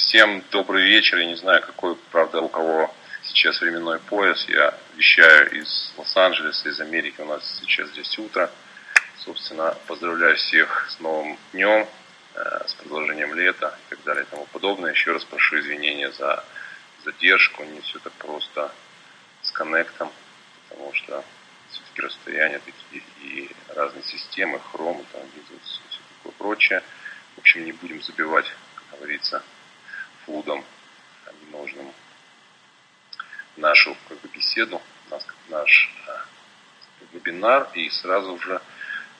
[0.00, 1.18] Всем добрый вечер.
[1.18, 4.44] Я не знаю, какой, правда, у кого сейчас временной пояс.
[4.48, 7.20] Я вещаю из Лос-Анджелеса, из Америки.
[7.20, 8.50] У нас сейчас здесь утро.
[9.18, 11.86] Собственно, поздравляю всех с новым днем,
[12.34, 14.90] э, с продолжением лета и так далее и тому подобное.
[14.90, 16.44] Еще раз прошу извинения за
[17.04, 17.62] задержку.
[17.62, 18.72] Не все так просто
[19.42, 20.10] с коннектом,
[20.70, 21.22] потому что
[21.70, 25.80] все-таки расстояния такие и разные системы, хромы, там, и все
[26.16, 26.82] такое прочее.
[27.36, 29.44] В общем, не будем забивать, как говорится,
[30.30, 30.64] фудом
[31.42, 31.92] ненужным
[33.56, 34.80] нашу как бы, беседу,
[35.10, 35.90] наш, наш
[37.12, 37.68] вебинар.
[37.74, 38.60] И сразу же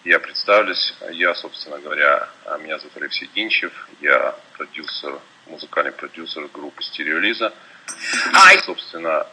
[0.04, 0.94] я представлюсь.
[1.10, 2.28] Я, собственно говоря,
[2.60, 3.72] меня зовут Алексей Динчев.
[4.00, 7.52] Я продюсер, музыкальный продюсер группы Стереолиза.
[8.54, 9.26] И, собственно,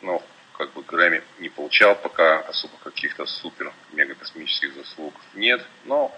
[0.00, 0.22] ну,
[0.56, 6.16] как бы Грэмми не получал пока особо каких-то супер мега космических заслуг нет, но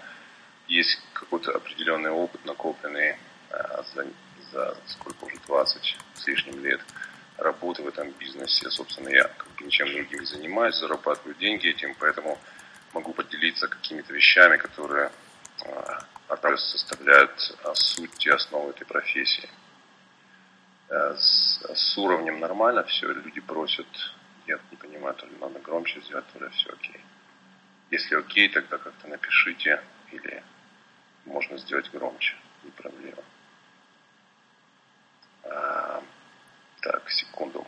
[0.69, 3.17] есть какой-то определенный опыт, накопленный
[3.49, 4.07] э, за,
[4.51, 6.81] за сколько уже 20 с лишним лет
[7.37, 8.69] работы в этом бизнесе.
[8.69, 12.37] Собственно, я как бы ничем другим не занимаюсь, зарабатываю деньги этим, поэтому
[12.93, 15.11] могу поделиться какими-то вещами, которые
[15.65, 19.49] э, составляют э, суть и основу этой профессии.
[20.89, 23.87] Э, с, с уровнем нормально все, люди просят
[24.49, 27.01] я не понимаю, то ли надо громче сделать, то ли все окей.
[27.91, 30.43] Если окей, тогда как-то напишите или
[31.25, 33.23] можно сделать громче, не проблема.
[35.49, 36.01] А,
[36.81, 37.65] так, секунду.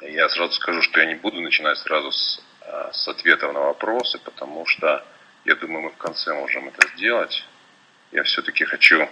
[0.00, 4.18] Я сразу скажу, что я не буду начинать сразу с, а, с ответов на вопросы,
[4.18, 5.04] потому что
[5.44, 7.44] я думаю, мы в конце можем это сделать.
[8.10, 9.08] Я все-таки хочу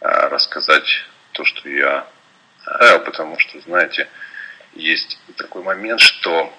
[0.00, 0.88] а, рассказать
[1.32, 2.06] то, что я
[2.64, 4.08] а, потому что, знаете,
[4.74, 6.52] есть такой момент, что,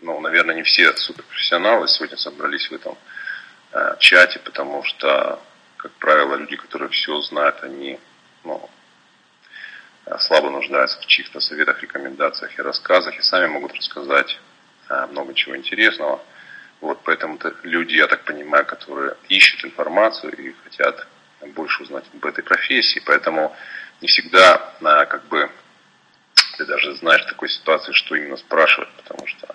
[0.00, 2.96] ну, наверное, не все суперпрофессионалы сегодня собрались в этом
[3.98, 5.42] чате, потому что,
[5.84, 8.00] как правило, люди, которые все знают, они
[8.42, 8.70] ну,
[10.06, 14.40] э, слабо нуждаются в чьих-то советах, рекомендациях и рассказах, и сами могут рассказать
[15.10, 16.22] много чего интересного.
[16.80, 21.06] Вот поэтому люди, я так понимаю, которые ищут информацию и хотят
[21.54, 23.54] больше узнать об этой профессии, поэтому
[24.00, 25.50] не всегда как бы
[26.56, 29.54] ты даже знаешь такой ситуации, что именно спрашивать, потому что,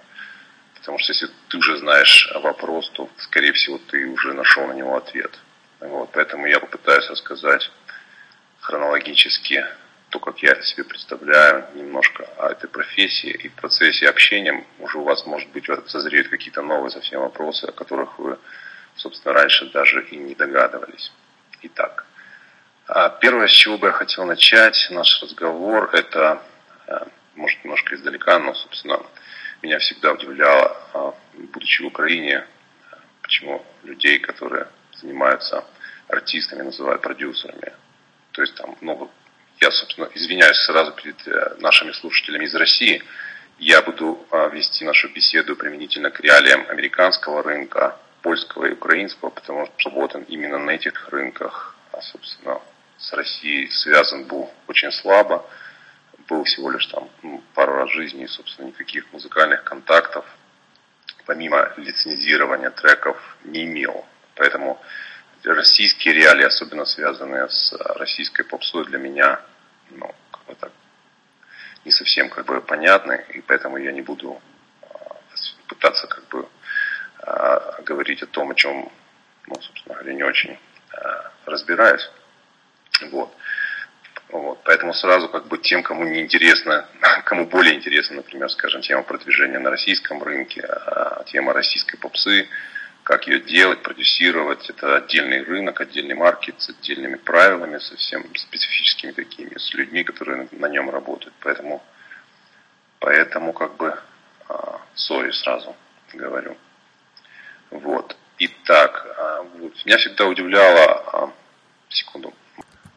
[0.76, 4.96] потому что если ты уже знаешь вопрос, то, скорее всего, ты уже нашел на него
[4.96, 5.40] ответ.
[5.80, 7.72] Вот, поэтому я попытаюсь рассказать
[8.60, 9.66] хронологически
[10.10, 13.30] то, как я себе представляю, немножко о этой профессии.
[13.30, 17.72] И в процессе общения уже у вас, может быть, созреют какие-то новые совсем вопросы, о
[17.72, 18.38] которых вы,
[18.96, 21.12] собственно, раньше даже и не догадывались.
[21.62, 22.06] Итак,
[22.88, 26.42] а первое, с чего бы я хотел начать наш разговор, это
[26.90, 29.00] Э, может, немножко издалека, но, собственно,
[29.62, 31.14] меня всегда удивляло, а,
[31.54, 32.46] будучи в Украине,
[33.22, 34.68] почему людей, которые
[35.02, 35.64] занимаются
[36.08, 37.74] артистами, называют продюсерами.
[38.32, 39.10] То есть там много...
[39.60, 43.04] Я, собственно, извиняюсь сразу перед э, нашими слушателями из России.
[43.58, 49.70] Я буду а, вести нашу беседу применительно к реалиям американского рынка, польского и украинского, потому
[49.78, 52.62] что вот он именно на этих рынках, а, собственно,
[52.98, 55.46] с Россией связан был очень слабо
[56.30, 60.26] был всего лишь там ну, пару раз жизни, собственно, никаких музыкальных контактов,
[61.26, 64.06] помимо лицензирования треков, не имел.
[64.40, 64.82] Поэтому
[65.44, 69.42] российские реалии, особенно связанные с российской попсой, для меня,
[69.90, 70.72] ну, как бы так,
[71.84, 74.42] не совсем как бы понятны, и поэтому я не буду
[74.82, 75.18] а,
[75.68, 76.48] пытаться как бы
[77.22, 78.90] а, говорить о том, о чем,
[79.48, 80.58] ну, собственно говоря, не очень
[81.46, 82.10] разбираюсь.
[83.12, 83.36] Вот.
[84.30, 84.60] Вот.
[84.64, 86.88] Поэтому сразу как бы тем, кому не интересно,
[87.26, 90.66] кому более интересно, например, скажем, тема продвижения на российском рынке,
[91.26, 92.48] тема российской попсы,
[93.10, 99.58] как ее делать, продюсировать, это отдельный рынок, отдельный маркет с отдельными правилами, совсем специфическими такими,
[99.58, 101.34] с людьми, которые на нем работают.
[101.40, 101.82] Поэтому,
[103.00, 103.98] поэтому как бы
[104.94, 105.76] сори сразу
[106.14, 106.56] говорю.
[107.72, 108.16] Вот.
[108.38, 109.44] Итак, а,
[109.86, 111.34] меня всегда удивляло, а,
[111.90, 112.32] секунду,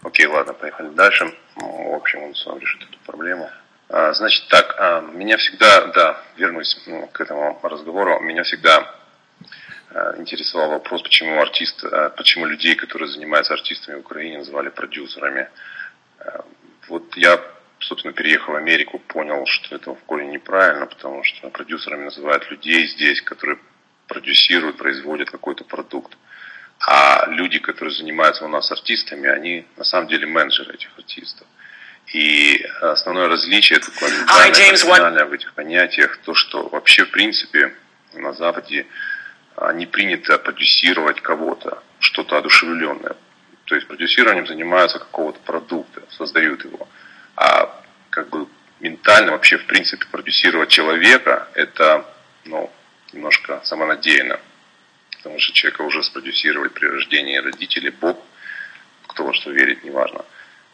[0.02, 1.34] Окей, ладно, поехали дальше.
[1.56, 3.50] Ну, в общем, он сам решит эту проблему.
[3.88, 9.01] А, значит, так, а, меня всегда, да, вернусь ну, к этому разговору, меня всегда а,
[10.18, 15.48] интересовал вопрос, почему артист, а, почему людей, которые занимаются артистами в Украине, называли продюсерами.
[16.18, 16.44] А,
[16.88, 17.40] вот я,
[17.78, 22.86] собственно, переехал в Америку, понял, что это в корне неправильно, потому что продюсерами называют людей
[22.88, 23.58] здесь, которые
[24.08, 26.16] продюсируют, производят какой-то продукт.
[26.80, 31.46] А люди, которые занимаются у нас артистами, они на самом деле менеджеры этих артистов.
[32.12, 37.72] И основное различие такое ментальное, в этих понятиях, то, что вообще, в принципе,
[38.14, 38.86] на Западе
[39.74, 43.16] не принято продюсировать кого-то, что-то одушевленное.
[43.64, 46.88] То есть продюсированием занимаются какого-то продукта, создают его.
[47.36, 48.46] А как бы
[48.80, 52.04] ментально вообще, в принципе, продюсировать человека, это,
[52.44, 52.70] ну,
[53.12, 54.40] немножко самонадеянно.
[55.16, 58.18] Потому что человека уже спродюсировали при рождении родители, Бог,
[59.06, 60.24] кто во что верит, неважно.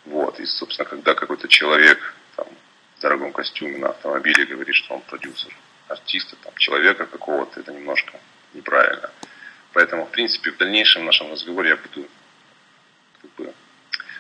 [0.07, 0.41] Вот.
[0.41, 2.47] И, собственно, когда какой-то человек там,
[2.97, 5.55] в дорогом костюме на автомобиле говорит, что он продюсер
[5.89, 8.19] артиста, там, человека какого-то, это немножко
[8.55, 9.11] неправильно.
[9.73, 12.09] Поэтому, в принципе, в дальнейшем нашем разговоре я буду
[13.23, 13.55] как бы,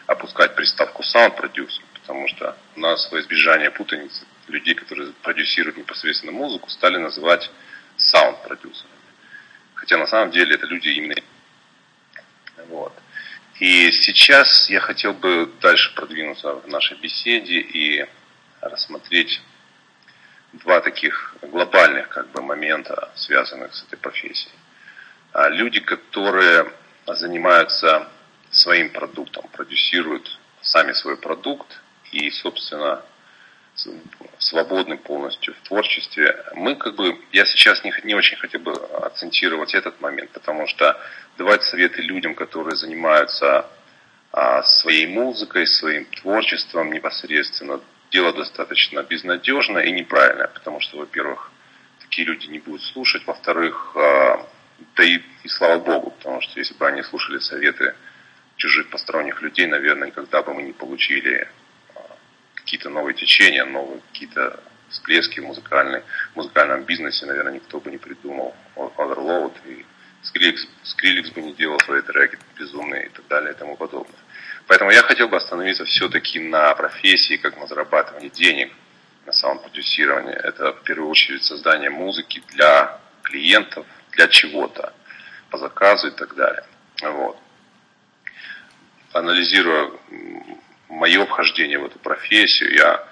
[0.06, 6.70] опускать приставку саунд-продюсер, потому что у нас во избежание путаницы людей, которые продюсируют непосредственно музыку,
[6.70, 7.50] стали называть
[7.96, 8.94] саунд-продюсерами.
[9.74, 11.14] Хотя на самом деле это люди именно.
[12.68, 12.92] Вот.
[13.60, 18.06] И сейчас я хотел бы дальше продвинуться в нашей беседе и
[18.60, 19.40] рассмотреть
[20.52, 24.54] два таких глобальных как бы, момента, связанных с этой профессией.
[25.32, 26.72] А люди, которые
[27.06, 28.08] занимаются
[28.50, 31.80] своим продуктом, продюсируют сами свой продукт
[32.12, 33.02] и, собственно,
[34.38, 36.44] свободны полностью в творчестве.
[36.54, 41.00] Мы как бы, я сейчас не, не очень хотел бы акцентировать этот момент, потому что
[41.36, 43.66] давать советы людям, которые занимаются
[44.32, 51.50] а, своей музыкой, своим творчеством непосредственно, дело достаточно безнадежное и неправильное, потому что, во-первых,
[52.00, 54.46] такие люди не будут слушать, во-вторых, а,
[54.96, 57.94] да и, и слава богу, потому что если бы они слушали советы
[58.56, 61.48] чужих посторонних людей, наверное, никогда бы мы не получили
[61.94, 62.00] а,
[62.54, 66.02] какие-то новые течения, новые какие-то всплески в, музыкальной,
[66.32, 69.84] в музыкальном бизнесе, наверное, никто бы не придумал Overload, и
[70.22, 74.18] Скриликс, Скриликс бы не делал свои треки безумные и так далее и тому подобное.
[74.68, 78.70] Поэтому я хотел бы остановиться все-таки на профессии, как на зарабатывании денег,
[79.24, 80.34] на саунд-продюсировании.
[80.34, 84.92] Это в первую очередь создание музыки для клиентов, для чего-то,
[85.48, 86.64] по заказу и так далее.
[87.00, 87.38] Вот.
[89.14, 89.90] Анализируя
[90.90, 93.08] мое вхождение в эту профессию, я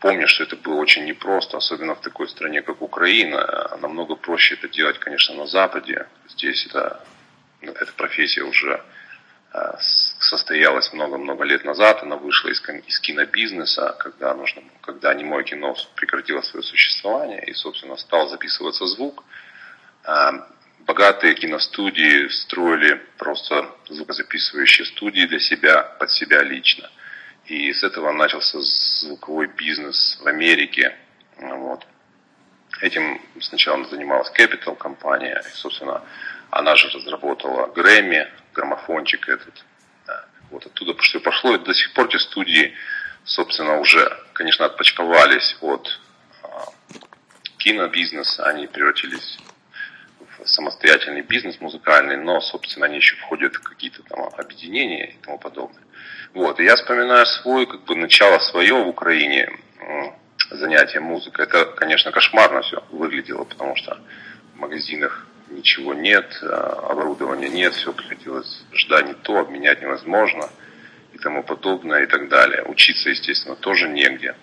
[0.00, 3.74] помню, что это было очень непросто, особенно в такой стране, как Украина.
[3.80, 6.06] Намного проще это делать, конечно, на Западе.
[6.28, 7.02] Здесь это,
[7.62, 8.82] эта профессия уже
[10.18, 12.02] состоялась много-много лет назад.
[12.02, 17.96] Она вышла из, из кинобизнеса, когда, нужно, когда немое кино прекратило свое существование и, собственно,
[17.96, 19.24] стал записываться звук.
[20.04, 20.46] А,
[20.80, 26.88] богатые киностудии строили просто звукозаписывающие студии для себя, под себя лично.
[27.46, 30.96] И с этого начался звуковой бизнес в Америке.
[31.38, 31.84] Вот.
[32.80, 35.42] Этим сначала занималась Capital компания.
[35.44, 36.02] И, собственно,
[36.50, 39.64] она же разработала Грэмми, граммофончик этот.
[40.50, 41.54] Вот оттуда что пошло.
[41.54, 42.74] И до сих пор эти студии,
[43.24, 46.00] собственно, уже, конечно, отпочковались от
[46.42, 46.64] а,
[47.58, 48.44] кинобизнеса.
[48.44, 49.38] Они превратились
[50.44, 55.82] самостоятельный бизнес музыкальный, но, собственно, они еще входят в какие-то там объединения и тому подобное.
[56.34, 59.50] Вот, и я вспоминаю свой, как бы, начало свое в Украине,
[60.50, 61.44] занятие музыкой.
[61.44, 63.98] Это, конечно, кошмарно все выглядело, потому что
[64.54, 70.48] в магазинах ничего нет, а, оборудования нет, все приходилось ждать не то, обменять невозможно
[71.12, 72.62] и тому подобное и так далее.
[72.64, 74.34] Учиться, естественно, тоже негде.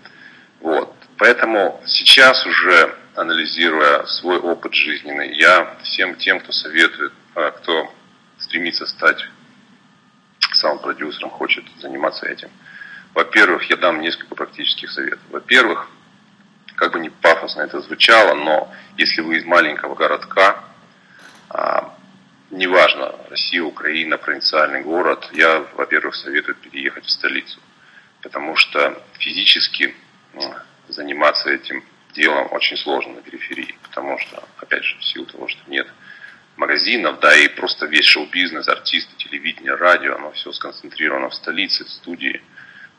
[0.60, 0.94] Вот.
[1.18, 7.92] Поэтому сейчас уже анализируя свой опыт жизненный, я всем тем, кто советует, а, кто
[8.38, 9.28] стремится стать
[10.54, 12.50] саунд-продюсером, хочет заниматься этим.
[13.14, 15.20] Во-первых, я дам несколько практических советов.
[15.30, 15.90] Во-первых,
[16.76, 20.64] как бы не пафосно это звучало, но если вы из маленького городка,
[22.52, 27.60] неважно, Россия, Украина, провинциальный город, я, во-первых, советую переехать в столицу.
[28.22, 29.94] Потому что физически
[30.88, 35.60] заниматься этим делом очень сложно на периферии, потому что, опять же, в силу того, что
[35.68, 35.88] нет
[36.56, 41.90] магазинов, да, и просто весь шоу-бизнес, артисты, телевидение, радио, оно все сконцентрировано в столице, в
[41.90, 42.42] студии,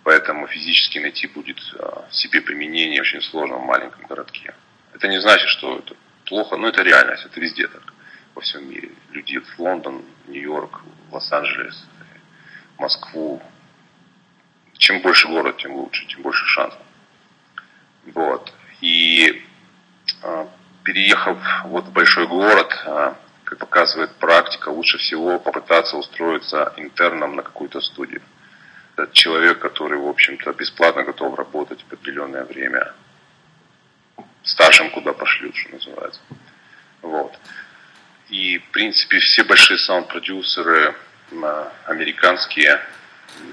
[0.05, 4.55] поэтому физически найти будет а, себе применение очень сложно в маленьком городке.
[4.95, 7.93] Это не значит, что это плохо, но это реальность, это везде так,
[8.39, 8.91] во всем мире.
[9.11, 11.89] Люди в Лондон, Нью-Йорк, Лос-Анджелес,
[12.79, 13.43] Москву.
[14.75, 16.81] Чем больше город, тем лучше, тем больше шансов.
[18.15, 18.55] Вот.
[18.81, 19.43] И
[20.23, 20.47] э,
[20.85, 27.43] переехав вот в большой город, э, как показывает практика, лучше всего попытаться устроиться интерном на
[27.43, 28.23] какую-то студию.
[28.97, 32.95] Это человек, который, в общем-то, бесплатно готов работать в определенное время.
[34.45, 36.21] Старшим куда пошлют, что называется.
[37.03, 37.37] Вот.
[38.31, 40.95] И, в принципе, все большие саунд-продюсеры,
[41.87, 42.81] американские,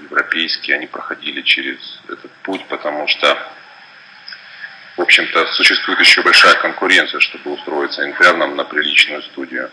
[0.02, 1.78] европейские, они проходили через
[2.08, 3.38] этот путь, потому что
[4.96, 9.70] в общем-то, существует еще большая конкуренция, чтобы устроиться интерном на приличную студию.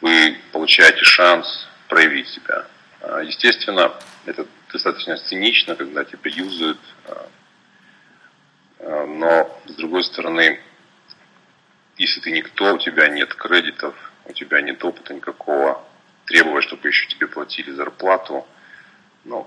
[0.00, 2.64] Вы получаете шанс проявить себя.
[3.00, 3.92] А, естественно,
[4.24, 7.28] это достаточно цинично, когда тебя юзают, а,
[8.80, 10.60] а, но с другой стороны,
[11.96, 13.94] если ты никто, у тебя нет кредитов,
[14.28, 15.84] у тебя нет опыта никакого,
[16.26, 18.46] требовать, чтобы еще тебе платили зарплату,
[19.24, 19.46] ну,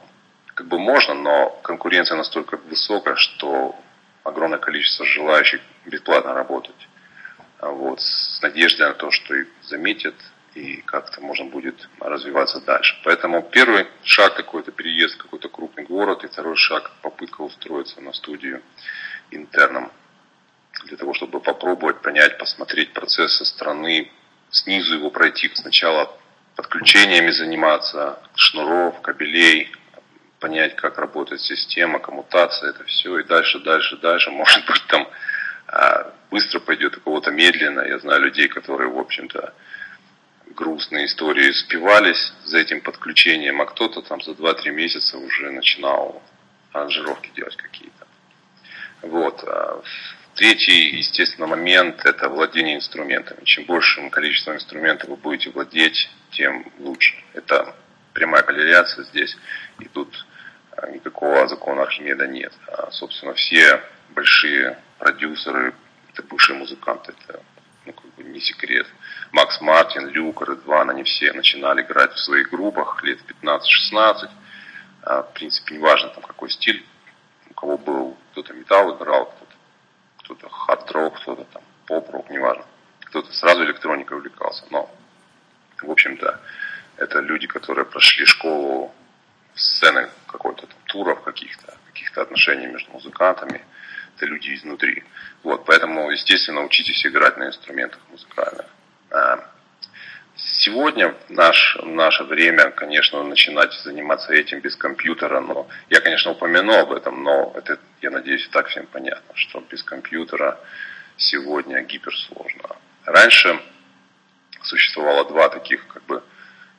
[0.55, 3.75] как бы можно, но конкуренция настолько высокая, что
[4.23, 6.87] огромное количество желающих бесплатно работать.
[7.61, 10.15] Вот, с надеждой на то, что их заметят
[10.55, 12.99] и как-то можно будет развиваться дальше.
[13.03, 18.13] Поэтому первый шаг какой-то переезд в какой-то крупный город, и второй шаг попытка устроиться на
[18.13, 18.61] студию
[19.31, 19.91] интерном
[20.85, 24.11] для того, чтобы попробовать понять, посмотреть процесс со стороны,
[24.51, 26.11] снизу его пройти сначала
[26.55, 29.71] подключениями заниматься, шнуров, кабелей,
[30.39, 35.07] понять, как работает система, коммутация, это все, и дальше, дальше, дальше, может быть, там
[35.67, 37.81] а, быстро пойдет, у кого-то медленно.
[37.81, 39.53] Я знаю людей, которые, в общем-то,
[40.55, 46.21] грустные истории спивались за этим подключением, а кто-то там за 2-3 месяца уже начинал
[46.73, 48.07] аранжировки делать какие-то.
[49.01, 49.43] Вот.
[50.35, 53.43] Третий, естественно, момент– это владение инструментами.
[53.43, 57.15] Чем большим количеством инструментов вы будете владеть, тем лучше.
[57.33, 57.75] Это
[58.13, 59.37] прямая корреляция здесь.
[59.79, 60.25] И тут
[60.77, 62.53] а, никакого закона Архимеда нет.
[62.67, 65.73] А, собственно, все большие продюсеры,
[66.13, 67.41] это бывшие музыканты, это
[67.85, 68.87] ну, как бы не секрет.
[69.31, 74.29] Макс Мартин, Люк, Редван, они все начинали играть в своих группах лет 15-16.
[75.03, 76.85] А, в принципе, неважно там какой стиль,
[77.49, 79.33] у кого был, кто-то металл играл,
[80.29, 82.65] кто-то, хард-рок, кто-то там поп-рок, неважно.
[83.05, 84.63] Кто-то сразу электроникой увлекался.
[84.69, 84.89] Но,
[85.81, 86.39] в общем-то,
[86.97, 88.93] это люди, которые прошли школу
[89.55, 93.61] сцены какой-то там туров каких-то, каких-то отношений между музыкантами.
[94.15, 95.03] Это люди изнутри.
[95.43, 98.67] Вот, поэтому, естественно, учитесь играть на инструментах музыкальных.
[99.11, 99.49] А,
[100.35, 106.91] сегодня наш, наше время, конечно, начинать заниматься этим без компьютера, но я, конечно, упомяну об
[106.91, 110.59] этом, но это, я надеюсь, и так всем понятно, что без компьютера
[111.17, 112.75] сегодня гиперсложно.
[113.05, 113.59] Раньше
[114.63, 116.23] существовало два таких как бы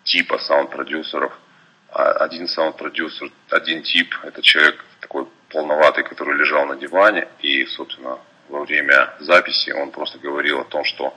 [0.05, 1.33] типа саунд-продюсеров.
[1.93, 8.19] А один саунд-продюсер, один тип, это человек такой полноватый, который лежал на диване и, собственно,
[8.49, 11.17] во время записи он просто говорил о том, что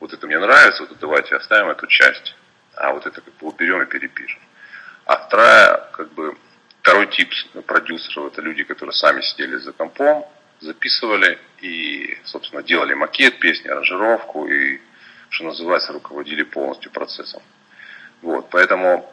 [0.00, 2.36] вот это мне нравится, вот давайте оставим эту часть,
[2.76, 4.40] а вот это как бы уберем и перепишем.
[5.04, 6.36] А вторая, как бы,
[6.84, 7.32] второй тип
[7.66, 10.22] продюсеров, это люди, которые сами сидели за компом,
[10.60, 14.80] записывали и, собственно, делали макет песни, аранжировку и,
[15.30, 17.42] что называется, руководили полностью процессом.
[18.20, 19.10] Вот, поэтому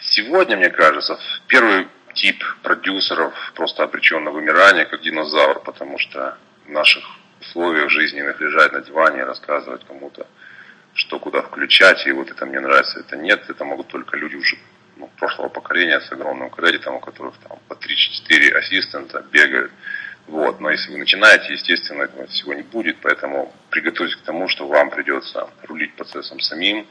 [0.00, 6.70] сегодня, мне кажется, первый тип продюсеров просто обречен на вымирание, как динозавр, потому что в
[6.70, 7.04] наших
[7.40, 10.26] условиях жизненных лежать на диване и рассказывать кому-то,
[10.92, 14.58] что куда включать, и вот это мне нравится, это нет, это могут только люди уже
[14.96, 19.72] ну, прошлого поколения с огромным кредитом, у которых там по 3-4 ассистента бегают.
[20.26, 20.60] Вот.
[20.60, 24.90] Но если вы начинаете, естественно, этого всего не будет, поэтому приготовьтесь к тому, что вам
[24.90, 26.86] придется рулить процессом самим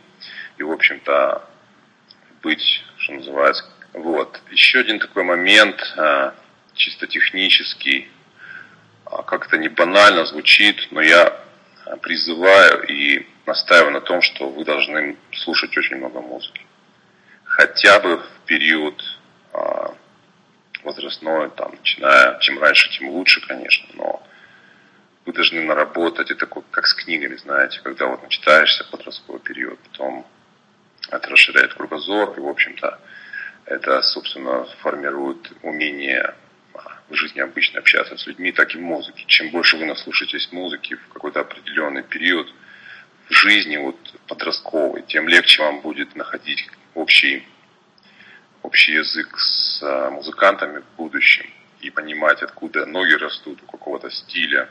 [0.57, 1.43] и, в общем-то,
[2.43, 3.65] быть, что называется.
[3.93, 4.39] Вот.
[4.51, 6.36] Еще один такой момент, а,
[6.74, 8.10] чисто технический,
[9.05, 11.39] а, как-то не банально звучит, но я
[12.01, 16.62] призываю и настаиваю на том, что вы должны слушать очень много музыки.
[17.55, 19.00] Хотя бы в период
[19.53, 19.93] а,
[20.83, 24.24] возрастной, там, начиная, чем раньше, тем лучше, конечно, но
[25.27, 30.25] вы должны наработать, это как с книгами, знаете, когда вот начитаешься подростковый период, потом
[31.12, 33.00] это расширяет кругозор, и, в общем-то,
[33.65, 36.33] это, собственно, формирует умение
[36.74, 39.25] а, в жизни обычно общаться с людьми, так и в музыке.
[39.27, 42.51] Чем больше вы наслушаетесь музыки в какой-то определенный период
[43.29, 43.95] в жизни, вот
[44.27, 47.48] подростковый, тем легче вам будет находить общий,
[48.62, 51.46] общий язык с а, музыкантами в будущем
[51.82, 54.70] и понимать, откуда ноги растут, у какого-то стиля,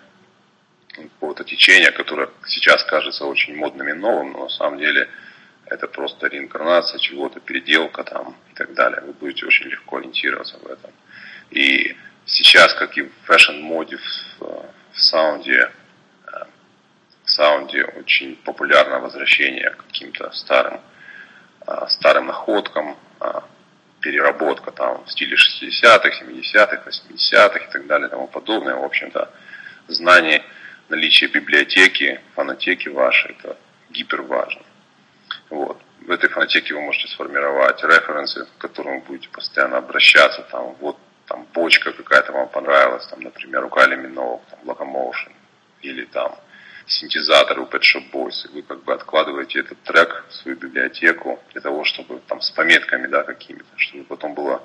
[0.89, 5.09] какого-то течения, которое сейчас кажется очень модным и новым, но на самом деле–
[5.73, 9.01] это просто реинкарнация чего-то, переделка там и так далее.
[9.01, 10.91] Вы будете очень легко ориентироваться в этом.
[11.51, 14.41] И сейчас, как и в fashion-моде, в,
[14.93, 15.71] в саунде,
[16.27, 16.45] э,
[17.25, 20.81] в саунде очень популярно возвращение к каким-то старым,
[21.89, 23.41] старым находкам, э,
[24.01, 28.75] переработка там в стиле 60-х, 70-х, 80-х и так далее и тому подобное.
[28.75, 29.31] В общем-то,
[29.89, 30.43] знание,
[30.89, 33.57] наличие библиотеки, фонотеки вашей, это
[33.91, 34.63] гипер важно.
[35.51, 35.81] Вот.
[36.01, 40.43] В этой фонотеке вы можете сформировать референсы, к которым вы будете постоянно обращаться.
[40.51, 45.33] Там, вот там бочка какая-то вам понравилась, там, например, у Кали Минов, там, Locomotion,
[45.81, 46.37] или там
[46.87, 51.43] синтезатор у Pet Shop Boys, и вы как бы откладываете этот трек в свою библиотеку
[51.53, 54.63] для того, чтобы там с пометками, да, какими-то, чтобы потом было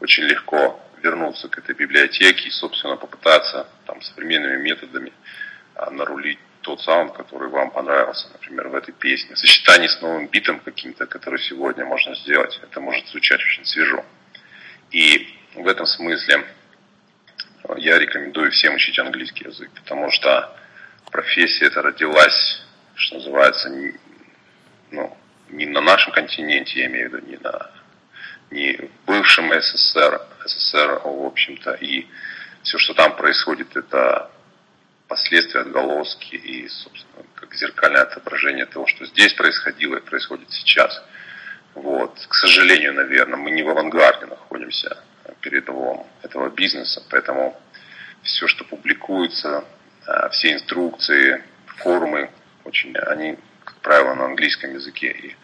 [0.00, 5.12] очень легко вернуться к этой библиотеке и, собственно, попытаться там современными методами
[5.74, 9.34] а, нарулить тот саунд, который вам понравился, например, в этой песне.
[9.34, 14.04] В сочетании с новым битом каким-то, который сегодня можно сделать, это может звучать очень свежо.
[14.90, 16.44] И в этом смысле
[17.76, 20.56] я рекомендую всем учить английский язык, потому что
[21.14, 22.60] профессия эта родилась,
[22.96, 23.94] что называется, не,
[24.90, 25.16] ну,
[25.48, 27.70] не на нашем континенте, я имею в виду, не на
[28.50, 32.08] не в бывшем СССР, СССР, в общем-то, и
[32.64, 34.28] все, что там происходит, это
[35.06, 41.00] последствия, отголоски и, собственно, как зеркальное отображение того, что здесь происходило и происходит сейчас.
[41.74, 42.26] Вот.
[42.28, 44.98] К сожалению, наверное, мы не в авангарде находимся
[45.40, 47.56] передовом этого бизнеса, поэтому
[48.22, 49.64] все, что публикуется, а,
[50.30, 51.42] все инструкции,
[51.78, 52.30] форумы,
[52.64, 55.10] очень, они, как правило, на английском языке.
[55.10, 55.36] И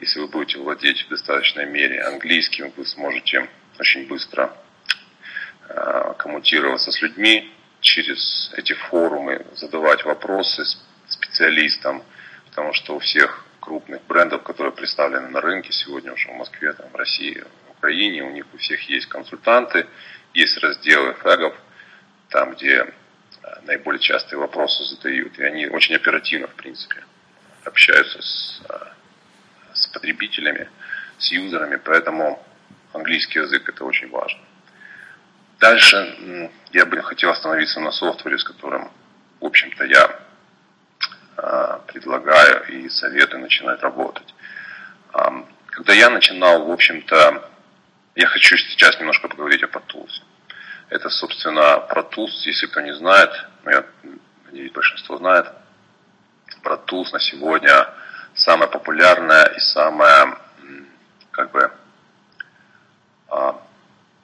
[0.00, 4.54] если вы будете владеть в достаточной мере английским, вы сможете очень быстро
[5.68, 10.64] а, коммутироваться с людьми через эти форумы, задавать вопросы
[11.08, 12.02] специалистам,
[12.48, 16.88] потому что у всех крупных брендов, которые представлены на рынке сегодня уже в Москве, там,
[16.90, 19.86] в России, в Украине, у них у всех есть консультанты,
[20.34, 21.54] есть разделы фэгов,
[22.28, 22.86] там, где
[23.62, 27.04] наиболее частые вопросы задают, и они очень оперативно, в принципе,
[27.64, 28.74] общаются с, э,
[29.74, 30.68] с потребителями,
[31.18, 32.44] с юзерами, поэтому
[32.92, 34.40] английский язык это очень важно.
[35.58, 38.90] Дальше я бы хотел остановиться на софтвере, с которым,
[39.40, 40.20] в общем-то, я
[41.36, 44.34] э, предлагаю и советую начинать работать.
[45.66, 47.50] Когда я начинал, в общем-то,
[48.14, 49.82] я хочу сейчас немножко поговорить о Pro
[50.90, 53.30] это, собственно, Pro Tools, если кто не знает,
[53.64, 53.84] ну, я
[54.46, 55.46] надеюсь, большинство знает,
[56.62, 57.88] Pro Tools на сегодня
[58.34, 60.36] самая популярная и самая,
[61.30, 61.70] как бы,
[63.28, 63.60] а,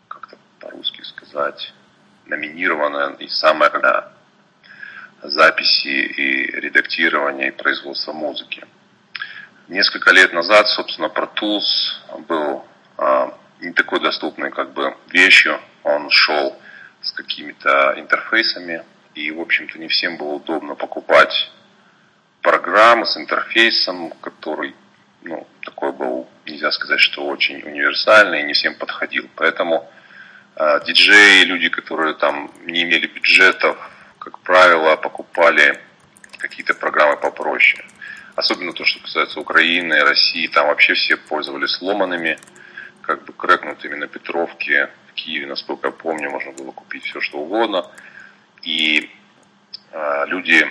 [0.09, 1.73] как-то по-русски сказать,
[2.27, 4.13] номинированная и самая, когда
[5.23, 8.67] записи и редактирования и производства музыки.
[9.69, 12.67] Несколько лет назад, собственно, Pro Tools был
[12.99, 16.61] а, не такой доступной как бы вещью, он шел
[17.07, 18.83] с какими-то интерфейсами,
[19.15, 21.51] и, в общем-то, не всем было удобно покупать
[22.43, 24.75] программы с интерфейсом, который,
[25.23, 29.29] ну, такой был, нельзя сказать, что очень универсальный и не всем подходил.
[29.37, 29.89] Поэтому
[30.57, 33.77] э, диджеи, люди, которые там не имели бюджетов,
[34.19, 35.81] как правило, покупали
[36.39, 37.85] какие-то программы попроще.
[38.35, 42.37] Особенно то, что касается Украины, России, там вообще все пользовались сломанными,
[43.03, 47.91] как бы крэкнутыми на Петровке, Киеве, насколько я помню, можно было купить все, что угодно.
[48.63, 49.11] И
[49.91, 50.71] э, люди,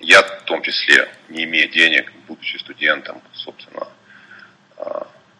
[0.00, 3.86] я в том числе, не имея денег, будучи студентом, собственно,
[4.78, 4.82] э,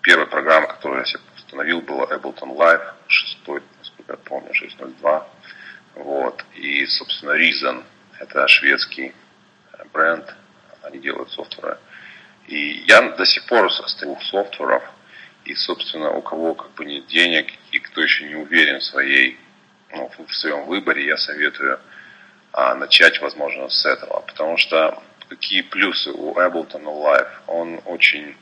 [0.02, 3.38] первая программа, которую я себе установил, была Ableton Live 6,
[3.78, 5.28] насколько я помню, 602.
[5.96, 6.44] Вот.
[6.54, 7.85] И, собственно, Reason,
[8.20, 9.12] это шведский
[9.92, 10.35] бренд,
[10.82, 11.78] они делают софтверы.
[12.46, 14.82] И я до сих пор состою софтверов,
[15.44, 19.38] и, собственно, у кого как бы нет денег и кто еще не уверен в, своей,
[19.90, 21.80] ну, в своем выборе, я советую
[22.52, 24.20] а, начать, возможно, с этого.
[24.20, 27.30] Потому что какие плюсы у Ableton Live?
[27.46, 28.37] Он очень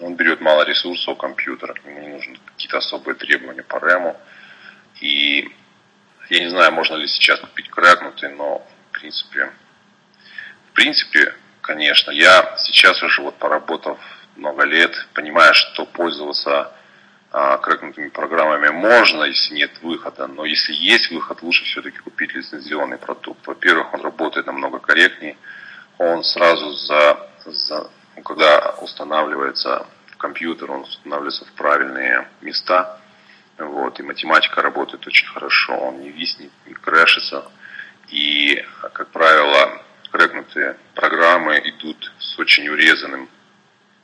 [0.00, 4.20] он берет мало ресурсов компьютера, к нему не нужны какие-то особые требования по рэму.
[5.00, 5.50] И
[6.28, 9.50] я не знаю, можно ли сейчас купить крэкнутый, но в принципе,
[10.68, 13.98] в принципе, конечно, я сейчас уже вот поработав
[14.36, 16.75] много лет, понимая, что пользоваться
[17.38, 18.70] а, крэкнутыми программами.
[18.70, 23.46] Можно, если нет выхода, но если есть выход, лучше все-таки купить лицензионный продукт.
[23.46, 25.36] Во-первых, он работает намного корректнее,
[25.98, 32.98] он сразу за, за ну, когда устанавливается в компьютер, он устанавливается в правильные места,
[33.58, 37.44] вот, и математика работает очень хорошо, он не виснет, не крэшится,
[38.08, 43.28] и, как правило, крэкнутые программы идут с очень урезанным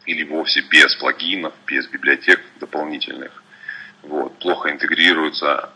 [0.07, 3.43] или вовсе без плагинов, без библиотек дополнительных.
[4.03, 5.71] Вот, плохо интегрируются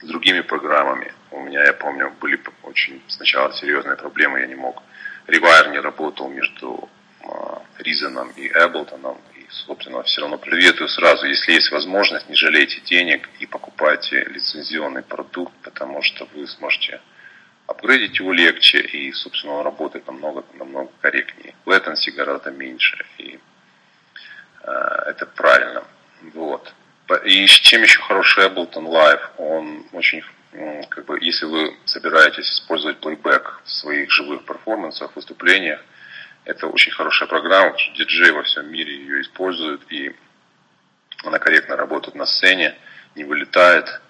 [0.00, 1.12] с другими программами.
[1.30, 4.82] У меня, я помню, были очень сначала серьезные проблемы, я не мог.
[5.26, 6.88] Rewire не работал между
[7.78, 13.28] Reason и Ableton, и, собственно, все равно приветую сразу, если есть возможность, не жалейте денег
[13.38, 17.00] и покупайте лицензионный продукт, потому что вы сможете
[17.70, 21.54] апгрейдить его легче, и, собственно, он работает намного, намного корректнее.
[21.66, 23.38] Latency гораздо меньше, и
[24.64, 24.70] э,
[25.06, 25.84] это правильно.
[26.34, 26.74] Вот.
[27.24, 29.20] И чем еще хороший Ableton Live?
[29.38, 30.22] Он очень,
[30.88, 35.80] как бы, если вы собираетесь использовать плейбэк в своих живых перформансах, выступлениях,
[36.44, 40.14] это очень хорошая программа, потому диджей во всем мире ее используют, и
[41.24, 42.74] она корректно работает на сцене,
[43.14, 44.00] не вылетает,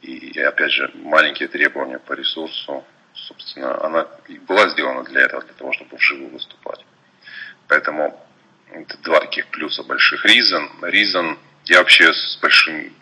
[0.00, 2.84] и, опять же, маленькие требования по ресурсу,
[3.30, 4.06] собственно, она
[4.48, 6.84] была сделана для этого, для того, чтобы вживую выступать.
[7.68, 8.18] Поэтому
[8.72, 10.26] это два таких плюса больших.
[10.26, 12.92] Reason, Reason, я вообще с большим,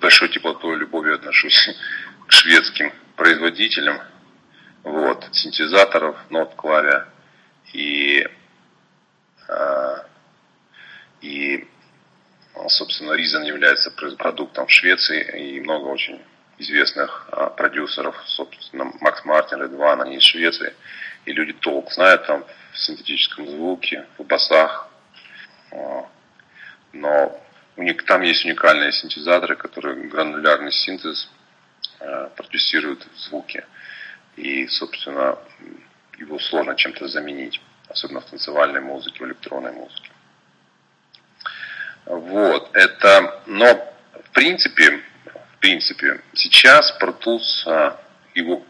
[0.00, 1.70] большой теплотой и любовью отношусь
[2.26, 4.00] к шведским производителям,
[4.84, 7.08] вот, синтезаторов, нот, клавия
[7.72, 8.28] и,
[9.48, 9.96] э,
[11.22, 11.66] и
[12.68, 16.20] собственно, Reason является продуктом в Швеции и много очень
[16.58, 20.74] известных а, продюсеров, собственно, Макс Мартин, Редван, они из Швеции,
[21.24, 24.88] и люди толк знают там в синтетическом звуке, в басах,
[25.72, 26.06] а,
[26.92, 27.40] но
[27.76, 31.28] у них там есть уникальные синтезаторы, которые гранулярный синтез
[32.00, 33.64] а, продюсируют звуки,
[34.36, 35.38] и, собственно,
[36.18, 40.10] его сложно чем-то заменить, особенно в танцевальной музыке, в электронной музыке.
[42.06, 43.92] Вот, это, но
[44.24, 45.02] в принципе,
[45.66, 48.00] принципе, сейчас Pro Tools а,
[48.36, 48.64] его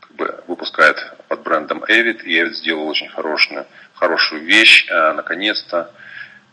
[0.00, 0.96] как бы, выпускает
[1.28, 4.88] под брендом Avid, и Avid сделал очень хорошую, хорошую вещь.
[4.90, 5.92] А, наконец-то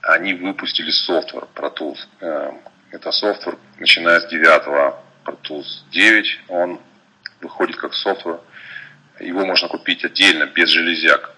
[0.04, 1.98] они выпустили software Pro Tools.
[2.22, 2.54] А,
[2.92, 4.46] это software, начиная с 9
[5.26, 6.80] Pro Tools 9, он
[7.42, 8.40] выходит как software.
[9.20, 11.32] Его можно купить отдельно, без железяк,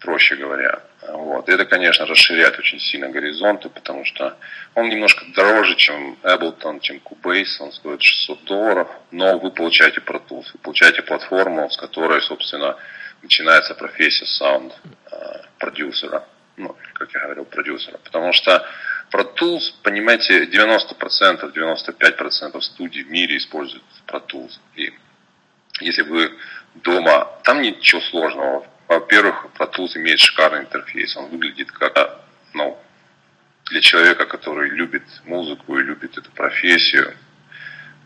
[0.00, 0.80] проще говоря.
[1.08, 1.48] Вот.
[1.48, 4.36] Это, конечно, расширяет очень сильно горизонты, потому что
[4.74, 10.20] он немножко дороже, чем Ableton, чем Cubase, он стоит 600 долларов, но вы получаете Pro
[10.26, 12.76] Tools, вы получаете платформу, с которой, собственно,
[13.22, 16.24] начинается профессия саунд-продюсера,
[16.56, 18.66] ну, как я говорил, продюсера, потому что
[19.12, 24.58] Pro Tools, понимаете, 90%, 95% студий в мире используют Pro Tools.
[24.74, 24.92] И
[25.80, 26.32] если вы
[26.74, 31.16] дома, там ничего сложного, во-первых, Pro Tools имеет шикарный интерфейс.
[31.16, 32.20] Он выглядит как,
[32.52, 32.78] ну,
[33.66, 37.16] для человека, который любит музыку и любит эту профессию.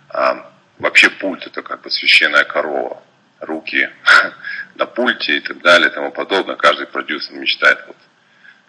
[0.08, 3.02] А, вообще пульт это как бы священная корова.
[3.40, 3.88] Руки
[4.74, 6.56] на пульте и так далее и тому подобное.
[6.56, 7.96] Каждый продюсер мечтает вот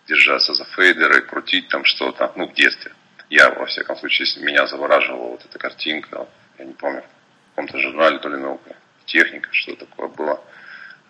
[0.08, 2.92] держаться за фейдеры, крутить там что-то, ну, в детстве.
[3.30, 8.20] Я, во всяком случае, меня завораживала вот эта картинка, я не помню, в каком-то журнале,
[8.20, 10.42] то ли наука, техника, что такое было.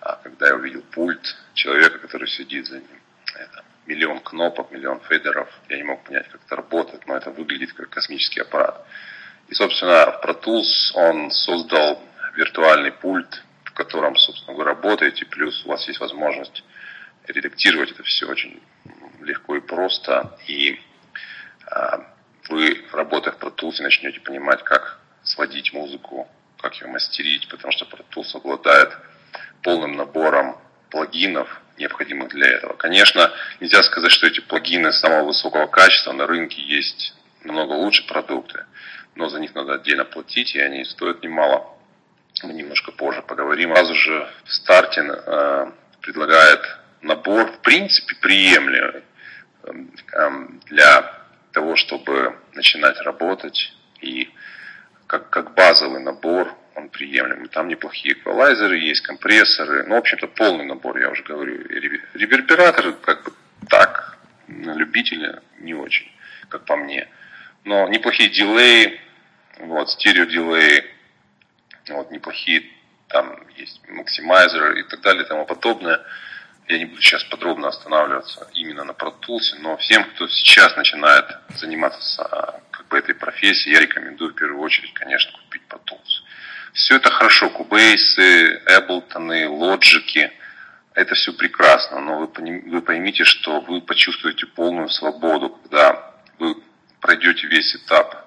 [0.01, 3.01] А когда я увидел пульт человека, который сидит за ним,
[3.35, 7.73] это миллион кнопок, миллион фейдеров, я не мог понять, как это работает, но это выглядит
[7.73, 8.83] как космический аппарат.
[9.47, 12.01] И, собственно, в Pro Tools он создал
[12.35, 16.63] виртуальный пульт, в котором, собственно, вы работаете, плюс у вас есть возможность
[17.27, 18.61] редактировать это все очень
[19.21, 20.79] легко и просто, и
[21.67, 22.07] а,
[22.49, 26.27] вы, в Pro Tools, начнете понимать, как сводить музыку,
[26.59, 28.97] как ее мастерить, потому что Pro Tools обладает
[29.62, 30.58] полным набором
[30.89, 32.74] плагинов, необходимых для этого.
[32.74, 38.65] Конечно, нельзя сказать, что эти плагины самого высокого качества на рынке есть намного лучше продукты,
[39.15, 41.67] но за них надо отдельно платить, и они стоят немало.
[42.44, 43.76] Мы немножко позже поговорим.
[43.76, 46.62] Сразу же в старте э, предлагает
[47.02, 49.04] набор, в принципе, приемлемый
[49.63, 49.72] э,
[50.65, 51.13] для
[51.52, 53.74] того, чтобы начинать работать.
[54.02, 54.30] И
[55.08, 57.47] как, как базовый набор он приемлемый.
[57.49, 59.86] Там неплохие эквалайзеры, есть компрессоры.
[59.88, 61.57] Ну, в общем-то, полный набор, я уже говорю.
[62.13, 63.34] Ревербераторы, как бы
[63.69, 66.12] так, на любителя не очень,
[66.49, 67.07] как по мне.
[67.63, 68.99] Но неплохие дилеи,
[69.60, 70.84] вот, стереодилеи,
[71.89, 72.63] вот, неплохие,
[73.07, 76.01] там есть максимайзеры и так далее и тому подобное.
[76.67, 81.25] Я не буду сейчас подробно останавливаться именно на Pro Tools, но всем, кто сейчас начинает
[81.55, 86.23] заниматься как бы этой профессией, я рекомендую в первую очередь, конечно, купить Pro Tools.
[86.73, 90.31] Все это хорошо, Кубейсы, Эблтоны, Лоджики,
[90.93, 96.55] это все прекрасно, но вы, вы поймите, что вы почувствуете полную свободу, когда вы
[97.01, 98.25] пройдете весь этап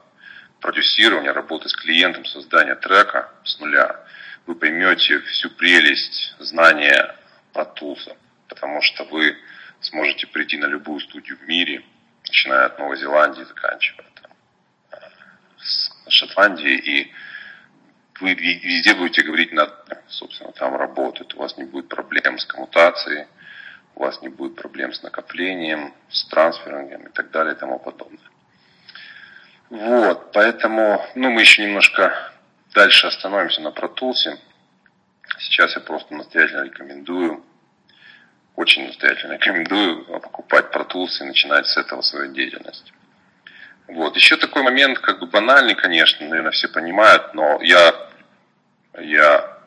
[0.61, 4.01] продюсирования, работы с клиентом, создания трека с нуля,
[4.47, 7.17] вы поймете всю прелесть знания
[7.55, 8.15] про тулса,
[8.49, 9.37] потому что вы
[9.81, 11.83] сможете прийти на любую студию в мире,
[12.23, 14.31] начиная от Новой Зеландии, заканчивая там,
[14.93, 14.97] э,
[15.59, 17.13] с Шотландией, и
[18.21, 19.69] вы везде будете говорить на,
[20.09, 23.27] собственно, там работает, у вас не будет проблем с коммутацией,
[23.95, 28.19] у вас не будет проблем с накоплением, с трансферингом и так далее и тому подобное.
[29.71, 32.33] Вот, поэтому, ну, мы еще немножко
[32.75, 34.39] дальше остановимся на Tools.
[35.39, 37.45] Сейчас я просто настоятельно рекомендую,
[38.57, 42.93] очень настоятельно рекомендую покупать Tools и начинать с этого свою деятельность.
[43.89, 44.17] Вот.
[44.17, 47.95] Еще такой момент, как бы банальный, конечно, наверное, все понимают, но я
[48.99, 49.59] Я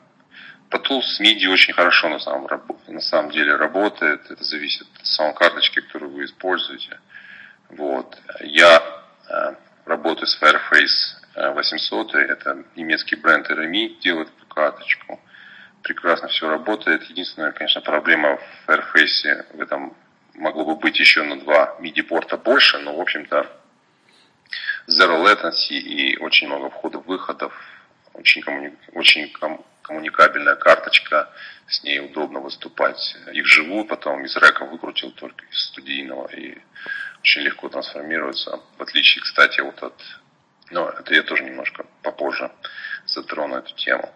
[0.70, 2.48] Pro Tools MIDI очень хорошо на самом,
[2.88, 4.30] на самом деле работает.
[4.30, 7.00] Это зависит от саунд-карточки, которую вы используете.
[7.70, 8.18] Вот.
[8.42, 8.84] Я
[9.30, 12.16] э, работаю с Fireface 800.
[12.16, 15.20] Э, это немецкий бренд RMI, делает эту карточку.
[15.84, 17.04] Прекрасно все работает.
[17.04, 19.96] Единственная, конечно, проблема в Fireface в этом
[20.36, 23.46] могло бы быть еще на два MIDI-порта больше, но, в общем-то,
[24.88, 27.54] zero latency и очень много входов-выходов,
[28.14, 28.74] очень, коммуни...
[28.94, 29.66] очень ком...
[29.82, 31.30] коммуникабельная карточка,
[31.68, 33.16] с ней удобно выступать.
[33.34, 36.28] И вживую, потом из река выкрутил только из студийного.
[36.28, 36.58] И
[37.22, 40.02] очень легко трансформируется, в отличие, кстати, вот от...
[40.70, 42.52] Но это я тоже немножко попозже
[43.06, 44.14] затрону эту тему.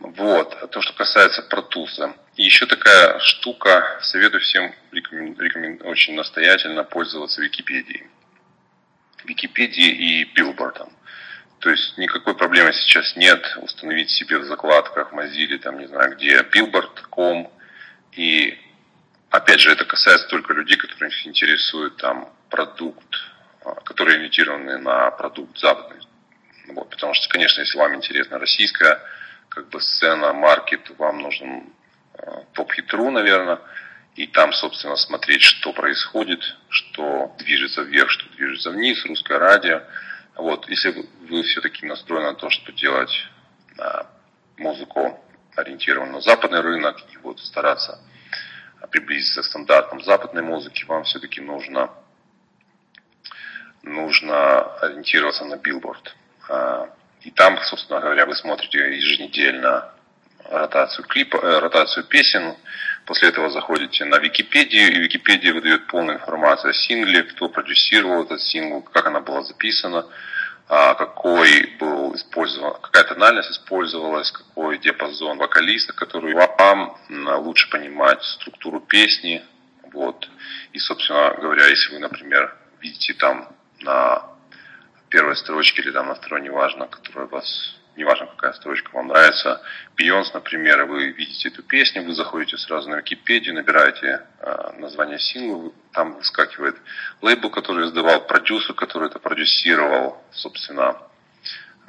[0.00, 2.14] Вот, то, что касается протуза.
[2.36, 8.06] И еще такая штука, советую всем рекомен, рекомен, очень настоятельно пользоваться Википедией.
[9.24, 10.90] Википедией и билбордом.
[11.60, 16.40] То есть никакой проблемы сейчас нет установить себе в закладках Mozilla, там не знаю где,
[16.40, 17.50] billboard.com.
[18.12, 18.58] И
[19.30, 23.14] опять же, это касается только людей, которых интересует там продукт,
[23.64, 26.00] а, которые ориентированы на продукт западный.
[26.68, 29.00] Вот, потому что, конечно, если вам интересна российская
[29.48, 31.64] как бы сцена, маркет, вам нужен
[32.52, 33.58] топ-хитру, наверное,
[34.18, 39.82] и там, собственно, смотреть, что происходит, что движется вверх, что движется вниз, русское радио.
[40.34, 43.12] Вот, если вы все-таки настроены на то, что делать
[43.78, 44.08] а,
[44.56, 48.00] музыку ориентированную на западный рынок и вот стараться
[48.90, 51.88] приблизиться к стандартам западной музыки, вам все-таки нужно,
[53.84, 56.16] нужно ориентироваться на билборд.
[56.48, 56.88] А,
[57.20, 59.92] и там, собственно говоря, вы смотрите еженедельно
[60.50, 62.56] ротацию клипа, э, ротацию песен.
[63.08, 68.42] После этого заходите на Википедию, и Википедия выдает полную информацию о сингле, кто продюсировал этот
[68.42, 70.04] сингл, как она была записана,
[70.68, 76.98] а, какой был использован, какая тональность использовалась, какой диапазон вокалиста, который вам
[77.38, 79.42] лучше понимать структуру песни.
[79.94, 80.28] Вот.
[80.74, 83.48] И, собственно говоря, если вы, например, видите там
[83.80, 84.22] на
[85.08, 89.60] первой строчке или там на второй, неважно, которая вас, неважно какая строчка вам нравится.
[89.96, 95.72] Бейонс, например, вы видите эту песню, вы заходите сразу на Википедию, набираете э, название сингла,
[95.92, 96.76] там выскакивает
[97.20, 100.96] лейбл, который издавал, продюсер, который это продюсировал, собственно,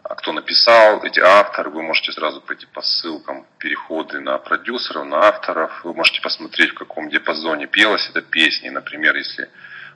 [0.04, 5.28] а кто написал, эти авторы, вы можете сразу пойти по ссылкам, переходы на продюсеров, на
[5.28, 9.50] авторов, вы можете посмотреть, в каком диапазоне пелась эта песня, например, если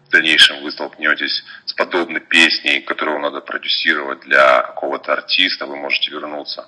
[0.08, 6.12] в дальнейшем вы столкнетесь с подобной песней, которую надо продюсировать для какого-то артиста, вы можете
[6.12, 6.68] вернуться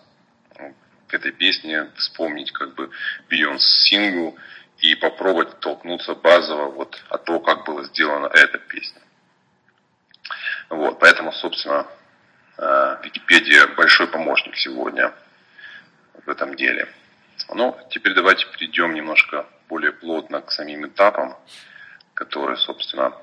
[1.07, 2.89] к этой песне, вспомнить как бы
[3.29, 4.35] Beyond сингл
[4.79, 9.01] и попробовать толкнуться базово вот от того, как была сделана эта песня.
[10.69, 11.85] Вот, поэтому, собственно,
[12.57, 15.13] э, Википедия большой помощник сегодня
[16.25, 16.87] в этом деле.
[17.53, 21.37] Ну, теперь давайте перейдем немножко более плотно к самим этапам,
[22.13, 23.13] которые, собственно,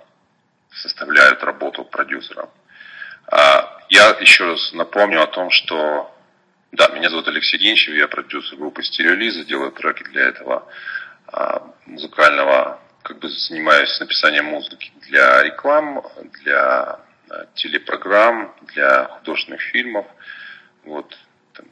[0.74, 2.48] составляют работу продюсера.
[3.26, 6.12] А, я еще раз напомню о том, что
[6.72, 10.66] да, меня зовут Алексей Генчев, я продюсер группы Стереолиза, делаю треки для этого
[11.26, 16.02] а, музыкального, как бы занимаюсь написанием музыки для реклам,
[16.42, 20.06] для а, телепрограмм, для художественных фильмов.
[20.85, 21.14] Вот
[21.52, 21.66] там,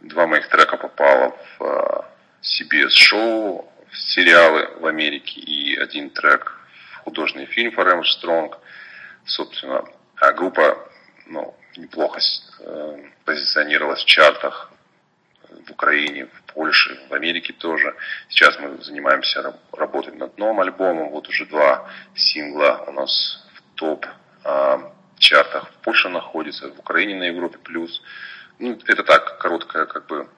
[0.00, 2.04] два моих трека попало в
[2.42, 6.59] CBS-шоу, в сериалы в Америке, и один трек
[7.04, 8.56] художественный фильм Forever Strong.
[9.24, 9.84] Собственно,
[10.16, 10.88] а группа
[11.26, 12.20] ну, неплохо
[12.60, 14.70] э, позиционировалась в чартах
[15.66, 17.94] в Украине, в Польше, в Америке тоже.
[18.28, 21.10] Сейчас мы занимаемся работой над новым альбомом.
[21.10, 24.06] Вот уже два сингла у нас в топ
[24.44, 24.78] э,
[25.18, 28.02] чартах в Польше находится, в Украине на Европе плюс.
[28.58, 30.28] Ну, это так, короткое как бы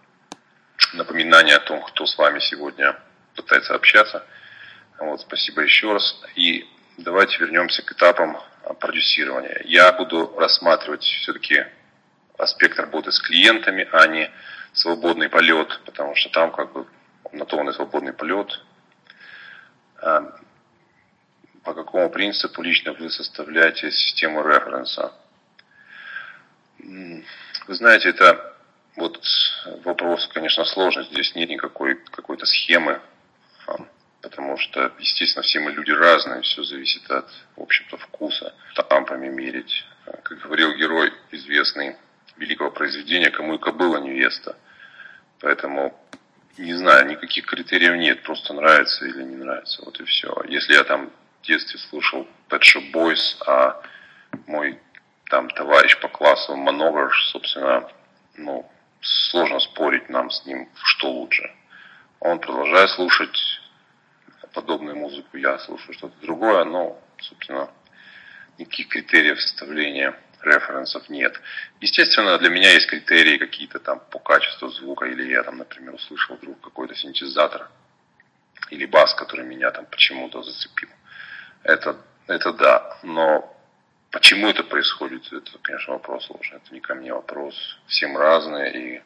[0.94, 2.96] напоминание о том, кто с вами сегодня
[3.34, 4.24] пытается общаться.
[5.02, 6.22] Вот, спасибо еще раз.
[6.36, 6.64] И
[6.96, 9.60] давайте вернемся к этапам а, продюсирования.
[9.64, 11.66] Я буду рассматривать все-таки
[12.38, 14.30] аспект работы с клиентами, а не
[14.72, 16.86] свободный полет, потому что там как бы
[17.32, 18.64] на то он и свободный полет.
[19.96, 20.38] А,
[21.64, 25.12] по какому принципу лично вы составляете систему референса?
[26.78, 28.54] Вы знаете, это
[28.94, 29.20] вот
[29.82, 31.06] вопрос, конечно, сложный.
[31.06, 33.00] Здесь нет никакой какой-то схемы
[34.22, 38.54] потому что, естественно, все мы люди разные, все зависит от, в общем-то, вкуса.
[38.88, 39.84] Тампами мерить.
[40.22, 41.96] Как говорил герой известный
[42.36, 44.56] великого произведения, кому и кобыла невеста.
[45.40, 45.98] Поэтому,
[46.56, 50.32] не знаю, никаких критериев нет, просто нравится или не нравится, вот и все.
[50.48, 53.82] Если я там в детстве слушал Pet Shop Boys, а
[54.46, 54.78] мой
[55.30, 57.88] там товарищ по классу Мановер, собственно,
[58.36, 61.50] ну, сложно спорить нам с ним, что лучше.
[62.20, 63.61] Он продолжает слушать
[64.52, 67.70] подобную музыку, я слушаю что-то другое, но, собственно,
[68.58, 71.40] никаких критериев составления референсов нет.
[71.80, 76.36] Естественно, для меня есть критерии какие-то там по качеству звука, или я там, например, услышал
[76.36, 77.70] вдруг какой-то синтезатор
[78.70, 80.88] или бас, который меня там почему-то зацепил.
[81.62, 83.56] Это, это да, но
[84.10, 86.58] почему это происходит, это, конечно, вопрос сложный.
[86.58, 87.54] Это не ко мне вопрос.
[87.86, 89.02] Всем разные, и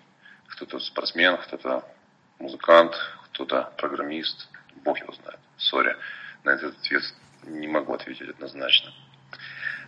[0.48, 1.84] кто-то спортсмен, кто-то
[2.38, 2.94] музыкант,
[3.30, 4.48] кто-то программист,
[4.86, 5.38] бог его знает.
[5.58, 5.96] Сори,
[6.44, 7.02] на этот ответ
[7.42, 8.92] не могу ответить однозначно.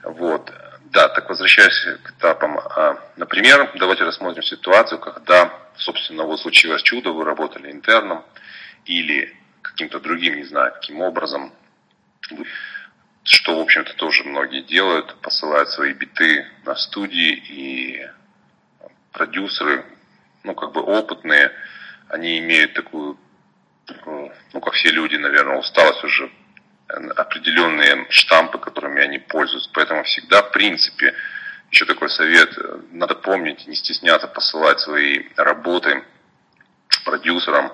[0.02, 0.52] Вот.
[0.90, 2.58] Да, так возвращаясь к этапам.
[2.58, 8.24] А, например, давайте рассмотрим ситуацию, когда, собственно, вот случилось чудо, вы работали интерном
[8.84, 11.52] или каким-то другим, не знаю, каким образом,
[13.22, 18.08] что, в общем-то, тоже многие делают, посылают свои биты на студии, и
[19.12, 19.84] продюсеры,
[20.44, 21.52] ну, как бы опытные,
[22.08, 23.18] они имеют такую,
[24.53, 26.31] ну, как все люди, наверное, усталость уже
[26.88, 29.70] определенные штампы, которыми они пользуются.
[29.72, 31.14] Поэтому всегда, в принципе,
[31.70, 32.57] еще такой совет,
[32.92, 36.03] надо помнить, не стесняться посылать свои работы
[37.05, 37.72] продюсерам.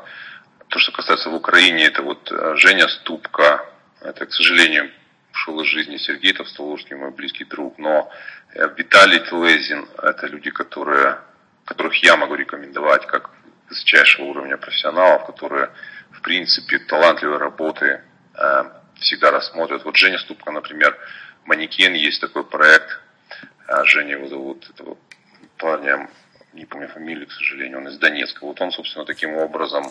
[0.68, 3.64] То, что касается в Украине, это вот э, Женя Ступка,
[4.00, 4.90] это, к сожалению,
[5.32, 8.10] ушел из жизни Сергей Товстолужский, мой близкий друг, но
[8.54, 11.18] э, Виталий Телезин, это люди, которые,
[11.64, 13.30] которых я могу рекомендовать как
[13.68, 15.70] высочайшего уровня профессионалов, которые,
[16.10, 18.02] в принципе, талантливые работы
[18.34, 18.64] э,
[18.96, 19.84] всегда рассмотрят.
[19.84, 20.96] Вот Женя Ступка, например,
[21.44, 23.00] манекен, есть такой проект.
[23.66, 24.96] А Женя его зовут, этого
[25.58, 26.08] парня,
[26.52, 28.44] не помню фамилию, к сожалению, он из Донецка.
[28.44, 29.84] Вот он, собственно, таким образом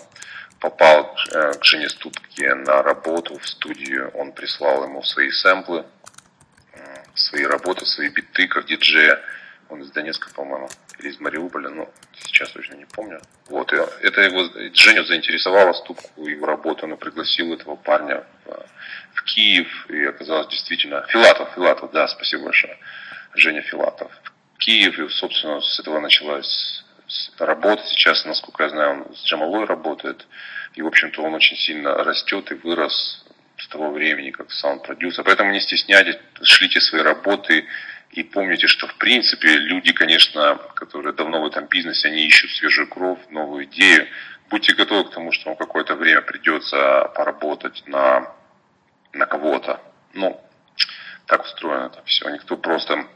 [0.59, 4.11] попал э, к Жене Ступке на работу в студию.
[4.13, 5.85] Он прислал ему свои сэмплы,
[7.15, 9.19] свои работы, свои биты, как диджея.
[9.69, 13.21] Он из Донецка, по-моему, или из Мариуполя, ну, сейчас точно не помню.
[13.47, 18.23] Вот, и это его, Женю заинтересовало ступку его работу, он пригласил этого парня
[19.13, 21.05] в Киев, и оказалось действительно...
[21.07, 22.77] Филатов, Филатов, да, спасибо большое.
[23.35, 24.11] Женя Филатов.
[24.55, 26.83] В Киев, и, собственно, с этого началась
[27.39, 27.83] работа.
[27.87, 30.25] Сейчас, насколько я знаю, он с Джамалой работает.
[30.75, 33.25] И, в общем-то, он очень сильно растет и вырос
[33.57, 35.23] с того времени, как саунд-продюсер.
[35.23, 37.65] Поэтому не стесняйтесь, шлите свои работы
[38.13, 42.87] и помните, что, в принципе, люди, конечно, которые давно в этом бизнесе, они ищут свежую
[42.87, 44.07] кровь, новую идею.
[44.49, 48.33] Будьте готовы к тому, что вам какое-то время придется поработать на
[49.13, 49.79] на кого-то.
[50.13, 50.39] Ну,
[51.27, 52.29] так устроено это все.
[52.29, 53.07] Никто просто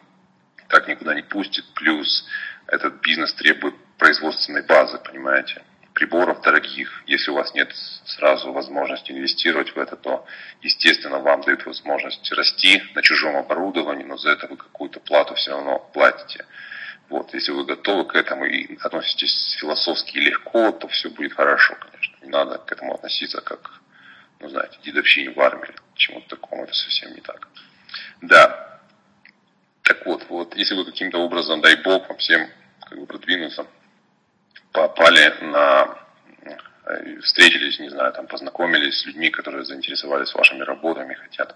[0.69, 1.65] так никуда не пустит.
[1.73, 2.25] Плюс
[2.67, 5.63] этот бизнес требует производственной базы, понимаете,
[5.97, 7.03] приборов дорогих.
[7.07, 7.73] Если у вас нет
[8.05, 10.27] сразу возможности инвестировать в это, то,
[10.61, 15.51] естественно, вам дают возможность расти на чужом оборудовании, но за это вы какую-то плату все
[15.51, 16.45] равно платите.
[17.09, 22.15] Вот, если вы готовы к этому и относитесь философски легко, то все будет хорошо, конечно.
[22.21, 23.81] Не надо к этому относиться как
[24.39, 27.47] ну, знаете, дедовщине в армии, чему-то такому, это совсем не так.
[28.21, 28.81] Да.
[29.81, 32.47] Так вот, вот, если вы каким-то образом, дай бог, вам всем
[32.87, 33.65] как бы продвинуться,
[34.77, 35.97] попали на
[36.85, 41.55] э, встретились, не знаю, там познакомились с людьми, которые заинтересовались вашими работами, хотят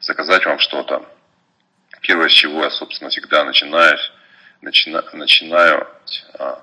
[0.00, 1.04] заказать вам что-то.
[2.00, 3.98] Первое, с чего я, собственно, всегда начинаю,
[4.60, 5.88] начина, начинаю
[6.38, 6.62] а,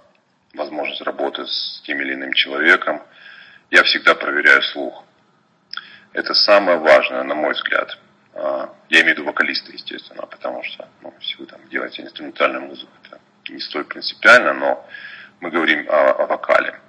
[0.53, 3.03] возможность работы с тем или иным человеком,
[3.69, 5.03] я всегда проверяю слух.
[6.13, 7.97] Это самое важное, на мой взгляд.
[8.33, 12.65] А, я имею в виду вокалиста, естественно, потому что, ну, если вы там делаете инструментальную
[12.65, 14.87] музыку, это не столь принципиально, но
[15.41, 16.79] мы говорим о, о вокале.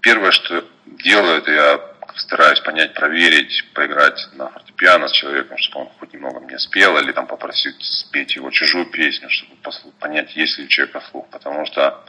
[0.00, 1.80] Первое, что делаю, это я
[2.14, 7.12] стараюсь понять, проверить, поиграть на фортепиано с человеком, чтобы он хоть немного мне спел, или
[7.12, 9.56] там попросить спеть его чужую песню, чтобы
[9.98, 11.28] понять, есть ли у человека слух.
[11.30, 12.04] Потому что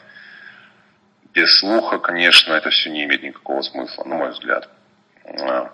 [1.33, 4.69] без слуха, конечно, это все не имеет никакого смысла, на мой взгляд.
[5.25, 5.71] А,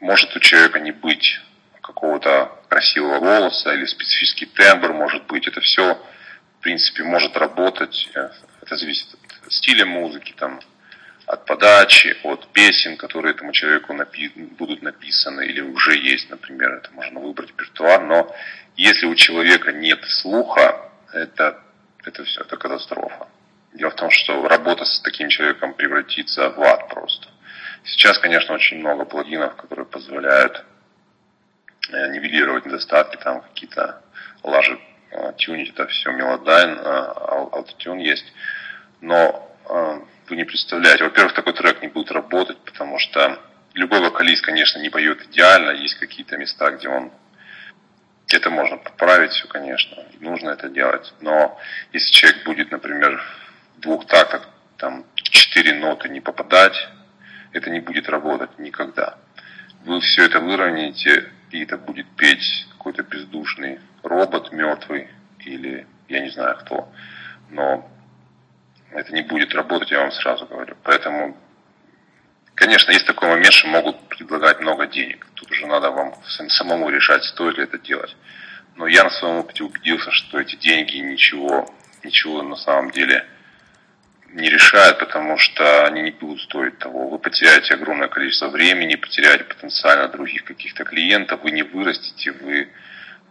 [0.00, 1.40] может у человека не быть
[1.80, 5.98] какого-то красивого голоса или специфический тембр, может быть, это все,
[6.58, 8.10] в принципе, может работать.
[8.62, 9.08] Это зависит
[9.46, 10.60] от стиля музыки, там,
[11.26, 16.90] от подачи, от песен, которые этому человеку напи- будут написаны или уже есть, например, это
[16.92, 18.34] можно выбрать репертуар, но
[18.76, 21.62] если у человека нет слуха, это,
[22.04, 23.28] это все, это катастрофа.
[23.74, 27.28] Дело в том, что работа с таким человеком превратится в ад просто.
[27.84, 30.64] Сейчас, конечно, очень много плагинов, которые позволяют
[31.90, 34.02] э, нивелировать недостатки, там какие-то
[34.42, 34.87] лажи э,
[35.36, 38.32] тюнить, это все Melodyne, Auto-Tune есть.
[39.00, 43.38] Но э, вы не представляете, во-первых, такой трек не будет работать, потому что
[43.74, 47.10] любой вокалист, конечно, не поет идеально, есть какие-то места, где он
[48.30, 51.14] это можно поправить все, конечно, нужно это делать.
[51.20, 51.58] Но
[51.92, 53.22] если человек будет, например,
[53.78, 56.76] двух тактах там четыре ноты не попадать,
[57.52, 59.16] это не будет работать никогда.
[59.84, 65.08] Вы все это выровняете, и это будет петь какой-то бездушный робот мертвый
[65.40, 66.88] или я не знаю кто.
[67.50, 67.86] Но
[68.92, 70.74] это не будет работать, я вам сразу говорю.
[70.84, 71.36] Поэтому,
[72.54, 75.26] конечно, есть такой момент, что могут предлагать много денег.
[75.34, 76.14] Тут уже надо вам
[76.48, 78.16] самому решать, стоит ли это делать.
[78.76, 81.68] Но я на своем опыте убедился, что эти деньги ничего,
[82.02, 83.26] ничего на самом деле
[84.32, 87.08] не решают, потому что они не будут стоить того.
[87.08, 92.68] Вы потеряете огромное количество времени, потеряете потенциально других каких-то клиентов, вы не вырастете, вы,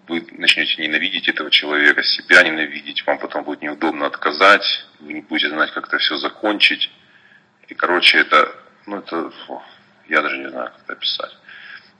[0.08, 5.50] вы начнете ненавидеть этого человека, себя ненавидеть, вам потом будет неудобно отказать, вы не будете
[5.50, 6.92] знать, как это все закончить.
[7.68, 9.62] И, короче, это, ну, это, фу,
[10.08, 11.38] я даже не знаю, как это описать.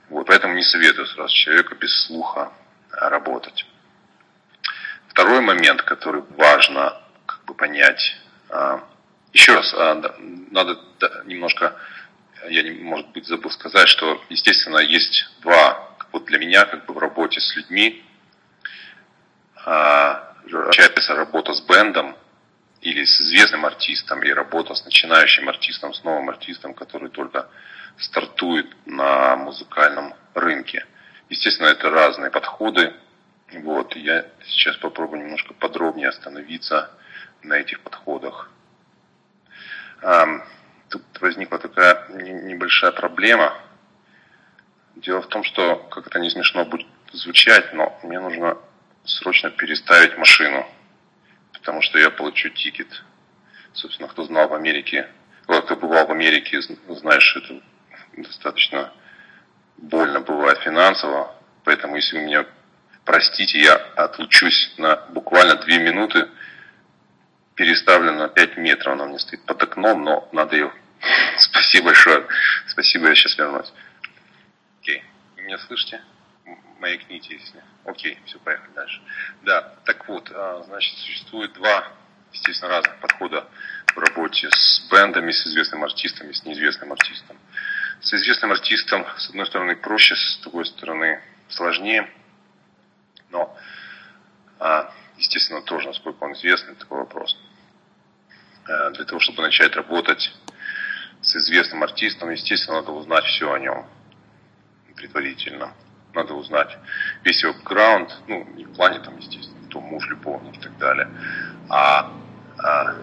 [0.08, 2.52] Вот, поэтому не советую сразу человеку без слуха
[2.90, 3.66] работать.
[5.08, 8.16] Второй момент, который важно как бы понять,
[9.32, 9.94] еще раз, а,
[10.50, 10.78] надо
[11.24, 11.76] немножко,
[12.48, 16.98] я, может быть, забыл сказать, что, естественно, есть два, вот для меня, как бы в
[16.98, 18.04] работе с людьми,
[19.64, 22.16] а, отличается работа с бендом
[22.80, 27.48] или с известным артистом, и работа с начинающим артистом, с новым артистом, который только
[27.98, 30.86] стартует на музыкальном рынке.
[31.28, 32.94] Естественно, это разные подходы.
[33.52, 36.90] Вот, я сейчас попробую немножко подробнее остановиться
[37.42, 38.50] на этих подходах.
[40.88, 43.54] Тут возникла такая небольшая проблема.
[44.96, 48.58] Дело в том, что, как это не смешно будет звучать, но мне нужно
[49.04, 50.66] срочно переставить машину,
[51.52, 53.04] потому что я получу тикет.
[53.72, 55.08] Собственно, кто знал в Америке,
[55.46, 57.60] кто бывал в Америке, знаешь, это
[58.16, 58.92] достаточно
[59.76, 61.34] больно бывает финансово.
[61.64, 62.46] Поэтому, если вы меня
[63.04, 66.28] простите, я отлучусь на буквально две минуты,
[67.58, 70.72] переставлю на 5 метров, она мне стоит под окном, но надо ее...
[71.38, 72.24] Спасибо большое.
[72.68, 73.72] Спасибо, я сейчас вернусь.
[74.80, 75.02] Окей.
[75.34, 76.00] Вы меня слышите?
[76.78, 77.62] Маякните, если...
[77.84, 79.02] Окей, все, поехали дальше.
[79.42, 81.88] Да, так вот, а, значит, существует два,
[82.32, 83.48] естественно, разных подхода
[83.92, 87.36] в работе с бендами, с известным артистом и с неизвестным артистом.
[88.00, 92.08] С известным артистом, с одной стороны, проще, с другой стороны, сложнее.
[93.30, 93.58] Но,
[94.60, 97.36] а, естественно, тоже, насколько он известный, такой вопрос.
[98.68, 100.30] Э, для того, чтобы начать работать
[101.22, 103.86] с известным артистом, естественно, надо узнать все о нем
[104.94, 105.72] предварительно.
[106.12, 106.76] Надо узнать
[107.24, 111.08] весь его бэкграунд, ну, не в плане там, естественно, кто муж, любовник и так далее,
[111.68, 112.12] а,
[112.58, 112.94] а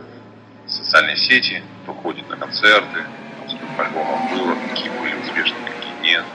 [0.68, 3.04] социальные сети, кто ходит на концерты,
[3.48, 6.26] сколько альбомов было, какие были успешны, какие нет,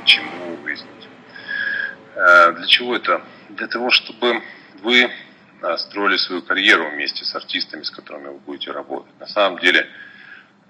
[0.00, 1.08] почему выяснить.
[2.14, 3.22] Э, для чего это?
[3.50, 4.42] Для того, чтобы
[4.82, 5.10] вы
[5.78, 9.18] строили свою карьеру вместе с артистами, с которыми вы будете работать.
[9.18, 9.88] На самом деле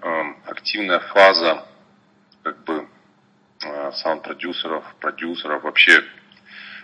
[0.01, 1.65] эм, активная фаза
[2.43, 2.87] как бы
[3.63, 6.03] э, саунд-продюсеров, продюсеров, вообще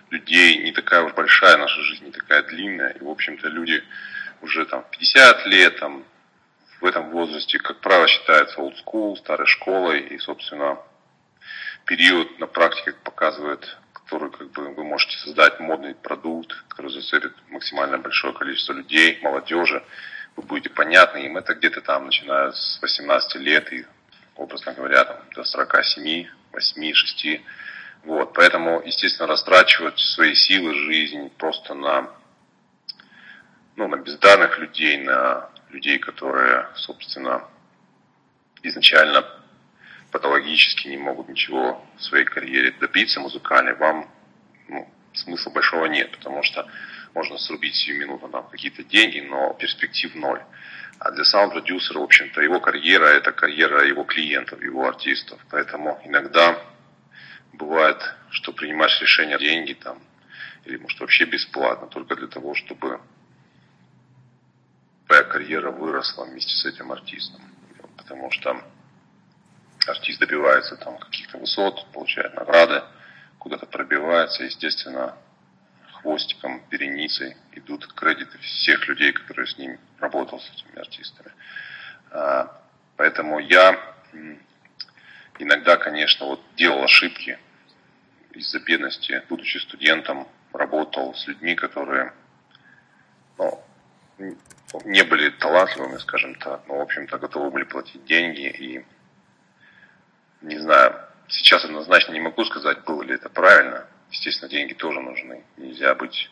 [0.10, 2.90] людей не такая уж большая, наша жизнь не такая длинная.
[2.90, 3.84] И, в общем-то, люди
[4.42, 6.04] уже там 50 лет, там,
[6.80, 10.00] в этом возрасте, как правило, считаются old school, старой школой.
[10.00, 10.80] И, собственно,
[11.86, 13.78] период на практике показывает
[14.12, 19.82] который как бы вы можете создать модный продукт, который зацепит максимально большое количество людей, молодежи.
[20.36, 21.38] Вы будете понятны им.
[21.38, 23.86] Это где-то там, начиная с 18 лет и,
[24.36, 27.42] образно говоря, там, до 47, 8, 6.
[28.04, 28.34] Вот.
[28.34, 32.10] Поэтому, естественно, растрачивать свои силы, жизнь просто на,
[33.78, 37.46] ну, на бездарных людей, на людей, которые, собственно,
[38.62, 39.26] изначально
[40.12, 44.10] патологически не могут ничего в своей карьере добиться музыкальной, вам
[44.68, 46.68] ну, смысла большого нет, потому что
[47.14, 50.42] можно срубить сию минуту там какие-то деньги, но перспектив ноль.
[51.00, 55.40] А для саунд-продюсера, в общем-то, его карьера– это карьера его клиентов, его артистов.
[55.50, 56.62] Поэтому иногда
[57.54, 57.98] бывает,
[58.30, 60.00] что принимаешь решение деньги там,
[60.66, 63.02] или может вообще бесплатно, только для того, чтобы
[65.08, 67.42] твоя карьера выросла вместе с этим артистом.
[67.98, 68.62] Потому что
[69.88, 72.84] артист добивается там каких-то высот, получает награды,
[73.40, 75.16] куда-то пробивается, естественно,
[75.94, 81.32] хвостиком, переницей идут кредиты всех людей, которые с ним работал, с этими артистами.
[82.12, 82.62] А,
[82.98, 83.80] поэтому я
[85.40, 87.38] иногда, конечно, вот делал ошибки
[88.32, 92.14] из-за бедности, будучи студентом, работал с людьми, которые
[93.38, 93.64] ну,
[94.86, 98.86] не были талантливыми, скажем так, но, в общем-то, готовы были платить деньги и
[100.42, 100.96] не знаю,
[101.28, 103.86] сейчас однозначно не могу сказать, было ли это правильно.
[104.10, 105.44] Естественно, деньги тоже нужны.
[105.58, 106.30] Нельзя быть,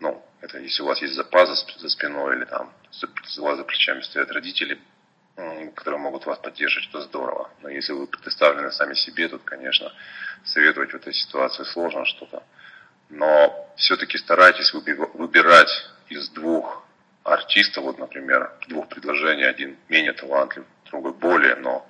[0.00, 4.00] ну, это если у вас есть запас за спиной или там за вас за плечами
[4.02, 4.78] стоят родители,
[5.74, 7.50] которые могут вас поддерживать, это здорово.
[7.62, 9.92] Но если вы предоставлены сами себе, то, конечно,
[10.44, 12.42] советовать в этой ситуации сложно что-то.
[13.08, 15.70] Но все-таки старайтесь выбирать
[16.08, 16.84] из двух
[17.24, 21.84] артистов, вот, например, двух предложений, один менее талантлив, другой более, но у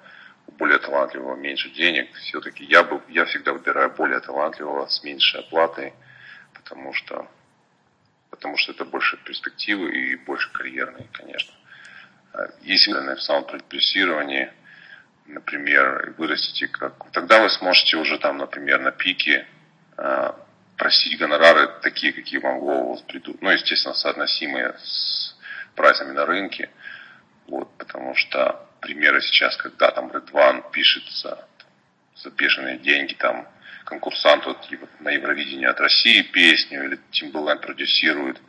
[0.58, 2.12] более талантливого меньше денег.
[2.16, 5.94] Все-таки я, бы, я всегда выбираю более талантливого с меньшей оплатой,
[6.52, 7.26] потому что,
[8.30, 11.54] потому что это больше перспективы и больше карьерные, конечно.
[12.60, 14.52] Если вы в саунд-продюсировании,
[15.26, 17.10] например, вырастите как...
[17.12, 19.46] Тогда вы сможете уже там, например, на пике
[19.96, 20.36] а,
[20.76, 23.40] просить гонорары такие, какие вам в голову придут.
[23.42, 25.36] Ну, естественно, соотносимые с
[25.74, 26.70] прайсами на рынке.
[27.46, 31.46] Вот, потому что примеры сейчас, когда там One пишется
[32.16, 33.46] за бешеные деньги, там
[33.84, 34.58] конкурсант вот,
[35.00, 38.40] на Евровидении от России песню, или Timbaland продюсирует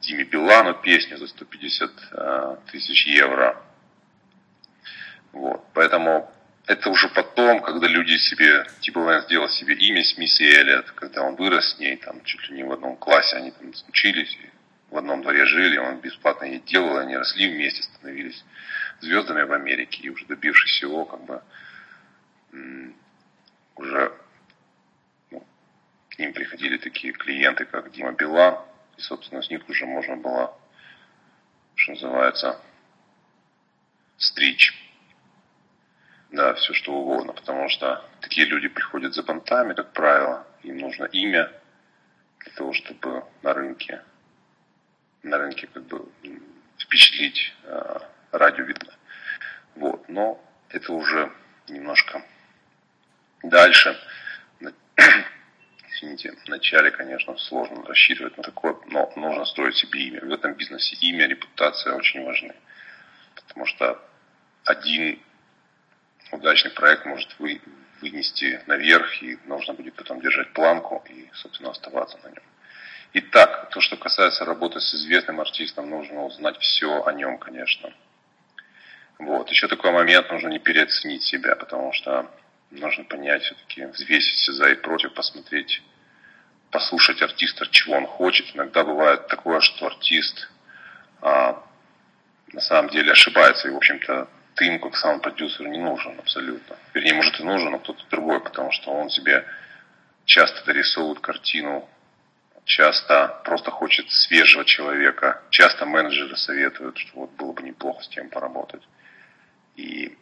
[0.00, 3.60] Диме Билану песню за 150 э, тысяч евро.
[5.32, 5.64] Вот.
[5.72, 6.30] Поэтому
[6.66, 11.36] это уже потом, когда люди себе, Лэн сделал себе имя с Мисси Эллиот, когда он
[11.36, 14.36] вырос с ней, там чуть ли не в одном классе, они там учились,
[14.90, 18.44] в одном дворе жили, он бесплатно ей делал, они росли вместе, становились
[19.00, 21.42] звездами в Америке, и уже добившись всего, как бы
[23.76, 24.12] уже
[25.30, 25.44] ну,
[26.10, 28.58] к ним приходили такие клиенты, как Дима Билан,
[28.96, 30.56] и, собственно, с них уже можно было,
[31.74, 32.60] что называется,
[34.16, 34.80] стричь.
[36.30, 41.04] Да, все что угодно, потому что такие люди приходят за понтами, как правило, им нужно
[41.04, 41.52] имя
[42.40, 44.02] для того, чтобы на рынке,
[45.22, 46.08] на рынке как бы
[46.78, 47.98] впечатлить э,
[48.38, 48.92] радио видно.
[49.74, 51.32] Вот, но это уже
[51.68, 52.22] немножко
[53.42, 53.98] дальше
[55.88, 60.20] извините, вначале, конечно, сложно рассчитывать на такое, но нужно строить себе имя.
[60.20, 62.54] В этом бизнесе имя, репутация очень важны.
[63.34, 64.00] Потому что
[64.64, 65.20] один
[66.32, 67.60] удачный проект может вы,
[68.00, 72.42] вынести наверх, и нужно будет потом держать планку и, собственно, оставаться на нем.
[73.14, 77.92] Итак, то, что касается работы с известным артистом, нужно узнать все о нем, конечно.
[79.18, 79.48] Вот.
[79.50, 82.30] Еще такой момент, нужно не переоценить себя, потому что
[82.70, 85.82] нужно понять все-таки, взвесить все за и против, посмотреть,
[86.70, 88.54] послушать артиста, чего он хочет.
[88.54, 90.48] Иногда бывает такое, что артист
[91.20, 91.62] а,
[92.52, 96.76] на самом деле ошибается, и, в общем-то, ты ему как саунд-продюсер не нужен абсолютно.
[96.92, 99.44] Вернее, может и нужен, но кто-то другой, потому что он себе
[100.24, 101.88] часто дорисовывает картину,
[102.64, 108.28] часто просто хочет свежего человека, часто менеджеры советуют, что вот было бы неплохо с тем
[108.30, 108.82] поработать.
[109.76, 110.16] И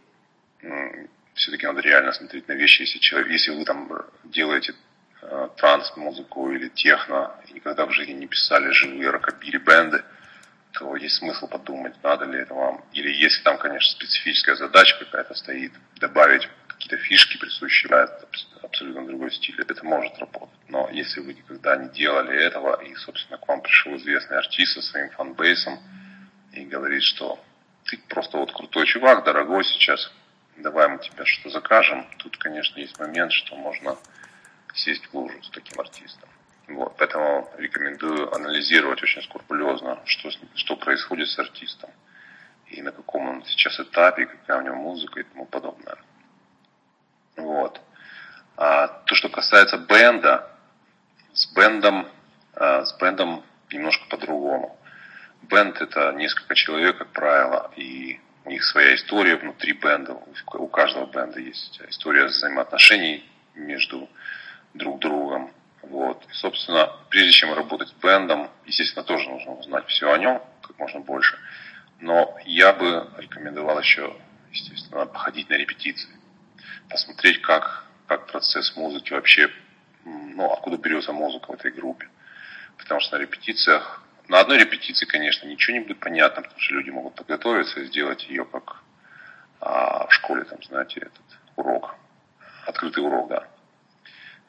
[1.34, 3.90] все-таки надо реально смотреть на вещи, если, человек, если вы там
[4.24, 4.74] делаете
[5.22, 10.05] э, транс-музыку или техно, и никогда в жизни не писали живые рокобили бенды,
[10.72, 12.84] то есть смысл подумать, надо ли это вам.
[12.92, 18.09] Или если там, конечно, специфическая задача какая-то стоит, добавить какие-то фишки, присущие
[18.62, 20.59] абсолютно другой стиль, это может работать.
[20.68, 24.82] Но если вы никогда не делали этого, и, собственно, к вам пришел известный артист со
[24.82, 25.78] своим фанбейсом
[26.53, 27.38] и говорит, что
[27.84, 30.12] ты просто вот крутой чувак, дорогой сейчас,
[30.56, 32.06] давай мы тебе что закажем.
[32.18, 33.96] Тут, конечно, есть момент, что можно
[34.74, 36.28] сесть в лужу с таким артистом.
[36.68, 41.90] Вот, поэтому рекомендую анализировать очень скрупулезно, что, что происходит с артистом
[42.72, 45.98] и на каком он сейчас этапе, какая у него музыка и тому подобное.
[47.36, 47.80] Вот.
[48.56, 50.50] А то, что касается бенда,
[51.32, 52.08] с бендом,
[52.54, 54.78] а, с бендом немножко по-другому.
[55.43, 60.18] Бенд это несколько человек, как правило, и у них своя история внутри бенда.
[60.55, 63.24] У каждого бенда есть история взаимоотношений
[63.55, 64.09] между
[64.74, 65.53] друг другом.
[65.82, 66.24] Вот.
[66.30, 70.78] И, собственно, прежде чем работать с бендом, естественно, тоже нужно узнать все о нем, как
[70.78, 71.38] можно больше.
[72.01, 74.16] Но я бы рекомендовал еще,
[74.51, 76.11] естественно, походить на репетиции.
[76.88, 79.51] Посмотреть, как, как процесс музыки вообще,
[80.05, 82.09] ну, откуда берется музыка в этой группе.
[82.76, 86.88] Потому что на репетициях на одной репетиции, конечно, ничего не будет понятно, потому что люди
[86.88, 88.82] могут подготовиться и сделать ее как
[89.60, 91.94] а, в школе, там, знаете, этот урок,
[92.64, 93.46] открытый урок, да.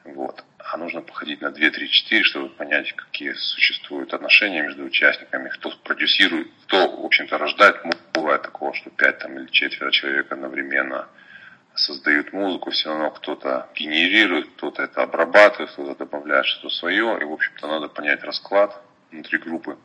[0.04, 0.42] Вот.
[0.58, 5.70] А нужно походить на 2, 3, 4, чтобы понять, какие существуют отношения между участниками, кто
[5.84, 7.76] продюсирует, кто, в общем-то, рождает.
[8.14, 11.08] Бывает такого, что 5 там, или четверо человек одновременно
[11.74, 17.18] создают музыку, все равно кто-то генерирует, кто-то это обрабатывает, кто-то добавляет что-то свое.
[17.20, 18.82] И, в общем-то, надо понять расклад,
[19.14, 19.78] внутри группы,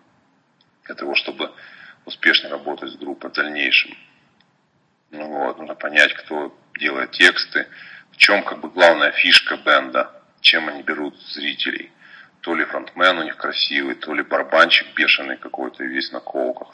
[0.86, 1.52] для того, чтобы
[2.06, 3.96] успешно работать с группой в дальнейшем.
[5.12, 7.68] Ну вот, нужно понять, кто делает тексты,
[8.12, 10.12] в чем как бы главная фишка бенда,
[10.42, 11.92] чем они берут зрителей.
[12.42, 16.70] То ли фронтмен у них красивый, то ли барабанчик бешеный какой-то, весь на колках.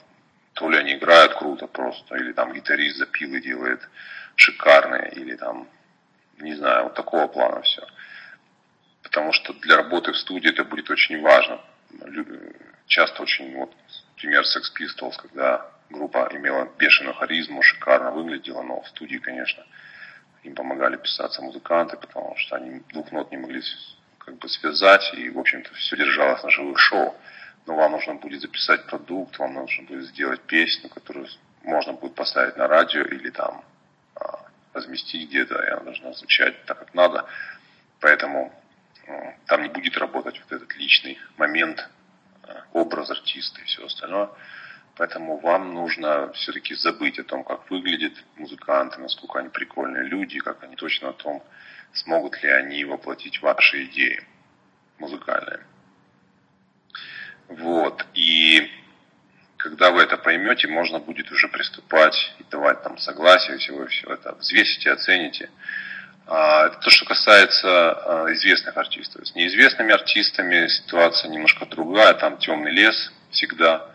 [0.54, 3.82] то ли они играют круто просто, или там гитарист запилы делает
[4.36, 5.68] шикарные, или там,
[6.40, 7.86] не знаю, вот такого плана все.
[9.04, 11.60] Потому что для работы в студии это будет очень важно.
[12.88, 13.74] Часто очень, вот,
[14.16, 19.66] пример Sex Pistols, когда группа имела бешеную харизму, шикарно выглядела, но в студии, конечно,
[20.44, 23.62] им помогали писаться музыканты, потому что они двух нот не могли
[24.20, 27.16] как бы связать, и, в общем-то, все держалось на живых шоу.
[27.66, 31.28] Но вам нужно будет записать продукт, вам нужно будет сделать песню, которую
[31.64, 33.64] можно будет поставить на радио или там
[34.16, 37.26] а, разместить где-то, и она должна звучать так, как надо.
[38.00, 38.54] Поэтому
[39.46, 41.90] там не будет работать вот этот личный момент,
[42.44, 44.30] а, образ артиста и все остальное.
[44.98, 50.64] Поэтому вам нужно все-таки забыть о том, как выглядят музыканты, насколько они прикольные люди, как
[50.64, 51.44] они точно о том,
[51.94, 54.24] смогут ли они воплотить ваши идеи
[54.98, 55.60] музыкальные.
[57.50, 58.06] Вот.
[58.14, 58.72] И
[59.58, 64.14] когда вы это поймете, можно будет уже приступать и давать там согласие, всего и все
[64.14, 65.50] это взвесите, оцените.
[66.28, 69.28] А, это то, что касается а, известных артистов.
[69.28, 73.88] С неизвестными артистами ситуация немножко другая, там темный лес всегда.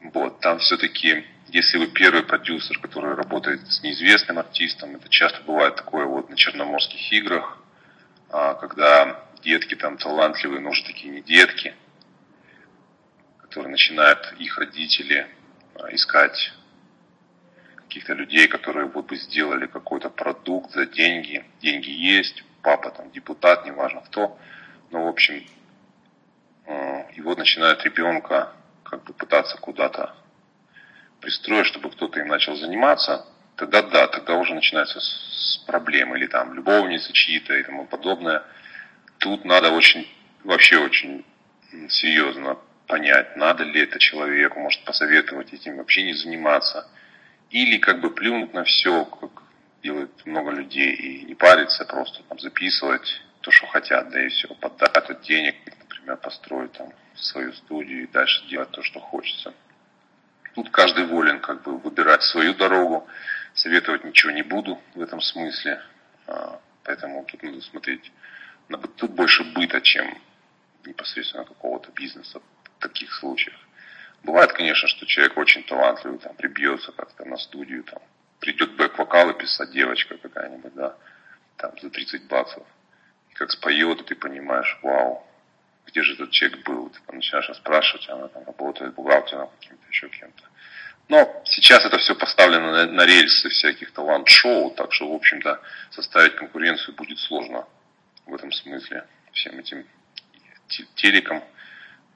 [0.00, 5.74] Вот, там все-таки, если вы первый продюсер, который работает с неизвестным артистом, это часто бывает
[5.74, 7.58] такое вот на черноморских играх,
[8.30, 11.74] а, когда детки там талантливые, но уже такие не детки,
[13.40, 15.26] которые начинают их родители
[15.90, 16.52] искать
[17.88, 21.44] каких-то людей, которые вот бы сделали какой-то продукт за деньги.
[21.60, 24.38] Деньги есть, папа там депутат, неважно кто.
[24.90, 25.42] Но, в общем,
[27.14, 28.52] и вот начинают ребенка
[28.84, 30.14] как бы пытаться куда-то
[31.20, 33.26] пристроить, чтобы кто-то им начал заниматься,
[33.56, 38.42] тогда да, тогда уже начинается с проблем, или там любовницы чьи-то и тому подобное.
[39.18, 40.06] Тут надо очень,
[40.44, 41.24] вообще очень
[41.88, 46.88] серьезно понять, надо ли это человеку, может посоветовать этим вообще не заниматься.
[47.50, 49.30] Или как бы плюнуть на все, как
[49.82, 54.48] делают много людей, и не париться, просто там записывать то, что хотят, да и все,
[54.54, 59.54] поддать денег, например, построить там свою студию и дальше делать то, что хочется.
[60.54, 63.06] Тут каждый волен как бы выбирать свою дорогу.
[63.54, 65.80] Советовать ничего не буду в этом смысле.
[66.26, 68.12] А, поэтому тут надо смотреть.
[68.96, 70.18] Тут больше быта, чем
[70.84, 73.56] непосредственно какого-то бизнеса в таких случаях.
[74.22, 78.00] Бывает, конечно, что человек очень талантливый, там, прибьется как-то на студию, там,
[78.40, 80.96] придет бэк-вокалы писать девочка какая-нибудь, да,
[81.56, 82.66] там, за 30 баксов.
[83.30, 85.26] И как споет, и ты понимаешь, вау,
[85.86, 86.90] где же этот человек был.
[86.90, 90.44] Ты начинаешь спрашивать, она там работает бухгалтером каким-то, еще кем-то.
[91.08, 95.60] Но сейчас это все поставлено на, на рельсы всяких талант-шоу, так что, в общем-то,
[95.90, 97.66] составить конкуренцию будет сложно
[98.26, 99.86] в этом смысле всем этим
[100.96, 101.42] телеком.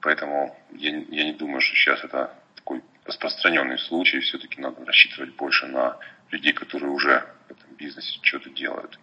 [0.03, 4.19] Поэтому я, я не думаю, что сейчас это такой распространенный случай.
[4.19, 5.97] Все-таки надо рассчитывать больше на
[6.29, 8.99] людей, которые уже в этом бизнесе что-то делают.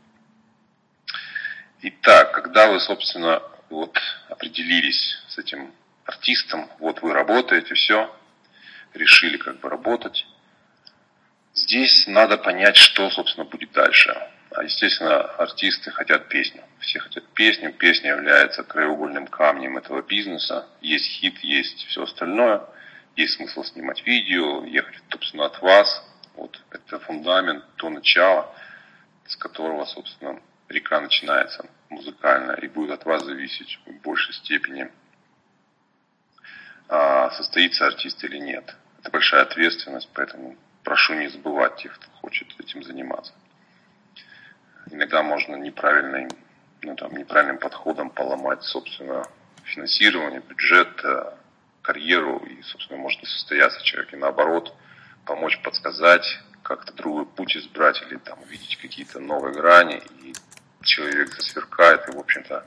[1.81, 3.99] Итак, когда вы, собственно, вот
[4.29, 5.73] определились с этим
[6.05, 8.15] артистом, вот вы работаете, все,
[8.93, 10.27] решили как бы работать.
[11.55, 14.15] Здесь надо понять, что, собственно, будет дальше.
[14.53, 16.65] А, естественно, артисты хотят песню.
[16.81, 17.73] Все хотят песню.
[17.73, 20.67] Песня является краеугольным камнем этого бизнеса.
[20.81, 22.63] Есть хит, есть все остальное.
[23.17, 26.05] Есть смысл снимать видео, ехать, собственно, от вас.
[26.35, 28.53] Вот это фундамент, то начало,
[29.27, 34.91] с которого, собственно, река начинается музыкально и будет от вас зависеть в большей степени,
[36.89, 38.75] а, состоится артист или нет.
[39.01, 43.33] Это большая ответственность, поэтому прошу не забывать тех, кто хочет этим заниматься.
[44.91, 46.29] Иногда можно неправильным,
[46.83, 49.27] ну, там, неправильным подходом поломать, собственно,
[49.65, 51.33] финансирование, бюджет, э,
[51.83, 54.75] карьеру, и, собственно, может не состояться человек, и наоборот,
[55.25, 60.33] помочь подсказать, как-то другой путь избрать или там увидеть какие-то новые грани и
[60.83, 62.65] человек засверкает, и, в общем-то,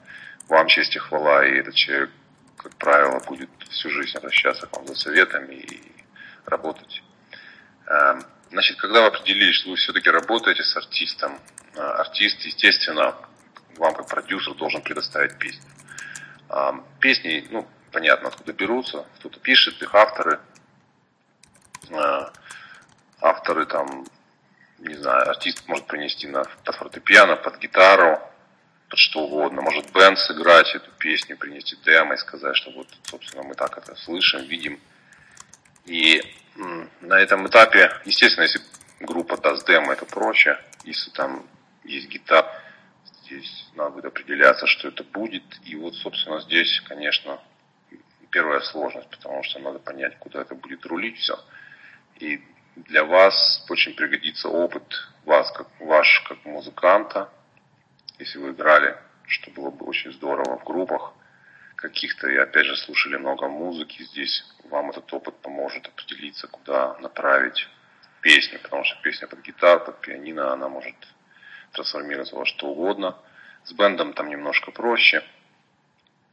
[0.48, 2.10] вам честь и хвала, и этот человек,
[2.58, 5.92] как правило, будет всю жизнь обращаться к вам за советами и
[6.46, 7.04] работать.
[8.54, 11.40] Значит, когда вы определились, что вы все-таки работаете с артистом,
[11.74, 13.16] э, артист, естественно,
[13.78, 15.68] вам как продюсер должен предоставить песни.
[16.50, 20.40] Эм, песни, ну, понятно, откуда берутся, кто-то пишет, их авторы,
[21.90, 22.30] э,
[23.22, 24.06] авторы там
[24.78, 28.20] не знаю, артист может принести на, под фортепиано, под гитару,
[28.88, 29.64] под что угодно.
[29.64, 33.96] Может бенд сыграть эту песню, принести демо и сказать, что вот, собственно, мы так это
[33.96, 34.80] слышим, видим.
[35.86, 36.22] И
[36.56, 38.62] на этом этапе, естественно, если
[39.00, 40.60] группа даст демо, это проще.
[40.84, 41.46] Если там
[41.84, 42.50] есть гитара,
[43.24, 45.44] здесь надо будет определяться, что это будет.
[45.64, 47.40] И вот, собственно, здесь, конечно,
[48.30, 51.40] первая сложность, потому что надо понять, куда это будет рулить все.
[52.20, 52.42] И
[52.76, 54.84] для вас очень пригодится опыт
[55.26, 57.30] вас, как, ваш как музыканта,
[58.20, 58.98] если вы играли,
[59.28, 61.14] что было бы очень здорово в группах
[61.76, 67.68] каких-то, и опять же слушали много музыки, здесь вам этот опыт поможет определиться, куда направить
[68.22, 70.96] песню, потому что песня под гитару, под пианино, она может
[71.74, 73.18] трансформироваться во что угодно.
[73.66, 75.24] С бендом там немножко проще.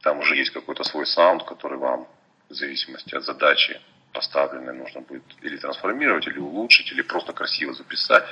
[0.01, 2.07] Там уже есть какой-то свой саунд, который вам
[2.49, 3.79] в зависимости от задачи
[4.13, 8.25] поставленной нужно будет или трансформировать, или улучшить, или просто красиво записать.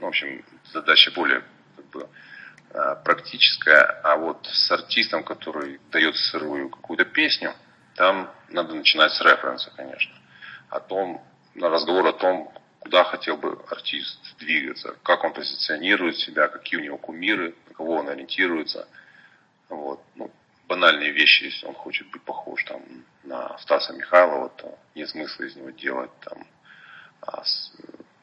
[0.00, 1.42] Ну, в общем, задача более
[1.76, 2.08] как бы,
[3.04, 4.00] практическая.
[4.02, 7.54] А вот с артистом, который дает сырую какую-то песню,
[7.94, 10.14] там надо начинать с референса, конечно.
[10.70, 16.48] О том, на разговор о том, куда хотел бы артист двигаться, как он позиционирует себя,
[16.48, 18.88] какие у него кумиры, на кого он ориентируется.
[19.68, 20.00] Вот.
[20.14, 20.30] Ну,
[20.68, 22.82] банальные вещи, если он хочет быть похож там,
[23.24, 26.46] на Стаса Михайлова, то нет смысла из него делать там,
[27.22, 27.42] а,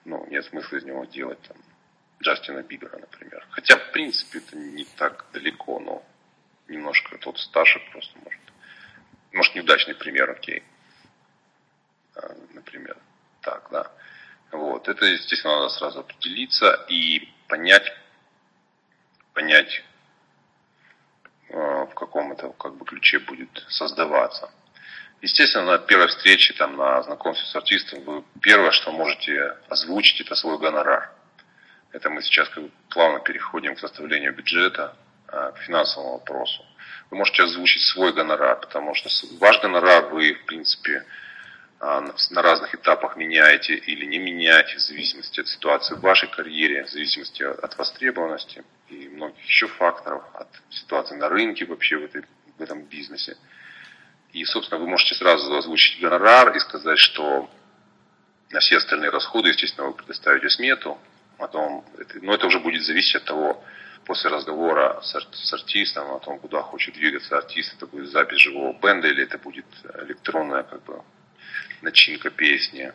[0.06, 1.58] ну, нет смысла из него делать там
[2.22, 3.46] Джастина Бибера, например.
[3.52, 6.04] Хотя, в принципе, это не так далеко, но
[6.68, 8.42] немножко тот старше просто может.
[9.32, 10.64] Может, неудачный пример, окей.
[12.16, 12.98] А, например.
[13.42, 13.92] Так, да.
[14.52, 14.88] Вот.
[14.88, 17.92] Это, естественно, надо сразу определиться и понять,
[19.34, 19.84] понять,
[21.50, 24.50] а, в каком это как бы ключе будет создаваться.
[25.22, 30.36] Естественно, на первой встрече, там, на знакомстве с артистом, вы первое, что можете озвучить, это
[30.36, 31.12] свой гонорар.
[31.96, 34.98] Это мы сейчас как бы плавно переходим к составлению бюджета,
[35.30, 36.66] а, к финансовому вопросу.
[37.10, 41.06] Вы можете озвучить свой гонорар, потому что ваш гонорар вы, в принципе,
[41.80, 46.84] а, на разных этапах меняете или не меняете, в зависимости от ситуации в вашей карьере,
[46.84, 52.26] в зависимости от востребованности и многих еще факторов, от ситуации на рынке вообще в, этой,
[52.58, 53.38] в этом бизнесе.
[54.34, 57.50] И, собственно, вы можете сразу озвучить гонорар и сказать, что
[58.52, 61.00] на все остальные расходы, естественно, вы предоставите смету,
[61.38, 61.86] потом,
[62.22, 63.64] но это уже будет зависеть от того,
[64.06, 68.74] после разговора с, с артистом о том, куда хочет двигаться артист, это будет запись живого
[68.74, 69.66] бенда или это будет
[70.04, 71.02] электронная как бы
[71.82, 72.94] начинка песни.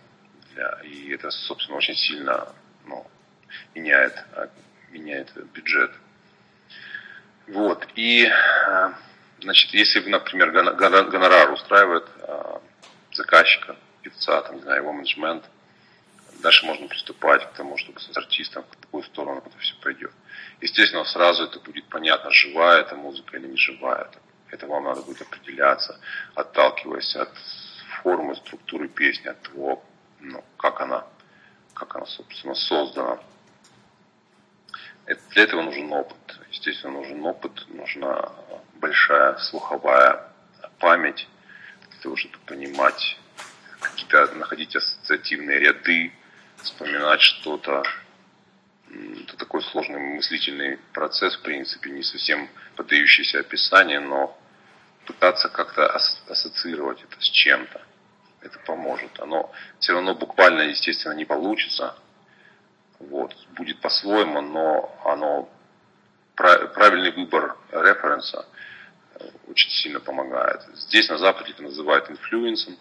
[0.54, 2.48] Для, и это, собственно, очень сильно
[2.86, 3.06] ну,
[3.74, 4.48] меняет, а,
[4.90, 5.92] меняет бюджет.
[7.48, 7.86] Вот.
[7.96, 8.94] И, а,
[9.40, 12.60] значит, если, например, гонорар устраивает а,
[13.12, 15.44] заказчика, певца, там, не знаю, его менеджмент,
[16.40, 20.12] дальше можно приступать к тому, чтобы с артистом в какую сторону это все пойдет.
[20.60, 24.10] Естественно, сразу это будет понятно, живая эта музыка или не живая.
[24.50, 26.00] Это вам надо будет определяться,
[26.34, 27.32] отталкиваясь от
[28.02, 29.82] формы, структуры песни, от того,
[30.20, 31.06] ну, как она,
[31.74, 33.18] как она, собственно, создана.
[35.06, 36.40] Это, для этого нужен опыт.
[36.50, 38.32] Естественно, нужен опыт, нужна
[38.74, 40.28] большая слуховая
[40.78, 41.28] память,
[41.90, 43.18] для того, чтобы понимать,
[43.80, 46.12] какие-то находить ассоциативные ряды,
[46.62, 47.82] вспоминать что-то.
[48.90, 54.36] Это такой сложный мыслительный процесс, в принципе, не совсем поддающийся описанию, но
[55.06, 57.80] пытаться как-то ассоциировать это с чем-то
[58.42, 59.18] это поможет.
[59.20, 61.96] Оно все равно буквально, естественно, не получится.
[62.98, 63.34] Вот.
[63.56, 65.48] Будет по-своему, но оно
[66.34, 68.46] правильный выбор референса
[69.14, 70.62] э, очень сильно помогает.
[70.74, 72.76] Здесь на Западе это называют influence 'ом.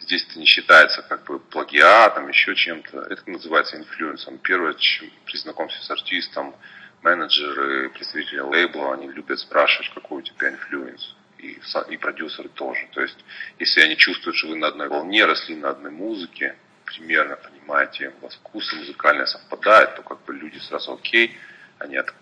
[0.00, 3.02] Здесь это не считается как бы плагиатом, еще чем-то.
[3.02, 4.38] Это называется influence 'ом.
[4.38, 6.54] Первое, чем при знакомстве с артистом,
[7.02, 12.88] менеджеры, представители лейбла, они любят спрашивать, какой у тебя influence и, и продюсеры тоже.
[12.92, 13.18] То есть,
[13.58, 18.24] если они чувствуют, что вы на одной волне, росли на одной музыке, примерно понимаете, у
[18.24, 21.36] вас вкусы музыкальные совпадают, то как бы люди сразу окей,
[21.78, 22.12] они от...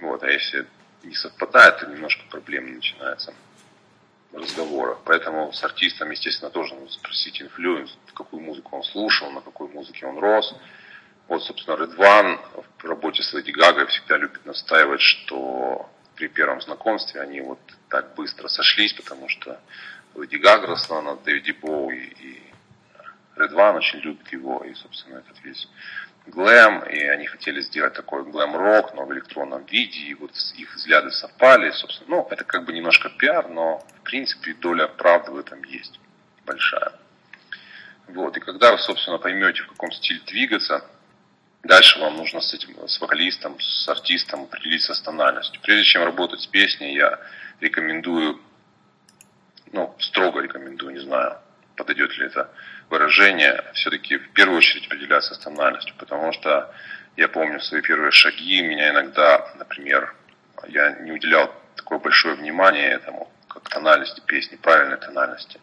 [0.00, 0.66] Вот, а если
[1.02, 3.34] не совпадает, то немножко проблем начинается
[4.34, 4.98] разговора.
[5.04, 10.06] Поэтому с артистом, естественно, тоже нужно спросить influence, какую музыку он слушал, на какой музыке
[10.06, 10.54] он рос.
[11.28, 12.38] Вот, собственно, RedOne
[12.78, 17.58] в работе с Леди Гагой всегда любит настаивать, что при первом знакомстве они вот
[17.88, 19.60] так быстро сошлись, потому что
[20.14, 22.42] Леди Гага росла на Дэвиде Боуи, и
[23.36, 25.68] Редван очень любит его, и, собственно, этот весь
[26.26, 31.10] глэм, и они хотели сделать такой глэм-рок, но в электронном виде, и вот их взгляды
[31.10, 35.62] совпали, собственно, ну, это как бы немножко пиар, но, в принципе, доля правды в этом
[35.64, 36.00] есть
[36.46, 36.92] большая.
[38.08, 40.84] Вот, и когда вы, собственно, поймете, в каком стиле двигаться,
[41.64, 45.60] Дальше вам нужно с этим, с вокалистом, с артистом определиться с тональностью.
[45.62, 47.18] Прежде чем работать с песней, я
[47.60, 48.38] рекомендую,
[49.72, 51.38] ну, строго рекомендую, не знаю,
[51.76, 52.50] подойдет ли это
[52.90, 56.72] выражение, все-таки в первую очередь определяться тональностью, потому что
[57.16, 60.14] я помню свои первые шаги, меня иногда, например,
[60.68, 65.60] я не уделял такое большое внимание этому, как тональности песни, правильной тональности,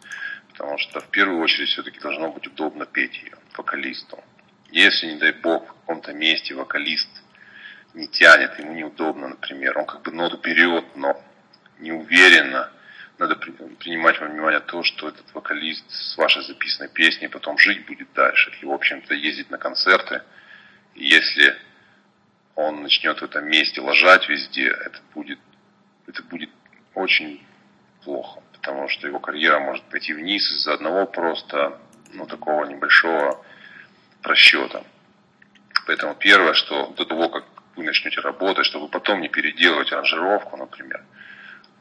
[0.52, 3.36] потому что в первую очередь все-таки должно быть удобно петь ее.
[3.58, 4.24] вокалисту.
[4.70, 7.10] Если, не дай бог, в каком-то месте вокалист
[7.94, 11.22] не тянет, ему неудобно, например, он как бы ноту берет, но
[11.80, 11.92] не
[13.22, 18.12] надо принимать во внимание то, что этот вокалист с вашей записанной песней потом жить будет
[18.14, 18.52] дальше.
[18.60, 20.24] И, в общем-то, ездить на концерты.
[20.96, 21.56] И если
[22.56, 25.38] он начнет в этом месте ложать везде, это будет,
[26.08, 26.50] это будет
[26.96, 27.46] очень
[28.04, 28.42] плохо.
[28.54, 31.80] Потому что его карьера может пойти вниз из-за одного просто,
[32.14, 33.46] ну, такого небольшого
[34.24, 34.84] просчета.
[35.86, 37.46] Поэтому первое, что до того, как
[37.76, 41.04] вы начнете работать, чтобы потом не переделывать аранжировку, например,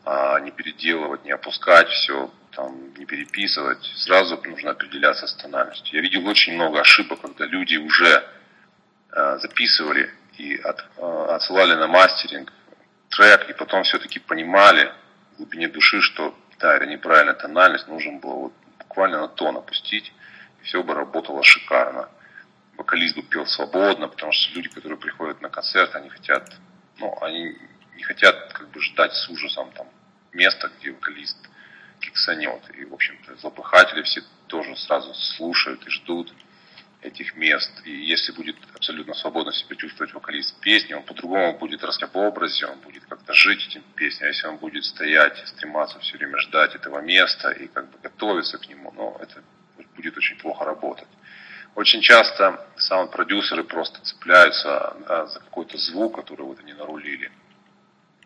[0.04, 5.94] а не переделывать, не опускать все, там, не переписывать, сразу нужно определяться с тональностью.
[5.94, 8.24] Я видел очень много ошибок, когда люди уже
[9.12, 12.52] э, записывали и от, э, отсылали на мастеринг
[13.10, 14.92] трек, и потом все-таки понимали
[15.34, 20.12] в глубине души, что да, это неправильная тональность, нужно было вот буквально на тон опустить,
[20.60, 22.08] и все бы работало шикарно
[22.80, 26.50] вокалист бы пел свободно, потому что люди, которые приходят на концерт, они хотят,
[26.98, 27.56] ну, они
[28.00, 29.86] не хотят как бы ждать с ужасом там
[30.32, 31.36] места, где вокалист
[32.00, 32.62] киксанет.
[32.78, 36.32] И, в общем-то, злопыхатели все тоже сразу слушают и ждут
[37.02, 37.70] этих мест.
[37.84, 42.18] И если будет абсолютно свободно себя чувствовать вокалист в песне, он по-другому будет рассказывать в
[42.18, 44.26] образе, он будет как-то жить этим песней.
[44.26, 47.98] А если он будет стоять и стрематься все время ждать этого места и как бы
[48.02, 49.42] готовиться к нему, но ну, это
[49.94, 51.08] будет очень плохо работать.
[51.74, 57.30] Очень часто саунд-продюсеры просто цепляются да, за какой-то звук, который вот они нарулили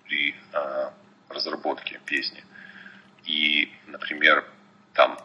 [0.04, 0.90] при э,
[1.28, 2.44] разработке песни.
[3.24, 4.44] И, например,
[4.92, 5.18] там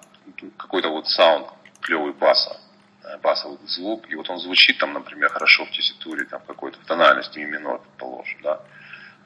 [0.58, 1.48] какой-то вот саунд
[1.82, 2.60] клевый баса,
[3.04, 6.86] э, басовый звук, и вот он звучит там, например, хорошо в тесситуре, там какой-то в
[6.86, 8.62] тональности ми минор, предположим, да.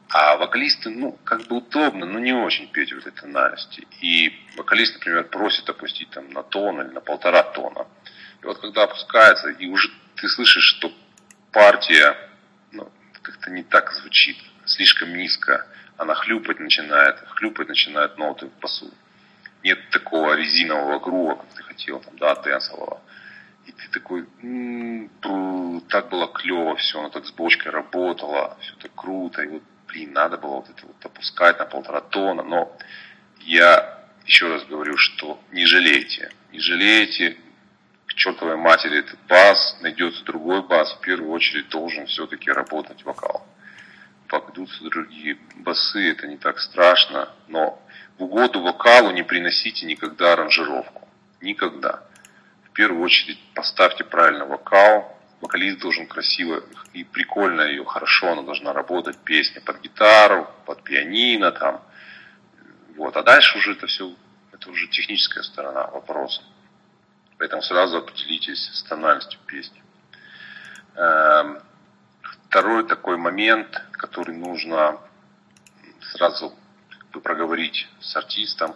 [0.09, 3.87] А вокалисты, ну, как бы удобно, но не очень петь в этой тональности.
[4.01, 7.87] И вокалист, например, просит опустить там на тон или на полтора тона.
[8.41, 10.91] И вот когда опускается, и уже ты слышишь, что
[11.51, 12.15] партия
[12.71, 12.91] ну,
[13.21, 15.65] как-то не так звучит, слишком низко,
[15.97, 18.91] она хлюпать начинает, хлюпать начинает ноты в басу.
[19.63, 23.01] Нет такого резинового грува, как ты хотел, там, да, тенсового.
[23.65, 24.25] И ты такой,
[25.89, 29.41] так было клево все, оно так с бочкой работало, все так круто.
[29.41, 32.43] И вот, блин, надо было вот это вот опускать на полтора тона.
[32.43, 32.77] Но
[33.39, 36.29] я еще раз говорю, что не жалейте.
[36.51, 37.37] Не жалейте,
[38.05, 43.47] к чертовой матери этот бас, найдется другой бас, в первую очередь должен все-таки работать вокал.
[44.33, 47.79] Пойдутся другие басы, это не так страшно, но
[48.17, 51.07] в угоду вокалу не приносите никогда аранжировку.
[51.39, 52.01] Никогда.
[52.63, 56.63] В первую очередь поставьте правильно вокал, вокалист должен красиво
[56.93, 61.83] и прикольно ее, хорошо она должна работать, песня под гитару, под пианино там.
[62.95, 63.15] Вот.
[63.15, 64.15] А дальше уже это все,
[64.51, 66.41] это уже техническая сторона вопроса.
[67.37, 69.83] Поэтому сразу определитесь с тональностью песни.
[70.95, 71.59] Эм,
[72.47, 74.99] второй такой момент, который нужно
[76.11, 76.53] сразу
[77.23, 78.75] проговорить с артистом,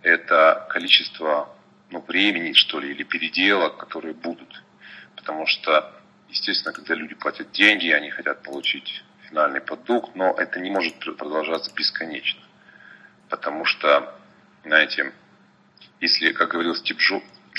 [0.00, 1.48] это количество
[1.90, 4.62] ну, времени, что ли, или переделок, которые будут.
[5.16, 5.92] Потому что,
[6.28, 11.74] естественно, когда люди платят деньги, они хотят получить финальный продукт, но это не может продолжаться
[11.74, 12.40] бесконечно.
[13.28, 14.14] Потому что,
[14.64, 15.12] знаете,
[16.00, 16.96] если, как говорил Стив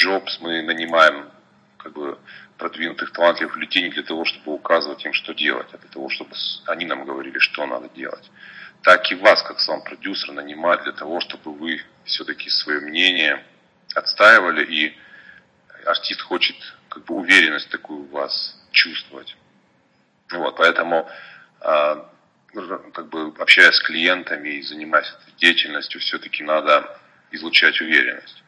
[0.01, 1.30] Jobs мы нанимаем
[1.76, 2.18] как бы
[2.62, 6.32] продвинутых, талантливых людей не для того, чтобы указывать им, что делать, а для того, чтобы
[6.68, 8.30] они нам говорили, что надо делать.
[8.84, 13.43] Так и вас, как сам продюсер, нанимать для того, чтобы вы все-таки свое мнение
[13.95, 14.97] отстаивали, и
[15.86, 16.55] артист хочет
[16.89, 19.36] как бы уверенность такую в вас чувствовать.
[20.32, 21.09] Вот, поэтому
[21.62, 22.07] а,
[22.93, 26.99] как бы общаясь с клиентами и занимаясь этой деятельностью, все-таки надо
[27.32, 28.43] излучать уверенность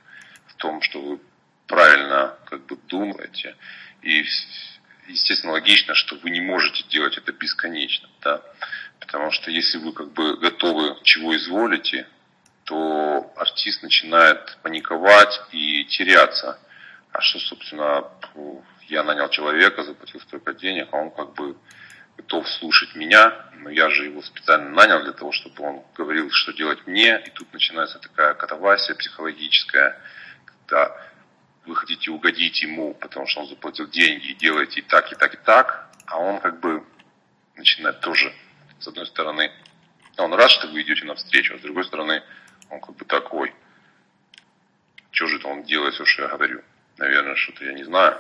[0.47, 1.20] в том, что вы
[1.68, 3.55] правильно как бы думаете.
[4.03, 4.25] И,
[5.07, 8.09] естественно, логично, что вы не можете делать это бесконечно.
[8.21, 8.41] Да?
[8.99, 12.07] Потому что если вы как бы готовы чего изволите,
[12.65, 16.59] то артист начинает паниковать и теряться.
[17.11, 18.05] А что, собственно,
[18.87, 21.55] я нанял человека, заплатил столько денег, а он как бы
[22.17, 26.53] готов слушать меня, но я же его специально нанял для того, чтобы он говорил, что
[26.53, 29.99] делать мне, и тут начинается такая катавасия психологическая,
[30.45, 30.95] когда
[31.66, 35.34] вы хотите угодить ему, потому что он заплатил деньги, и делаете и так, и так,
[35.34, 36.84] и так, а он как бы
[37.55, 38.34] начинает тоже,
[38.80, 39.51] с одной стороны,
[40.18, 42.22] он рад, что вы идете навстречу, а с другой стороны,
[42.70, 43.53] он как бы такой,
[45.11, 46.61] что же это он делает, все, что я говорю?
[46.97, 48.20] Наверное, что-то я не знаю.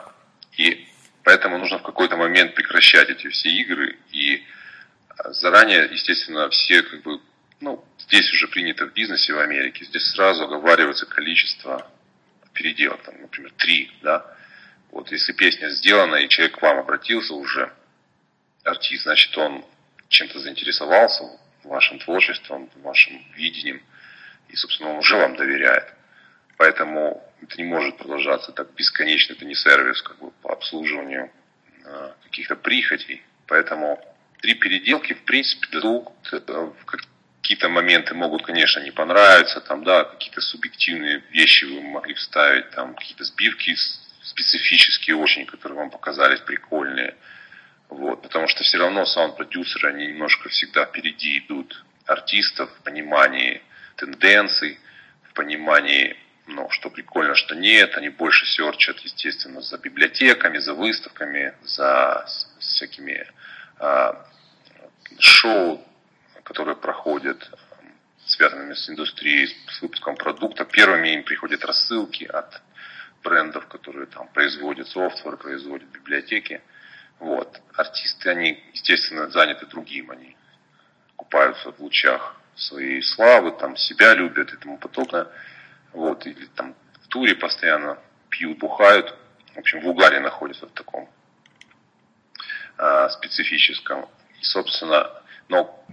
[0.57, 0.87] И
[1.23, 4.43] поэтому нужно в какой-то момент прекращать эти все игры и
[5.25, 7.19] заранее, естественно, все как бы,
[7.59, 11.87] ну, здесь уже принято в бизнесе в Америке, здесь сразу оговаривается количество
[12.53, 14.25] переделок, там, например, три, да,
[14.91, 17.73] Вот если песня сделана, и человек к вам обратился уже,
[18.63, 19.65] артист, значит, он
[20.09, 21.23] чем-то заинтересовался,
[21.63, 23.81] вашим творчеством, вашим видением,
[24.49, 25.93] и, собственно, он уже вам доверяет.
[26.57, 31.31] Поэтому это не может продолжаться так бесконечно, это не сервис как бы, по обслуживанию
[31.83, 33.23] э, каких-то прихотей.
[33.47, 33.99] Поэтому
[34.41, 36.71] три переделки, в принципе, дадут э,
[37.43, 42.95] какие-то моменты могут, конечно, не понравиться, там, да, какие-то субъективные вещи вы могли вставить, там,
[42.95, 43.75] какие-то сбивки
[44.21, 47.15] специфические очень, которые вам показались прикольные.
[47.89, 53.61] Вот, потому что все равно саунд-продюсеры, они немножко всегда впереди идут артистов в понимании
[53.97, 54.79] тенденций,
[55.29, 56.15] в понимании,
[56.47, 57.97] ну, что прикольно, что нет.
[57.97, 62.25] Они больше серчат, естественно, за библиотеками, за выставками, за
[62.59, 63.27] всякими
[63.79, 64.25] а,
[65.19, 65.85] шоу,
[66.43, 67.49] которые проходят,
[68.25, 70.65] связанными с индустрией, с выпуском продукта.
[70.65, 72.61] Первыми им приходят рассылки от
[73.23, 76.61] брендов, которые там производят софтвер, производят библиотеки.
[77.19, 77.61] Вот.
[77.75, 80.35] Артисты, они, естественно, заняты другим, они
[81.15, 85.27] купаются в лучах своей славы, там себя любят и тому подобное.
[85.93, 86.25] Вот.
[86.25, 87.97] Или там в туре постоянно
[88.29, 89.13] пьют, бухают.
[89.55, 91.09] В общем, в угаре находятся в таком
[92.77, 94.09] а, специфическом.
[94.39, 95.09] И, собственно,
[95.47, 95.85] но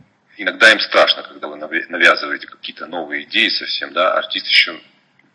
[0.42, 4.80] иногда им страшно, когда вы навязываете какие-то новые идеи совсем, да, артист еще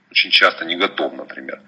[0.10, 1.62] очень часто не готов, например.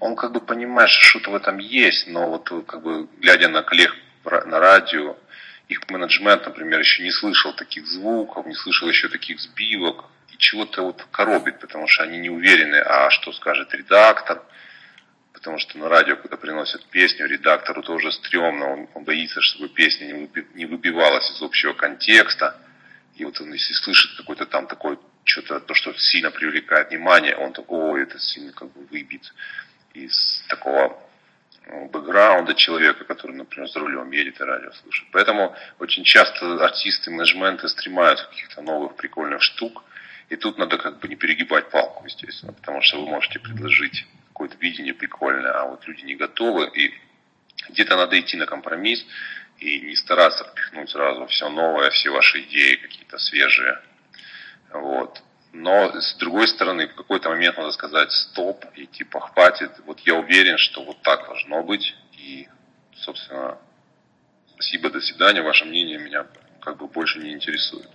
[0.00, 3.62] Он как бы понимает, что что-то в этом есть, но вот как бы глядя на
[3.62, 5.16] коллег на радио,
[5.68, 10.82] их менеджмент, например, еще не слышал таких звуков, не слышал еще таких сбивок, и чего-то
[10.82, 14.42] вот коробит, потому что они не уверены, а что скажет редактор,
[15.34, 20.28] потому что на радио, когда приносят песню, редактору тоже стрёмно, он, он боится, чтобы песня
[20.54, 22.56] не выбивалась из общего контекста,
[23.18, 27.52] и вот он, если слышит какой-то там такой, что-то, то, что сильно привлекает внимание, он
[27.52, 29.34] такой, ой, это сильно как бы выбит
[29.92, 30.96] из такого
[31.66, 35.10] ну, бэкграунда человека, который, например, за рулем едет и радио слушает.
[35.12, 39.82] Поэтому очень часто артисты, менеджменты стремаются каких-то новых прикольных штук.
[40.30, 44.56] И тут надо как бы не перегибать палку, естественно, потому что вы можете предложить какое-то
[44.58, 46.70] видение прикольное, а вот люди не готовы.
[46.74, 46.94] И
[47.68, 49.04] где-то надо идти на компромисс
[49.58, 53.80] и не стараться впихнуть сразу все новое, все ваши идеи какие-то свежие.
[54.72, 55.22] Вот.
[55.52, 59.72] Но с другой стороны, в какой-то момент надо сказать стоп и типа хватит.
[59.86, 61.94] Вот я уверен, что вот так должно быть.
[62.12, 62.48] И,
[62.94, 63.58] собственно,
[64.52, 65.42] спасибо, до свидания.
[65.42, 66.26] Ваше мнение меня
[66.60, 67.88] как бы больше не интересует.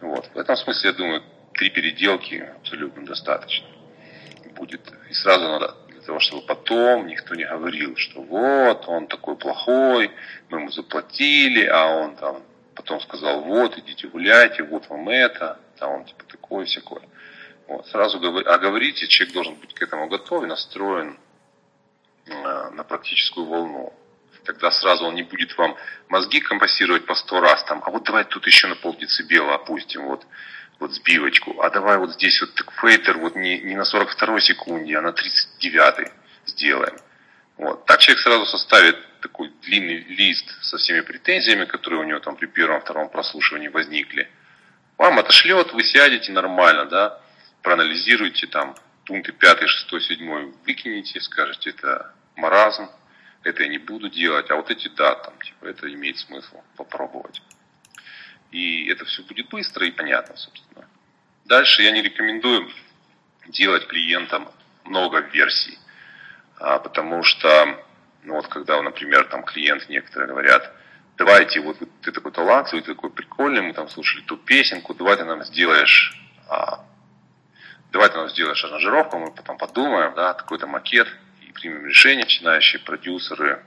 [0.00, 0.28] Вот.
[0.34, 1.22] В этом смысле, я думаю,
[1.54, 3.66] три переделки абсолютно достаточно.
[4.56, 4.80] Будет.
[5.08, 10.10] И сразу надо того, чтобы потом никто не говорил, что вот, он такой плохой,
[10.48, 12.42] мы ему заплатили, а он там
[12.74, 17.02] потом сказал, вот, идите гуляйте, вот вам это, а он типа такое всякое.
[17.66, 21.18] Вот, сразу говори, а говорите, человек должен быть к этому готов и настроен
[22.26, 23.92] э, на практическую волну.
[24.44, 25.74] Тогда сразу он не будет вам
[26.08, 30.24] мозги компасировать по сто раз, там, а вот давай тут еще на полдецибела опустим, вот,
[30.78, 34.96] вот сбивочку, а давай вот здесь вот так фейтер вот не, не на 42 секунде,
[34.96, 36.12] а на 39
[36.46, 36.96] сделаем.
[37.56, 37.86] Вот.
[37.86, 42.46] Так человек сразу составит такой длинный лист со всеми претензиями, которые у него там при
[42.46, 44.28] первом-втором прослушивании возникли–
[44.98, 47.20] вам отошлет, вы сядете нормально, да,
[47.62, 48.74] проанализируете там
[49.04, 52.88] пункты 5, 6, 7, выкинете, скажете, это маразм,
[53.42, 57.42] это я не буду делать, а вот эти да, там, типа, это имеет смысл попробовать.
[58.56, 60.88] И это все будет быстро и понятно, собственно.
[61.44, 62.70] Дальше я не рекомендую
[63.48, 64.48] делать клиентам
[64.84, 65.78] много версий,
[66.58, 67.84] а, потому что,
[68.22, 70.72] ну вот когда, например, там клиент некоторые говорят,
[71.18, 75.24] давайте, вот ты такой талантливый, ты такой прикольный, мы там слушали ту песенку, давай ты
[75.24, 76.82] нам сделаешь, а,
[77.92, 81.08] давай ты нам сделаешь аранжировку, мы потом подумаем, да, такой-то макет,
[81.42, 83.62] и примем решение, начинающие продюсеры,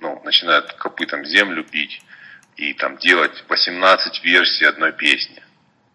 [0.00, 2.02] ну, начинают копытом землю бить,
[2.56, 5.42] и там делать 18 версий одной песни.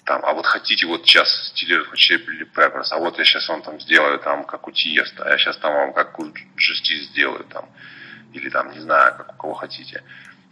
[0.06, 3.80] Там, а вот хотите вот сейчас стиле Chili Peppers, а вот я сейчас вам там
[3.82, 7.70] сделаю там как у Тиеста, а я сейчас там вам как у Justice сделаю там,
[8.34, 10.04] или там, не знаю, как у кого хотите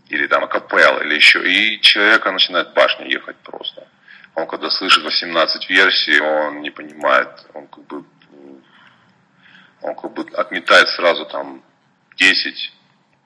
[0.09, 3.87] или там акапелла, или еще, и человека начинает башня ехать просто.
[4.35, 8.03] Он когда слышит 18 версий, он не понимает, он как бы,
[9.81, 11.63] он как бы отметает сразу там
[12.17, 12.73] 10,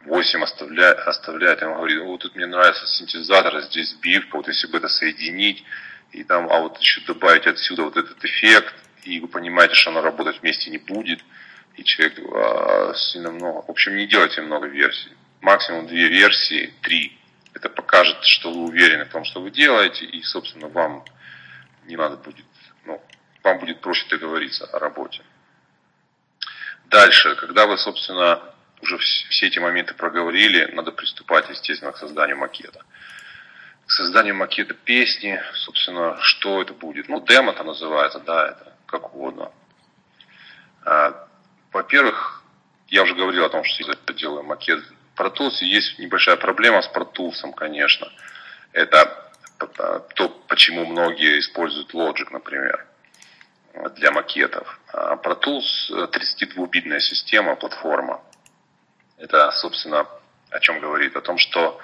[0.06, 4.78] 8 оставляет, оставляет, он говорит, вот тут мне нравится синтезатор, здесь сбивка, вот если бы
[4.78, 5.64] это соединить,
[6.12, 8.74] и там, а вот еще добавить отсюда вот этот эффект,
[9.04, 11.20] и вы понимаете, что оно работать вместе не будет,
[11.76, 13.66] и человек а, сильно много.
[13.66, 17.18] В общем, не делайте много версий максимум две версии, три.
[17.54, 21.04] Это покажет, что вы уверены в том, что вы делаете, и, собственно, вам
[21.86, 22.46] не надо будет,
[22.86, 23.02] ну,
[23.44, 25.22] вам будет проще договориться о работе.
[26.86, 28.42] Дальше, когда вы, собственно,
[28.82, 32.84] уже все эти моменты проговорили, надо приступать, естественно, к созданию макета.
[33.86, 37.10] К созданию макета песни, собственно, что это будет?
[37.10, 39.52] Ну, демо это называется, да, это как угодно.
[40.86, 41.28] А,
[41.72, 42.44] во-первых,
[42.88, 44.84] я уже говорил о том, что я делаю макет
[45.16, 48.08] Pro Tools, есть небольшая проблема с Pro Tools, конечно.
[48.72, 49.30] Это
[50.16, 52.86] то, почему многие используют Logic, например,
[53.96, 54.80] для макетов.
[54.94, 58.22] А Pro Tools 32-битная система, платформа.
[59.20, 60.08] Это, собственно,
[60.50, 61.16] о чем говорит?
[61.16, 61.80] О том, что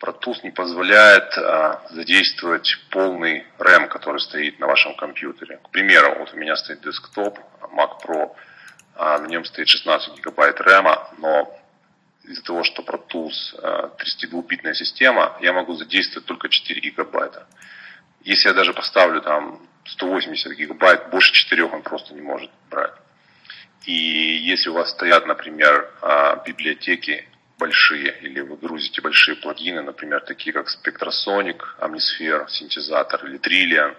[0.00, 5.58] Tools не позволяет а, задействовать полный RAM, который стоит на вашем компьютере.
[5.58, 7.38] К примеру, вот у меня стоит десктоп
[7.74, 8.34] Mac Pro,
[8.94, 11.52] а на нем стоит 16 гигабайт RAM, но
[12.22, 17.48] из-за того, что Pro Tools 32-битная система, я могу задействовать только 4 гигабайта.
[18.20, 22.92] Если я даже поставлю там 180 гигабайт, больше 4 он просто не может брать.
[23.84, 27.26] И если у вас стоят, например, а, библиотеки
[27.58, 33.96] большие, или вы грузите большие плагины, например, такие как Spectrasonic, Omnisphere, синтезатор или Trillian,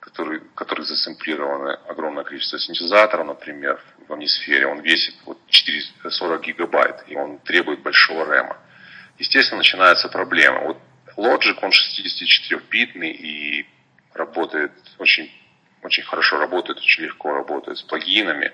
[0.00, 7.16] которые, которые засэмплированы огромное количество синтезаторов, например, в Omnisphere, он весит вот 440 гигабайт, и
[7.16, 8.56] он требует большого рэма.
[9.18, 10.60] Естественно, начинаются проблемы.
[10.60, 10.78] Вот
[11.16, 13.66] Logic, он 64-битный и
[14.14, 15.30] работает очень,
[15.82, 18.52] очень хорошо работает, очень легко работает с плагинами.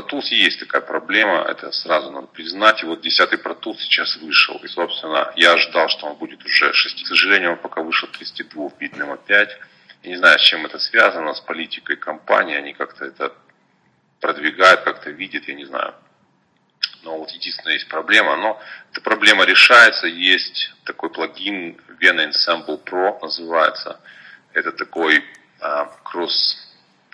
[0.00, 2.82] Tools есть такая проблема, это сразу надо признать.
[2.82, 4.56] И вот 10 Pro Tools сейчас вышел.
[4.64, 7.04] И, собственно, я ожидал, что он будет уже 6.
[7.04, 9.50] К сожалению, он пока вышел 32-битным опять.
[10.02, 12.56] Я не знаю, с чем это связано, с политикой компании.
[12.56, 13.32] Они как-то это
[14.20, 15.94] продвигают, как-то видят, я не знаю.
[17.02, 18.60] Но вот единственная есть проблема, но
[18.92, 20.06] эта проблема решается.
[20.06, 24.00] Есть такой плагин Vena Ensemble Pro называется.
[24.52, 25.24] Это такой
[25.60, 26.61] а, кросс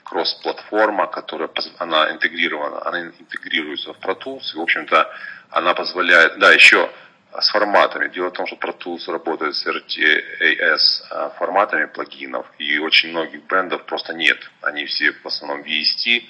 [0.08, 5.10] кросс-платформа, которая она интегрирована, она интегрируется в Pro Tools, и, в общем-то,
[5.50, 6.90] она позволяет, да, еще
[7.38, 8.08] с форматами.
[8.08, 10.80] Дело в том, что Pro Tools работает с RTAS
[11.10, 14.38] а, форматами плагинов, и очень многих брендов просто нет.
[14.62, 16.24] Они все в основном VST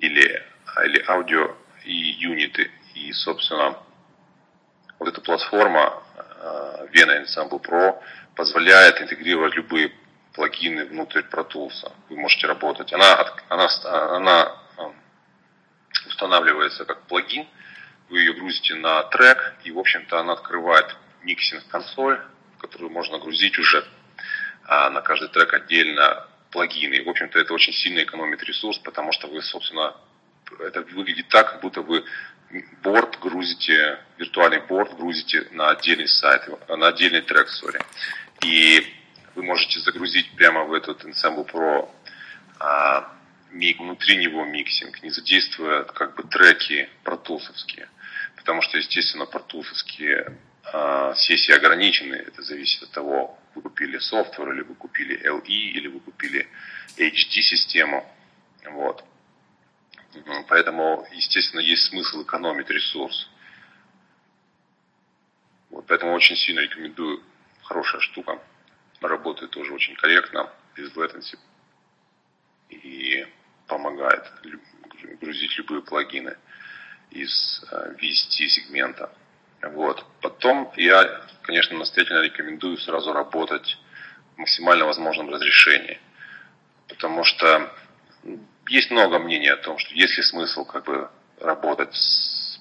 [0.00, 0.44] или,
[0.84, 1.54] или аудио
[1.84, 2.70] и юниты.
[2.94, 3.76] И, собственно,
[4.98, 8.02] вот эта платформа а, Vena Ensemble Pro
[8.34, 9.92] позволяет интегрировать любые
[10.36, 11.92] плагины внутрь Pro Tools.
[12.10, 12.92] Вы можете работать.
[12.92, 13.68] Она, она,
[14.16, 14.56] она
[16.06, 17.48] устанавливается как плагин,
[18.10, 22.20] вы ее грузите на трек, и, в общем-то, она открывает миксинг-консоль,
[22.60, 23.84] которую можно грузить уже
[24.64, 26.94] а, на каждый трек отдельно плагины.
[26.94, 29.96] И, в общем-то, это очень сильно экономит ресурс, потому что вы, собственно,
[30.60, 32.04] это выглядит так, как будто вы
[32.82, 37.80] борт грузите, виртуальный борт грузите на отдельный сайт, на отдельный трек, sorry.
[38.44, 38.86] И
[39.36, 41.88] вы можете загрузить прямо в этот Ensemble Pro
[42.58, 43.12] а,
[43.50, 47.88] миг, внутри него mixing, не задействуя как бы треки протулсовские.
[48.36, 52.14] Потому что, естественно, протулсовские а, сессии ограничены.
[52.14, 56.48] Это зависит от того, вы купили software, или вы купили LE, или вы купили
[56.96, 58.10] HD-систему.
[58.64, 59.04] Вот.
[60.48, 63.28] Поэтому, естественно, есть смысл экономить ресурс.
[65.68, 67.22] Вот, поэтому очень сильно рекомендую.
[67.62, 68.40] Хорошая штука
[69.08, 71.38] работает тоже очень корректно, без latency
[72.68, 73.26] и
[73.66, 74.24] помогает
[75.20, 76.36] грузить любые плагины
[77.10, 79.10] из VST э, сегмента.
[79.62, 80.04] Вот.
[80.20, 83.78] Потом я, конечно, настоятельно рекомендую сразу работать
[84.34, 85.98] в максимально возможном разрешении.
[86.88, 87.72] Потому что
[88.68, 91.08] есть много мнений о том, что есть ли смысл как бы
[91.40, 92.60] работать с,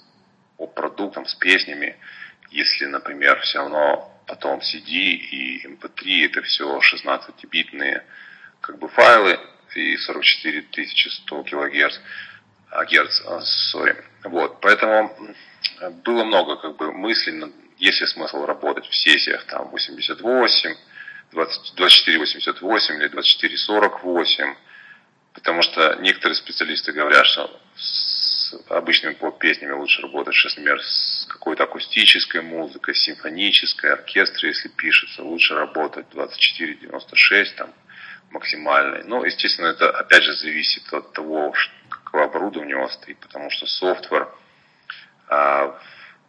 [0.57, 1.97] по продуктам, с песнями,
[2.49, 8.03] если, например, все равно потом CD и MP3 это все 16-битные
[8.61, 9.39] как бы файлы
[9.75, 10.65] и 44
[11.09, 11.99] 100 килогерц,
[12.71, 14.03] а, герц, а, sorry.
[14.23, 15.15] Вот, поэтому
[16.03, 20.75] было много как бы мыслей, есть ли смысл работать в сессиях там 88,
[21.31, 24.55] 20, 2488 или 2448,
[25.33, 27.61] потому что некоторые специалисты говорят, что
[28.69, 36.05] обычными поп-песнями лучше работать, например, с какой-то акустической музыкой, симфонической, оркестре, если пишется, лучше работать
[36.13, 37.73] 24-96 там
[38.31, 39.03] максимальной.
[39.03, 41.53] Но, ну, естественно, это опять же зависит от того,
[41.89, 44.29] какое оборудование у вас стоит, потому что софтвер,
[45.27, 45.79] а,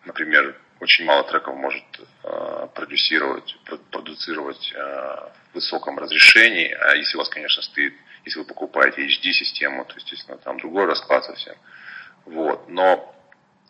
[0.05, 1.85] например, очень мало треков может
[2.23, 3.57] а, продюсировать,
[3.91, 7.95] продуцировать а, в высоком разрешении, а если у вас, конечно, стоит,
[8.25, 11.55] если вы покупаете HD-систему, то, естественно, там другой расклад совсем.
[12.25, 12.69] Вот.
[12.69, 13.15] Но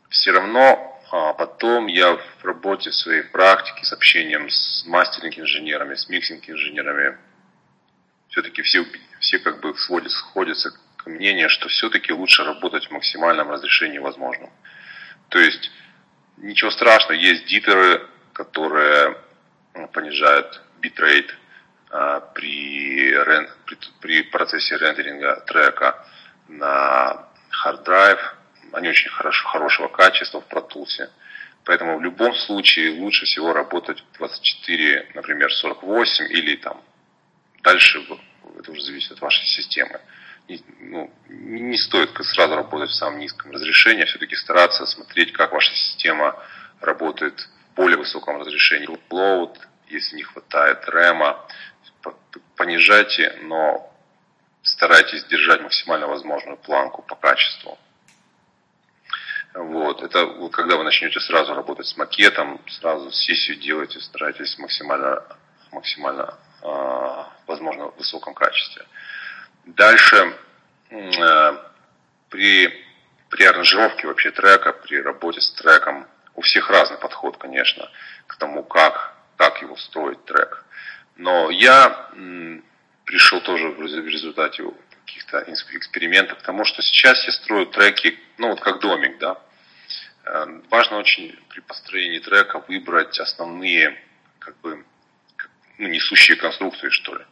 [0.09, 6.09] все равно а, потом я в работе в своей практике с общением с мастеринг-инженерами, с
[6.09, 7.17] миксинг-инженерами,
[8.29, 8.85] все-таки все,
[9.21, 14.51] все как бы сводятся, сходятся к мнение, что все-таки лучше работать в максимальном разрешении возможном.
[15.29, 15.71] То есть
[16.37, 19.17] ничего страшного, есть дитеры, которые
[19.75, 21.35] ну, понижают битрейт
[21.91, 23.13] а, при,
[23.65, 26.05] при, при процессе рендеринга трека
[26.49, 27.29] на
[27.65, 28.21] hard drive.
[28.73, 31.09] Они очень хорошо, хорошего качества в Tools.
[31.65, 36.81] Поэтому в любом случае лучше всего работать 24, например, 48 или там
[37.63, 38.07] дальше,
[38.59, 40.01] это уже зависит от вашей системы.
[40.49, 45.53] Не, ну, не стоит сразу работать в самом низком разрешении, а все-таки стараться смотреть, как
[45.53, 46.41] ваша система
[46.81, 48.89] работает в более высоком разрешении.
[49.11, 51.45] Load, если не хватает рэма,
[52.57, 53.93] понижайте, но
[54.63, 57.77] старайтесь держать максимально возможную планку по качеству.
[59.57, 60.03] Вот.
[60.03, 65.23] Это когда вы начнете сразу работать с макетом, сразу сессию делаете, старайтесь максимально,
[65.73, 68.85] максимально э, возможно высоком качестве.
[69.65, 70.37] Дальше
[70.91, 71.59] э,
[72.29, 72.85] при,
[73.31, 77.91] при аранжировке вообще трека, при работе с треком, у всех разный подход, конечно,
[78.27, 80.67] к тому, как, как его строить трек.
[81.17, 82.63] Но я м,
[83.07, 84.65] пришел тоже в результате
[85.07, 89.39] каких-то экспериментов к тому, что сейчас я строю треки, ну вот как домик, да,
[90.71, 93.97] важно очень при построении трека выбрать основные,
[94.39, 94.85] как бы,
[95.79, 97.25] ну, несущие конструкции, что ли.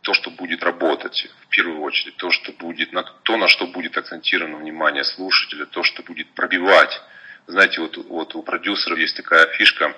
[0.00, 3.96] То, что будет работать в первую очередь, то, что будет, на, то, на что будет
[3.96, 7.00] акцентировано внимание слушателя, то, что будет пробивать.
[7.46, 9.94] Знаете, вот, вот у продюсеров есть такая фишка,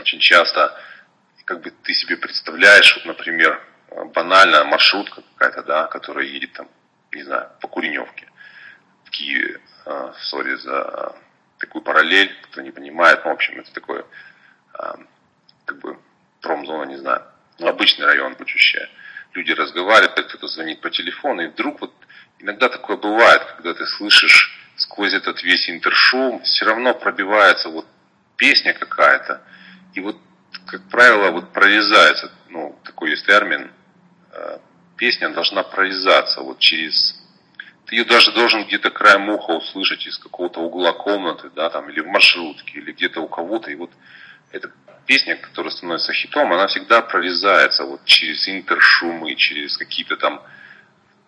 [0.00, 0.76] очень часто,
[1.44, 3.60] как бы ты себе представляешь, вот, например,
[4.14, 6.68] банально маршрутка какая-то, да, которая едет там,
[7.12, 8.28] не знаю, по Куреневке
[9.04, 9.60] в Киеве,
[10.22, 11.14] сори за
[11.58, 14.04] такую параллель, кто не понимает, ну, в общем, это такое,
[14.72, 14.96] а,
[15.64, 15.98] как бы,
[16.40, 17.22] промзона, не знаю,
[17.58, 18.88] ну, обычный район Бучущая.
[19.32, 21.92] Люди разговаривают, кто-то звонит по телефону, и вдруг вот
[22.38, 27.86] иногда такое бывает, когда ты слышишь сквозь этот весь интершум, все равно пробивается вот
[28.36, 29.42] песня какая-то,
[29.94, 30.16] и вот,
[30.66, 33.70] как правило, вот прорезается, ну, такой есть термин,
[34.32, 34.60] а,
[34.96, 37.23] песня должна прорезаться вот через
[37.94, 42.00] ты ее даже должен где-то краем уха услышать из какого-то угла комнаты, да, там, или
[42.00, 43.70] в маршрутке, или где-то у кого-то.
[43.70, 43.90] И вот
[44.50, 44.72] эта
[45.06, 50.42] песня, которая становится хитом, она всегда прорезается вот через интершумы, через какие-то там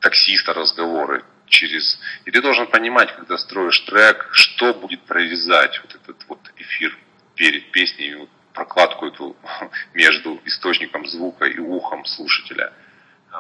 [0.01, 2.01] таксиста разговоры, через...
[2.25, 6.99] И ты должен понимать, когда строишь трек, что будет прорезать вот этот вот эфир
[7.37, 9.37] перед песней, вот прокладку эту
[9.95, 12.73] между источником звука и ухом слушателя–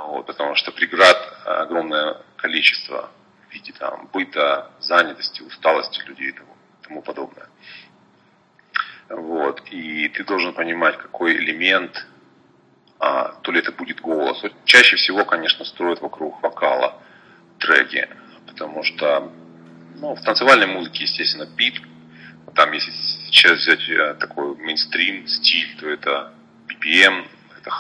[0.05, 3.11] вот, потому что преград огромное количество
[3.49, 7.49] в виде там, быта, занятости, усталости людей и тому, тому подобное.
[9.09, 12.07] Вот, и ты должен понимать, какой элемент,
[12.99, 14.43] а, то ли это будет голос.
[14.43, 17.01] Вот чаще всего, конечно, строят вокруг вокала
[17.59, 18.09] треки,
[18.47, 19.33] потому что
[20.01, 21.81] ну, в танцевальной музыке, естественно, бит.
[22.55, 26.33] Там, если сейчас взять э, такой мейнстрим стиль, то это
[26.69, 27.29] EDM,
[27.59, 27.71] это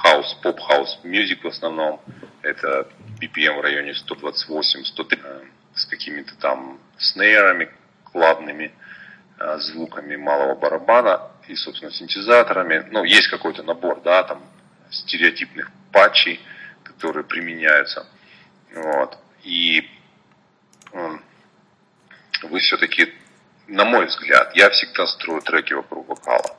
[0.00, 2.00] хаус, хаус, pop-house music в основном.
[2.42, 2.88] Это
[3.20, 5.40] BPM в районе 128, 103 э,
[5.74, 7.70] с какими-то там снейрами
[8.04, 8.72] клабными,
[9.38, 12.86] э, звуками малого барабана и, собственно, синтезаторами.
[12.90, 14.42] Ну, есть какой-то набор, да, там
[14.90, 16.40] стереотипных патчей,
[16.82, 18.06] которые применяются.
[18.74, 19.18] Вот.
[19.42, 19.88] И
[22.42, 23.12] вы все-таки,
[23.66, 26.56] на мой взгляд, я всегда строю треки вокруг вокала.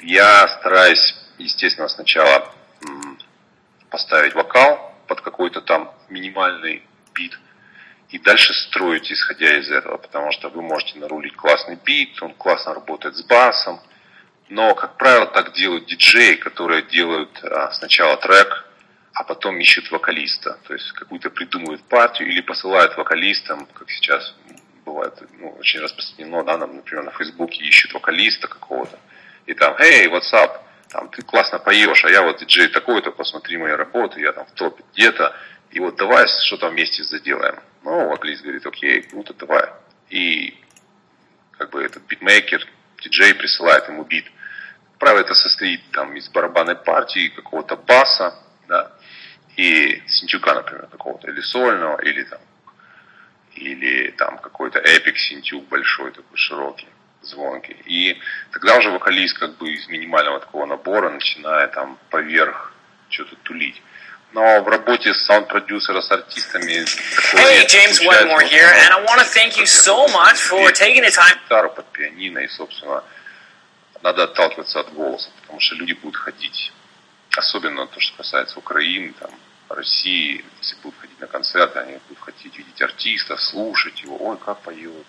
[0.00, 2.54] Я стараюсь, естественно, сначала
[3.90, 6.82] поставить вокал под какой-то там минимальный
[7.14, 7.38] бит
[8.10, 12.74] и дальше строить, исходя из этого, потому что вы можете нарулить классный бит, он классно
[12.74, 13.80] работает с басом,
[14.48, 18.64] но, как правило, так делают диджеи, которые делают а, сначала трек,
[19.12, 24.34] а потом ищут вокалиста, то есть какую-то придумывают партию или посылают вокалистам, как сейчас
[24.86, 28.98] бывает ну, очень распространено, да, например, на Фейсбуке ищут вокалиста какого-то,
[29.44, 30.62] и там, hey, what's up?
[30.88, 34.52] Там, ты классно поешь, а я вот диджей такой-то, посмотри мои работы, я там в
[34.52, 35.36] топе где-то,
[35.70, 37.60] и вот давай что-то вместе заделаем.
[37.82, 39.68] Ну, вокалист говорит, окей, круто, давай.
[40.08, 40.58] И
[41.52, 42.66] как бы этот битмейкер,
[43.02, 44.24] диджей присылает ему бит.
[44.98, 48.34] Правило, это состоит там из барабанной партии, какого-то баса,
[48.66, 48.92] да,
[49.56, 52.40] и синтюка, например, какого-то, или сольного, или там,
[53.54, 56.88] или там какой-то epic синтюк большой, такой широкий
[57.28, 57.76] звонкий.
[57.86, 58.20] И
[58.52, 62.72] тогда уже вокалист как бы из минимального такого набора начинает там поверх
[63.08, 63.80] что-то тулить.
[64.32, 66.84] Но в работе саунд-продюсера, с артистами...
[67.32, 71.10] Hey, James Wedmore here, and I want to thank you so much for taking the
[71.10, 71.34] time...
[71.44, 73.02] Гитару под пианино, и, собственно,
[74.02, 76.72] надо отталкиваться от голоса, потому что люди будут ходить.
[77.36, 79.30] Особенно то, что касается Украины, там,
[79.70, 84.60] России, если будут ходить на концерты, они будут хотеть видеть артиста, слушать его, ой, как
[84.60, 85.06] поет,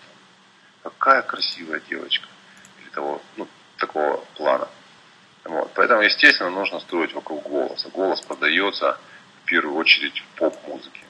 [0.82, 2.26] какая красивая девочка,
[2.80, 3.48] или того, ну,
[3.78, 4.68] такого плана.
[5.44, 5.70] Вот.
[5.74, 7.88] Поэтому, естественно, нужно строить вокруг голоса.
[7.90, 8.98] Голос продается
[9.42, 11.00] в первую очередь в поп-музыке.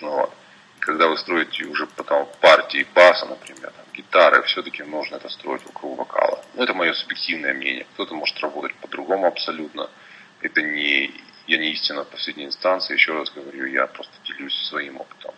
[0.00, 0.32] Вот.
[0.78, 5.98] Когда вы строите уже потом партии баса, например, там, гитары, все-таки нужно это строить вокруг
[5.98, 6.42] вокала.
[6.54, 7.86] Ну, это мое субъективное мнение.
[7.94, 9.90] Кто-то может работать по-другому абсолютно.
[10.40, 11.12] Это не
[11.50, 15.34] я не истина в последней инстанции, еще раз говорю, я просто делюсь своим опытом.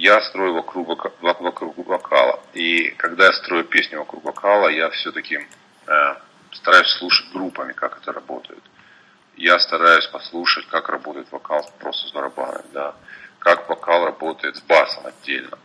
[0.00, 2.40] Я строю вокруг, вокруг вокала.
[2.54, 5.46] И когда я строю песню вокруг вокала, я все-таки
[5.86, 6.14] э,
[6.52, 8.62] стараюсь слушать группами, как это работает.
[9.36, 12.94] Я стараюсь послушать, как работает вокал просто с барабанами, да,
[13.40, 15.58] как вокал работает с басом отдельно.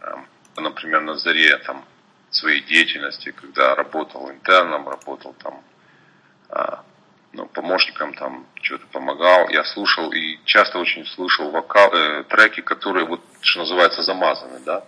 [0.00, 0.16] Э,
[0.56, 1.84] например, на заре там,
[2.30, 5.62] своей деятельности, когда работал интерном, работал там
[6.48, 6.76] э,
[7.32, 13.06] ну, помощником там что-то помогал, я слушал и часто очень слышал вокал, э, треки, которые
[13.06, 14.84] вот, что называется, замазаны, да,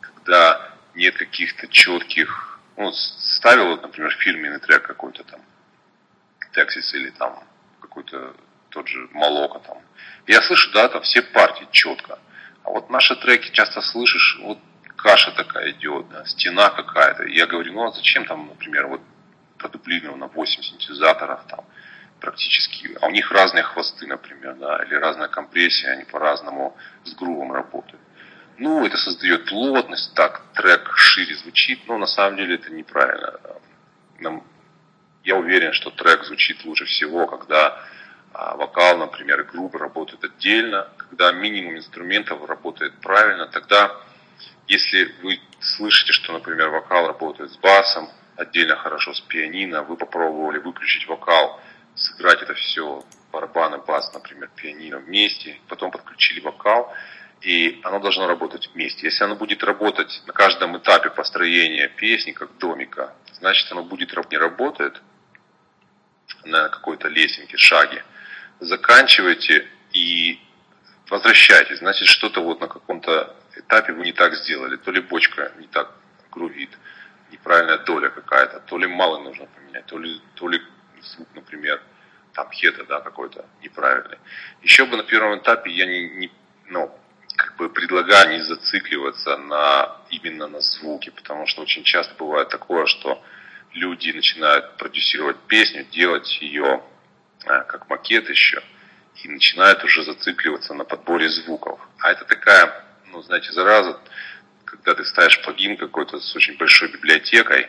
[0.00, 5.40] когда нет каких-то четких, ну, ставил, вот, например, фирменный трек какой-то там,
[6.52, 7.42] Тексис или там
[7.80, 8.34] какой-то
[8.70, 9.78] тот же Малока там.
[10.26, 12.18] Я слышу, да, там все партии четко.
[12.64, 14.58] А вот наши треки часто слышишь, вот
[14.96, 17.24] каша такая идет, да, стена какая-то.
[17.24, 19.00] Я говорю, ну а зачем там, например, вот
[19.58, 21.64] продублировано 8 синтезаторов там
[22.20, 27.52] практически, а у них разные хвосты, например, да, или разная компрессия, они по-разному с грувом
[27.52, 28.00] работают.
[28.56, 33.34] Ну, это создает плотность, так трек шире звучит, но на самом деле это неправильно.
[34.20, 34.44] Нам,
[35.24, 37.84] я уверен, что трек звучит лучше всего, когда
[38.32, 43.94] а, вокал, например, и группа работают отдельно, когда минимум инструментов работает правильно, тогда,
[44.68, 50.58] если вы слышите, что, например, вокал работает с басом, отдельно хорошо с пианино, вы попробовали
[50.58, 51.60] выключить вокал,
[51.94, 56.94] сыграть это все, барабаны, бас, например, пианино вместе, потом подключили вокал,
[57.40, 59.06] и оно должно работать вместе.
[59.06, 64.38] Если оно будет работать на каждом этапе построения песни, как домика, значит оно будет не
[64.38, 65.02] работает
[66.44, 68.04] на какой-то лесенке, шаге.
[68.60, 70.40] Заканчивайте и
[71.10, 71.78] возвращайтесь.
[71.78, 74.76] Значит, что-то вот на каком-то этапе вы не так сделали.
[74.76, 75.92] То ли бочка не так
[76.30, 76.70] грувит,
[77.34, 80.60] неправильная доля какая-то, то ли мало нужно поменять, то ли, то ли
[81.02, 81.80] звук, например,
[82.32, 84.18] там хета, да, какой-то неправильный.
[84.62, 86.32] Еще бы на первом этапе я не, не
[86.68, 86.90] ну,
[87.36, 92.86] как бы предлагаю не зацикливаться на, именно на звуке, потому что очень часто бывает такое,
[92.86, 93.22] что
[93.72, 96.82] люди начинают продюсировать песню, делать ее
[97.46, 98.62] а, как макет еще,
[99.22, 101.80] и начинают уже зацикливаться на подборе звуков.
[101.98, 104.00] А это такая, ну, знаете, зараза,
[104.76, 107.68] когда ты ставишь плагин какой-то с очень большой библиотекой,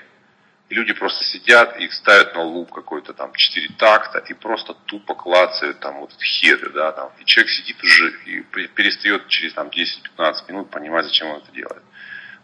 [0.68, 5.14] и люди просто сидят и ставят на луп какой-то там 4 такта и просто тупо
[5.14, 7.12] клацают там вот хеды, да, там.
[7.20, 11.84] И человек сидит уже и перестает через там 10-15 минут понимать, зачем он это делает.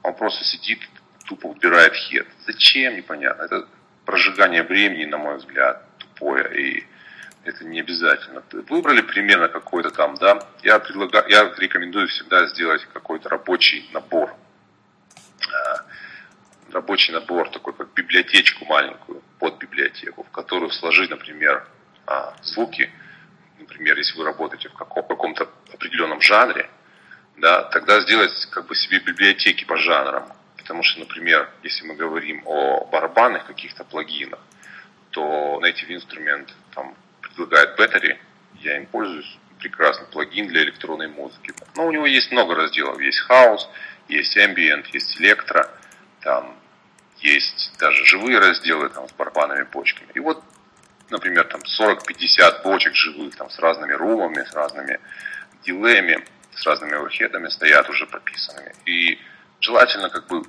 [0.03, 0.79] Он просто сидит,
[1.25, 2.27] тупо убирает хед.
[2.45, 3.43] Зачем, непонятно.
[3.43, 3.67] Это
[4.05, 6.61] прожигание времени, на мой взгляд, тупое.
[6.61, 6.85] И
[7.43, 8.43] это не обязательно.
[8.69, 14.35] Выбрали примерно какой-то там, да, я предлагаю, я рекомендую всегда сделать какой-то рабочий набор
[16.71, 21.67] рабочий набор, такой как библиотечку маленькую, под библиотеку, в которую сложить, например,
[22.05, 22.89] а, звуки,
[23.59, 26.69] например, если вы работаете в каком-то определенном жанре,
[27.37, 30.31] да, тогда сделать как бы себе библиотеки по жанрам.
[30.57, 34.39] Потому что, например, если мы говорим о барабанных каких-то плагинах,
[35.09, 38.17] то Native Instrument там предлагает Battery,
[38.59, 41.53] я им пользуюсь, прекрасный плагин для электронной музыки.
[41.75, 43.67] Но у него есть много разделов, есть House,
[44.11, 45.69] есть Ambient, есть Electro,
[46.21, 46.55] там
[47.17, 50.09] есть даже живые разделы там, с барабанными бочками.
[50.13, 50.43] И вот,
[51.09, 54.99] например, там 40-50 бочек живых там, с разными румами, с разными
[55.63, 58.73] дилеями, с разными оверхедами стоят уже прописанными.
[58.85, 59.19] И
[59.59, 60.43] желательно как бы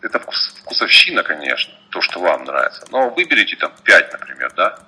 [0.00, 2.84] это вкус, вкусовщина, конечно, то, что вам нравится.
[2.90, 4.78] Но выберите там 5, например, да,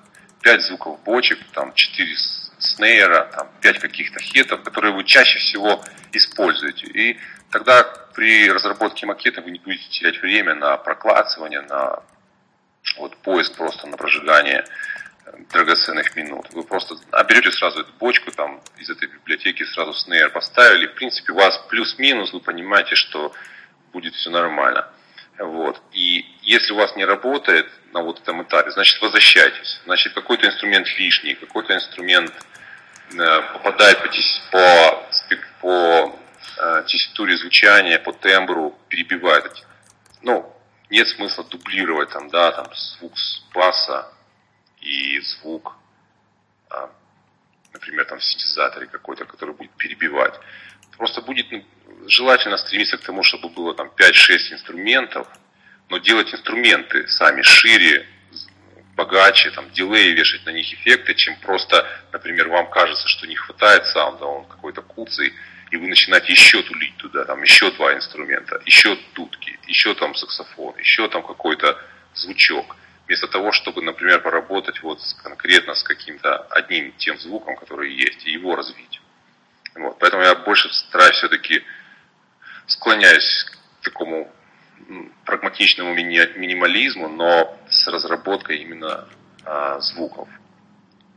[0.42, 2.16] 5 звуков бочек, там 4
[2.58, 5.82] снейра, там 5 каких-то хетов, которые вы чаще всего
[6.12, 6.86] используете.
[6.86, 7.18] И
[7.50, 7.84] тогда
[8.14, 12.02] при разработке макета вы не будете терять время на проклацывание, на
[12.98, 14.64] вот поиск просто на прожигание
[15.26, 16.46] э, драгоценных минут.
[16.52, 16.96] Вы просто
[17.28, 20.86] берете сразу эту бочку там из этой библиотеки, сразу снейр поставили.
[20.86, 23.32] В принципе, у вас плюс-минус, вы понимаете, что
[23.92, 24.88] будет все нормально.
[25.38, 25.80] Вот.
[25.92, 29.80] И если у вас не работает на вот этом этапе, значит возвращайтесь.
[29.84, 32.32] Значит, какой-то инструмент лишний, какой-то инструмент
[33.12, 34.10] э, попадает по,
[34.52, 34.98] по,
[35.60, 36.18] по
[36.58, 39.66] э, тесситуре звучания, по тембру перебивает.
[40.22, 40.50] Ну,
[40.90, 44.12] нет смысла дублировать там, да, там звук с баса
[44.80, 45.76] и звук
[46.70, 46.90] а,
[47.72, 50.38] например, там в синтезаторе какой-то, который будет перебивать.
[50.96, 51.64] Просто будет ну,
[52.06, 55.26] желательно стремиться к тому, чтобы было там 5-6 инструментов,
[55.88, 58.06] но делать инструменты сами шире,
[58.96, 63.86] богаче, там, дилей, вешать на них эффекты, чем просто, например, вам кажется, что не хватает
[63.86, 65.34] саунда, он какой-то куцый,
[65.74, 70.76] и вы начинаете еще тулить туда, там, еще два инструмента, еще дудки, еще там саксофон,
[70.78, 71.76] еще там какой-то
[72.14, 72.76] звучок.
[73.06, 78.30] Вместо того, чтобы, например, поработать вот конкретно с каким-то одним тем звуком, который есть, и
[78.30, 79.00] его развить.
[79.74, 79.98] Вот.
[79.98, 81.64] Поэтому я больше стараюсь все-таки
[82.68, 83.44] склоняюсь
[83.80, 84.32] к такому
[85.24, 89.08] прагматичному мини минимализму, но с разработкой именно
[89.44, 90.28] а, звуков.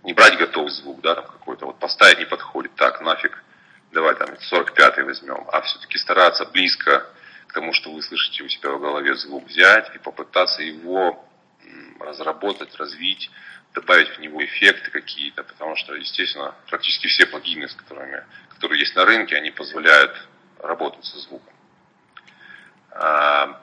[0.03, 3.43] Не брать готовый звук, да, там какой-то, вот поставить не подходит, так, нафиг,
[3.91, 7.05] давай там 45-й возьмем, а все-таки стараться близко
[7.47, 11.23] к тому, что вы слышите у себя в голове звук взять и попытаться его
[11.99, 13.31] разработать, развить,
[13.73, 18.95] добавить в него эффекты какие-то, потому что, естественно, практически все плагины, с которыми, которые есть
[18.95, 20.15] на рынке, они позволяют
[20.59, 21.53] работать со звуком.
[22.91, 23.61] А,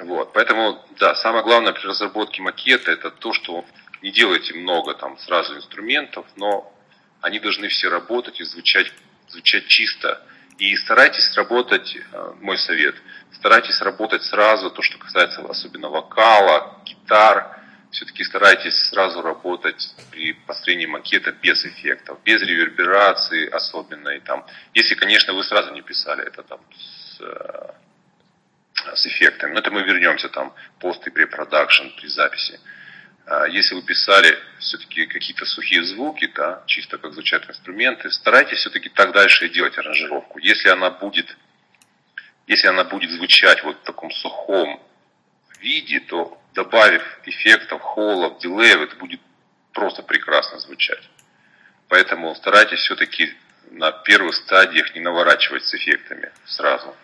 [0.00, 3.64] вот, поэтому, да, самое главное при разработке макета это то, что
[4.00, 6.72] не делайте много там сразу инструментов, но
[7.20, 8.92] они должны все работать и звучать,
[9.32, 10.22] звучать чисто.
[10.58, 12.94] И старайтесь работать, э, мой совет,
[13.32, 17.58] старайтесь работать сразу, то, что касается особенно вокала, гитар,
[17.90, 24.20] все-таки старайтесь сразу работать при построении макета без эффектов, без реверберации особенной.
[24.20, 24.46] Там.
[24.72, 27.72] Если, конечно, вы сразу не писали это там с э,
[28.94, 29.52] с эффектами.
[29.52, 32.58] Но это мы вернемся там пост и препродакшн при записи.
[33.26, 38.88] А если вы писали все-таки какие-то сухие звуки, да, чисто как звучат инструменты, старайтесь все-таки
[38.88, 40.38] так дальше делать аранжировку.
[40.38, 41.36] Если она будет,
[42.46, 44.82] если она будет звучать вот в таком сухом
[45.60, 49.20] виде, то добавив эффектов, холлов, дилеев, это будет
[49.72, 51.08] просто прекрасно звучать.
[51.88, 53.32] Поэтому старайтесь все-таки
[53.70, 56.94] на первых стадиях не наворачивать с эффектами сразу.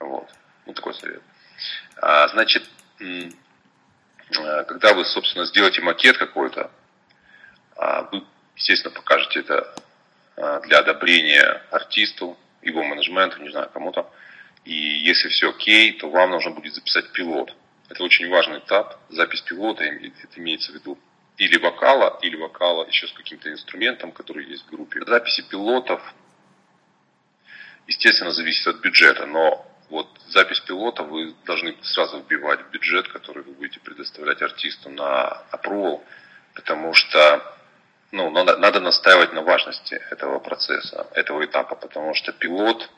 [0.00, 0.28] Вот.
[0.66, 1.22] Ну, такой совет.
[1.96, 2.64] А, значит,
[4.30, 6.70] когда вы, собственно, сделаете макет какой-то,
[7.76, 8.24] а, вы,
[8.56, 9.74] естественно, покажете это
[10.36, 14.10] а, для одобрения артисту, его менеджменту, не знаю, кому-то.
[14.64, 17.54] И если все окей, то вам нужно будет записать пилот.
[17.88, 20.98] Это очень важный этап, запись пилота, это имеется в виду
[21.38, 25.00] или вокала, или вокала еще с каким-то инструментом, который есть в группе.
[25.06, 26.02] Записи пилотов,
[27.86, 33.42] естественно, зависит от бюджета, но вот запись пилота вы должны сразу вбивать в бюджет, который
[33.42, 36.02] вы будете предоставлять артисту на approval,
[36.54, 37.42] потому что
[38.10, 42.88] ну, надо, надо настаивать на важности этого процесса, этого этапа, потому что пилот,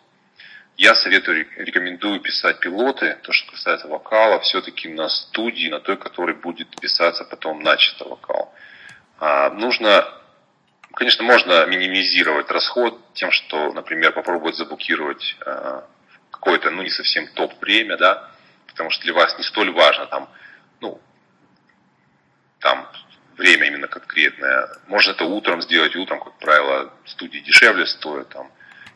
[0.77, 6.35] я советую, рекомендую писать пилоты, то, что касается вокала, все-таки на студии, на той, которой
[6.35, 8.55] будет писаться потом начисто вокал.
[9.19, 10.09] А, нужно,
[10.95, 15.85] конечно, можно минимизировать расход тем, что, например, попробовать заблокировать а,
[16.41, 18.31] какое-то, ну, не совсем топ-время, да,
[18.67, 20.29] потому что для вас не столь важно там,
[20.81, 21.01] ну,
[22.61, 22.91] там
[23.37, 24.69] время именно конкретное.
[24.87, 28.51] Можно это утром сделать, утром, как правило, студии дешевле стоят, там,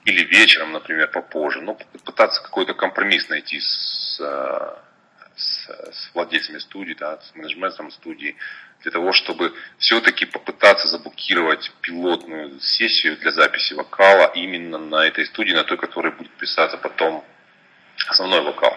[0.06, 1.60] или вечером, например, попозже.
[1.60, 4.76] Но ну, пытаться какой-то компромисс найти с, э,
[5.36, 8.36] с, с владельцами студии, да, с менеджментом студии,
[8.80, 15.52] для того, чтобы все-таки попытаться заблокировать пилотную сессию для записи вокала именно на этой студии,
[15.52, 17.24] на той, которая будет писаться потом
[18.06, 18.76] основной вокал.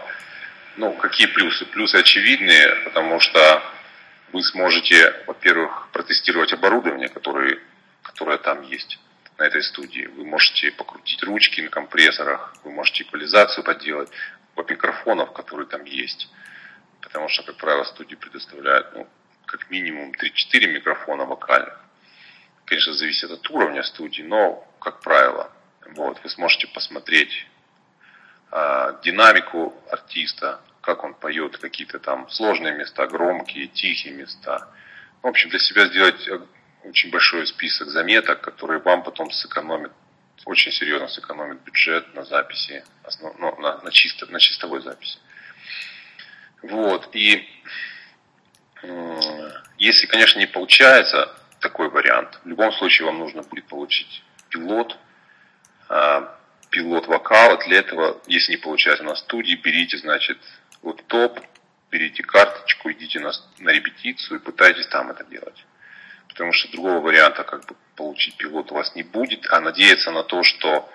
[0.77, 1.65] Ну, какие плюсы?
[1.65, 3.63] Плюсы очевидные, потому что
[4.31, 7.59] вы сможете, во-первых, протестировать оборудование, которое,
[8.03, 8.99] которое там есть
[9.37, 10.05] на этой студии.
[10.05, 14.09] Вы можете покрутить ручки на компрессорах, вы можете эквализацию поделать
[14.55, 16.29] по микрофонов, которые там есть.
[17.01, 19.07] Потому что, как правило, студии предоставляют ну,
[19.45, 21.79] как минимум 3-4 микрофона вокальных.
[22.65, 25.51] Конечно, зависит от уровня студии, но, как правило,
[25.95, 27.47] вот, вы сможете посмотреть
[29.03, 34.69] динамику артиста, как он поет, какие-то там сложные места, громкие, тихие места.
[35.21, 36.39] В общем, для себя сделать э,
[36.85, 39.91] очень большой список заметок, которые вам потом сэкономят,
[40.45, 45.19] очень серьезно сэкономит бюджет на записи, основ, ну, на, на, чисто, на чистовой записи.
[46.61, 47.45] Вот, и
[48.83, 54.97] э, если, конечно, не получается такой вариант, в любом случае вам нужно будет получить пилот,
[55.89, 56.27] э,
[56.69, 57.57] пилот вокала.
[57.65, 60.37] Для этого, если не получается на студии, берите, значит,
[60.83, 61.39] лэптоп,
[61.91, 65.65] берите карточку, идите на, на репетицию и пытайтесь там это делать.
[66.27, 70.23] Потому что другого варианта как бы получить пилот у вас не будет, а надеяться на
[70.23, 70.89] то, что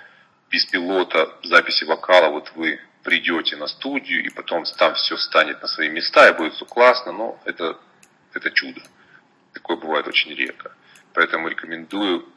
[0.51, 5.69] без пилота записи вокала вот вы придете на студию и потом там все станет на
[5.69, 7.79] свои места и будет все классно, но это,
[8.33, 8.81] это чудо.
[9.53, 10.73] Такое бывает очень редко.
[11.15, 12.29] Поэтому рекомендую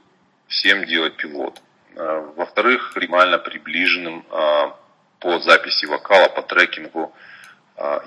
[0.48, 1.62] всем делать пилот.
[1.96, 4.72] Э, во-вторых, максимально приближенным э,
[5.20, 7.14] по записи вокала, по трекингу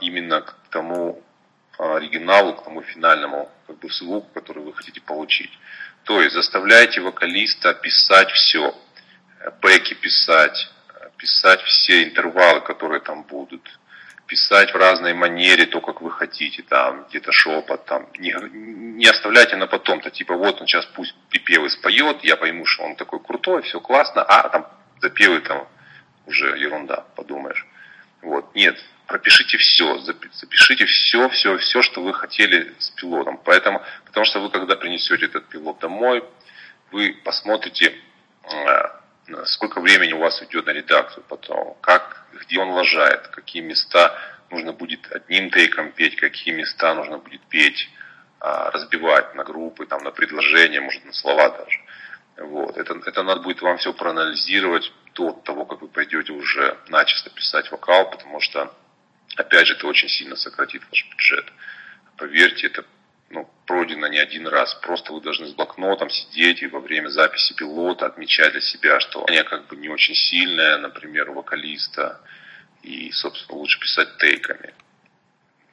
[0.00, 1.22] именно к тому
[1.78, 5.50] оригиналу, к тому финальному как бы, звуку, который вы хотите получить.
[6.04, 8.74] То есть заставляйте вокалиста писать все,
[9.60, 10.70] бэки писать,
[11.18, 13.77] писать все интервалы, которые там будут,
[14.28, 19.56] писать в разной манере, то, как вы хотите, там, где-то шепот, там, не, не оставляйте
[19.56, 23.62] на потом-то, типа, вот он сейчас пусть припевы споет, я пойму, что он такой крутой,
[23.62, 24.68] все классно, а там
[25.00, 25.66] запевы там
[26.26, 27.66] уже ерунда, подумаешь.
[28.20, 28.76] Вот, нет,
[29.06, 33.40] пропишите все, запишите все, все, все, что вы хотели с пилотом.
[33.44, 36.22] Поэтому, потому что вы, когда принесете этот пилот домой,
[36.90, 37.94] вы посмотрите,
[38.44, 38.82] э,
[39.44, 44.18] сколько времени у вас уйдет на редакцию потом, как, где он лажает, какие места
[44.50, 47.88] нужно будет одним тейком петь, какие места нужно будет петь,
[48.40, 51.80] а, разбивать на группы, там, на предложения, может, на слова даже.
[52.38, 52.76] Вот.
[52.76, 57.70] Это, это надо будет вам все проанализировать до того, как вы пойдете уже начисто писать
[57.70, 58.72] вокал, потому что
[59.36, 61.52] опять же, это очень сильно сократит ваш бюджет.
[62.16, 62.84] Поверьте, это
[63.30, 64.74] ну, пройдено не один раз.
[64.74, 69.24] Просто вы должны с блокнотом сидеть и во время записи пилота отмечать для себя, что
[69.26, 72.20] они как бы не очень сильная, например, у вокалиста.
[72.82, 74.72] И, собственно, лучше писать тейками,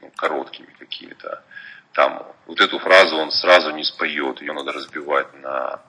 [0.02, 1.44] ну, короткими какими-то.
[1.94, 5.82] Там вот эту фразу он сразу не споет, ее надо разбивать на,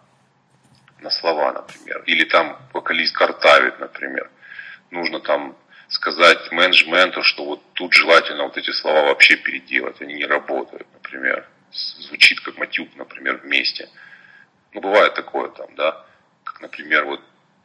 [1.01, 2.02] на слова, например.
[2.06, 4.30] Или там вокалист картавит, например.
[4.93, 5.56] Нужно там
[5.88, 11.48] сказать менеджменту, что вот тут желательно вот эти слова вообще переделать, они не работают, например.
[11.98, 13.89] Звучит как матюк, например, вместе.
[14.73, 16.05] Ну, бывает такое там, да.
[16.44, 17.20] Как, например, вот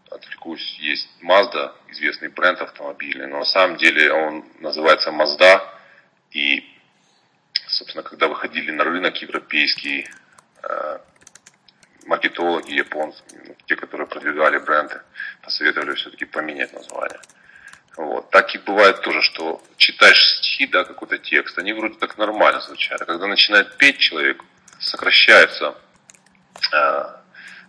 [0.10, 5.62] отвлекусь, есть Mazda, известный бренд автомобильный, но на самом деле он называется Mazda,
[6.32, 6.64] и,
[7.68, 10.08] собственно, когда выходили на рынок европейский,
[10.64, 11.00] э,
[12.06, 15.02] маркетологи японцы, ну, те, которые продвигали бренды,
[15.42, 17.20] посоветовали все-таки поменять название.
[17.98, 18.30] Вот.
[18.30, 23.02] Так и бывает тоже, что читаешь стихи, да, какой-то текст, они вроде так нормально звучат.
[23.02, 24.44] А когда начинает петь человек,
[24.80, 25.76] сокращаются
[26.74, 27.04] э,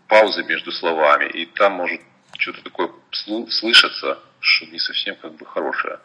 [0.06, 2.00] паузы между словами, и там может
[2.38, 5.98] что-то такое слышаться, что не совсем как бы хорошее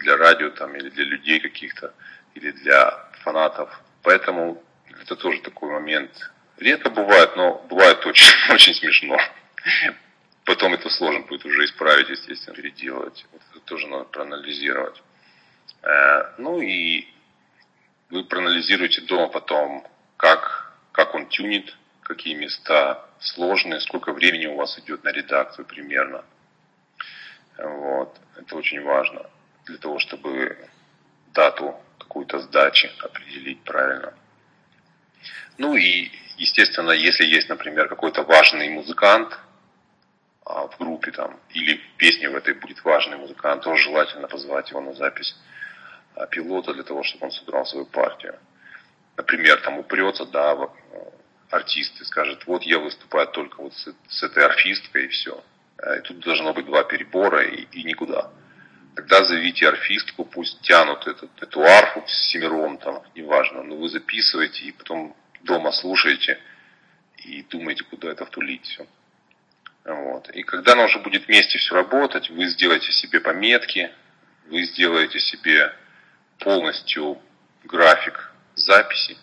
[0.00, 1.94] для радио там, или для людей каких-то,
[2.34, 3.70] или для фанатов.
[4.02, 4.62] Поэтому
[5.00, 6.10] это тоже такой момент.
[6.58, 9.18] Редко бывает, но бывает очень, очень смешно
[10.46, 13.26] потом это сложно будет уже исправить, естественно, переделать.
[13.34, 15.02] Это тоже надо проанализировать.
[15.82, 17.06] Э, ну и
[18.10, 19.86] вы проанализируете дома потом,
[20.16, 26.24] как, как он тюнит, какие места сложные, сколько времени у вас идет на редакцию примерно.
[27.58, 28.16] Вот.
[28.36, 29.26] Это очень важно
[29.64, 30.56] для того, чтобы
[31.34, 34.14] дату какую-то сдачи определить правильно.
[35.58, 39.36] Ну и, естественно, если есть, например, какой-то важный музыкант,
[40.46, 44.80] в группе там, или в песне в этой будет важный музыкант, тоже желательно позвать его
[44.80, 45.36] на запись
[46.14, 48.38] а, пилота для того, чтобы он сыграл свою партию.
[49.16, 50.98] Например, там упрется, да, э,
[51.50, 55.42] артист и скажет, вот я выступаю только вот с, с этой арфисткой и все.
[55.78, 58.30] А, и тут должно быть два перебора и, и никуда.
[58.94, 64.64] Тогда зовите арфистку, пусть тянут этот, эту арфу с семером, там, неважно, но вы записываете
[64.64, 66.38] и потом дома слушаете
[67.16, 68.86] и думаете, куда это втулить все.
[69.86, 70.28] Вот.
[70.30, 73.92] И когда оно уже будет вместе все работать, вы сделаете себе пометки,
[74.46, 75.72] вы сделаете себе
[76.40, 77.22] полностью
[77.62, 79.16] график записи,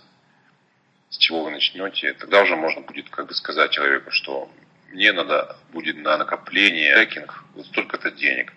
[1.10, 4.50] с чего вы начнете, тогда уже можно будет как бы сказать человеку, что
[4.90, 8.54] мне надо будет на накопление, трекинг, вот столько-то денег.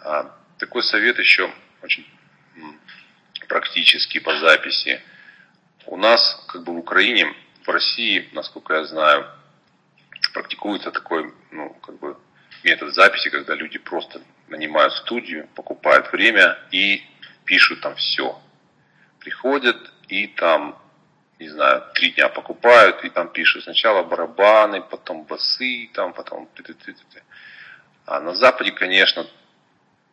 [0.00, 2.06] А, такой совет еще очень
[3.48, 5.00] практический по записи.
[5.86, 7.34] У нас, как бы в Украине,
[7.64, 9.26] в России, насколько я знаю,
[10.32, 12.16] практикуется такой, ну, как бы
[12.64, 17.02] метод записи, когда люди просто нанимают студию, покупают время и
[17.44, 18.40] пишут там все.
[19.20, 19.76] Приходят
[20.08, 20.78] и там,
[21.38, 26.48] не знаю, три дня покупают и там пишут сначала барабаны, потом басы, там, потом.
[28.06, 29.26] А на Западе, конечно,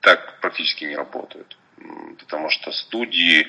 [0.01, 1.57] так практически не работают.
[2.19, 3.47] Потому что студии,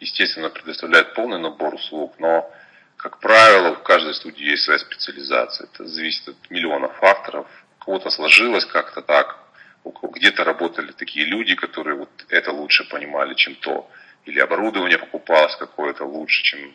[0.00, 2.50] естественно, предоставляют полный набор услуг, но
[2.96, 5.68] как правило, в каждой студии есть своя специализация.
[5.72, 7.46] Это зависит от миллионов факторов.
[7.80, 9.38] У кого-то сложилось как-то так.
[9.84, 13.90] Где-то работали такие люди, которые вот это лучше понимали, чем то.
[14.24, 16.74] Или оборудование покупалось какое-то лучше, чем,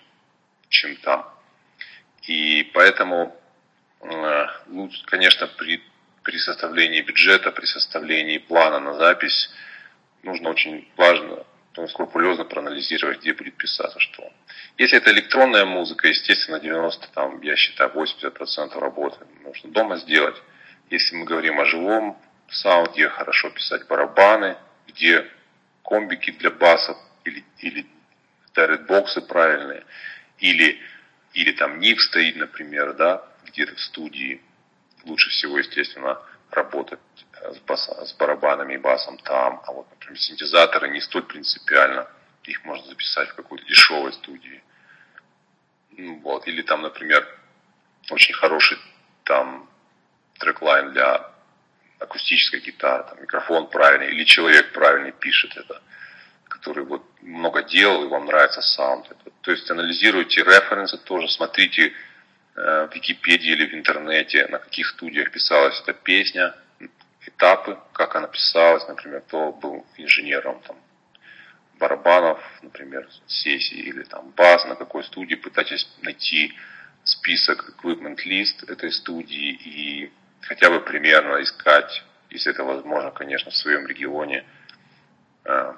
[0.67, 1.33] чем там.
[2.23, 3.33] И поэтому,
[4.01, 5.81] э, ну, конечно, при,
[6.23, 9.49] при составлении бюджета, при составлении плана на запись,
[10.23, 11.45] нужно очень важно
[11.77, 14.33] потом скрупулезно проанализировать, где будет писаться что.
[14.79, 20.35] Если это электронная музыка, естественно, 90, там, я считаю, 80% работы нужно дома сделать.
[20.89, 25.27] Если мы говорим о живом саунде, хорошо писать барабаны, где
[25.83, 27.85] комбики для басов или, или
[28.87, 29.83] боксы правильные,
[30.39, 30.81] или,
[31.33, 34.41] или там ник стоит, например, да, где-то в студии.
[35.05, 36.99] Лучше всего, естественно, работать
[37.41, 39.61] с, бас, с барабанами и басом там.
[39.65, 42.07] А вот, например, синтезаторы не столь принципиально.
[42.43, 44.63] Их можно записать в какой-то дешевой студии.
[45.91, 46.47] Ну, вот.
[46.47, 47.27] Или там, например,
[48.09, 48.77] очень хороший
[49.23, 49.69] там
[50.39, 51.31] треклайн для
[51.99, 55.81] акустической гитары, там, микрофон правильный, или человек правильный пишет это,
[56.45, 59.07] который вот много делал, и вам нравится саунд.
[59.09, 59.31] Это.
[59.41, 61.93] То есть анализируйте референсы тоже, смотрите
[62.55, 66.55] э, в Википедии или в интернете, на каких студиях писалась эта песня,
[67.37, 70.75] этапы, как она писалась, например, кто был инженером там,
[71.79, 76.53] барабанов, например, сессии, или там бас, на какой студии, пытайтесь найти
[77.03, 80.11] список equipment list этой студии и
[80.41, 84.43] хотя бы примерно искать, если это возможно, конечно, в своем регионе
[85.45, 85.73] э,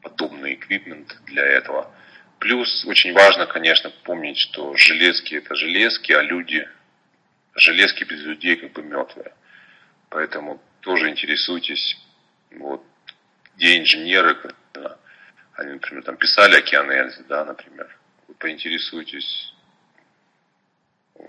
[0.00, 1.92] подобный эквипмент для этого.
[2.38, 6.66] Плюс очень важно, конечно, помнить, что железки это железки, а люди,
[7.54, 9.32] железки без людей как бы мертвые.
[10.12, 11.96] Поэтому тоже интересуйтесь,
[12.50, 12.84] вот,
[13.56, 14.38] где инженеры,
[15.54, 17.98] они, например, там писали океан да, например,
[18.28, 19.54] вы поинтересуйтесь,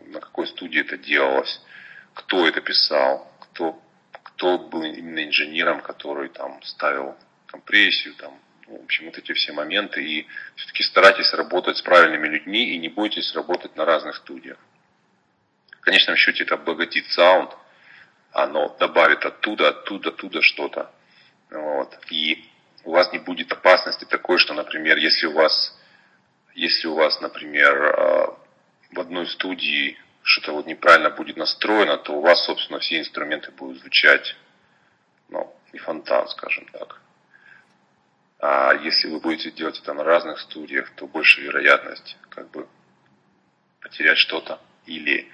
[0.07, 1.61] на какой студии это делалось,
[2.13, 3.81] кто это писал, кто,
[4.11, 7.15] кто был именно инженером, который там ставил
[7.45, 8.37] компрессию, там,
[8.67, 10.03] ну, в общем, вот эти все моменты.
[10.03, 14.57] И все-таки старайтесь работать с правильными людьми и не бойтесь работать на разных студиях.
[15.71, 17.55] В конечном счете это обогатит саунд,
[18.33, 20.91] оно добавит оттуда, оттуда, оттуда что-то.
[21.49, 21.97] Вот.
[22.09, 22.43] И
[22.83, 25.77] у вас не будет опасности такой, что, например, если у вас,
[26.55, 28.27] если у вас, например, э,
[28.91, 33.79] в одной студии что-то вот неправильно будет настроено, то у вас, собственно, все инструменты будут
[33.79, 34.35] звучать,
[35.29, 37.01] ну, и фонтан, скажем так.
[38.39, 42.67] А если вы будете делать это на разных студиях, то больше вероятность как бы
[43.79, 45.29] потерять что-то или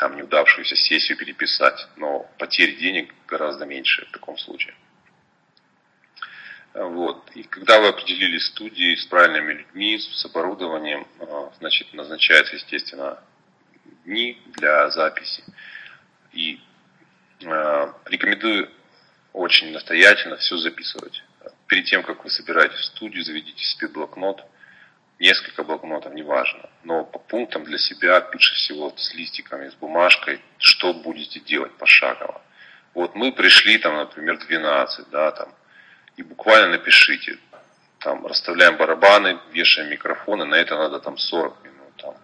[0.00, 1.86] там неудавшуюся сессию переписать.
[1.96, 4.74] Но потерь денег гораздо меньше в таком случае.
[6.72, 7.30] Вот.
[7.34, 13.22] И когда вы определили студии с правильными людьми, с оборудованием, а, значит, назначается, естественно,
[14.06, 15.44] дни для записи.
[16.32, 16.60] И
[17.42, 18.70] э, рекомендую
[19.34, 21.22] очень настоятельно все записывать
[21.66, 24.42] перед тем, как вы собираетесь в студию, заведите себе блокнот,
[25.20, 30.94] несколько блокнотов, неважно, но по пунктам для себя, лучше всего с листиками, с бумажкой, что
[30.94, 32.40] будете делать пошагово.
[32.94, 35.54] Вот мы пришли, там, например, 12, да, там,
[36.16, 37.38] и буквально напишите,
[37.98, 42.16] там, расставляем барабаны, вешаем микрофоны, на это надо там 40 минут, там,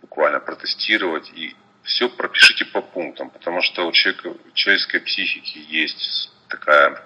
[0.00, 6.32] буквально протестировать, и все пропишите по пунктам, потому что у человека, у человеческой психики есть
[6.48, 7.02] такая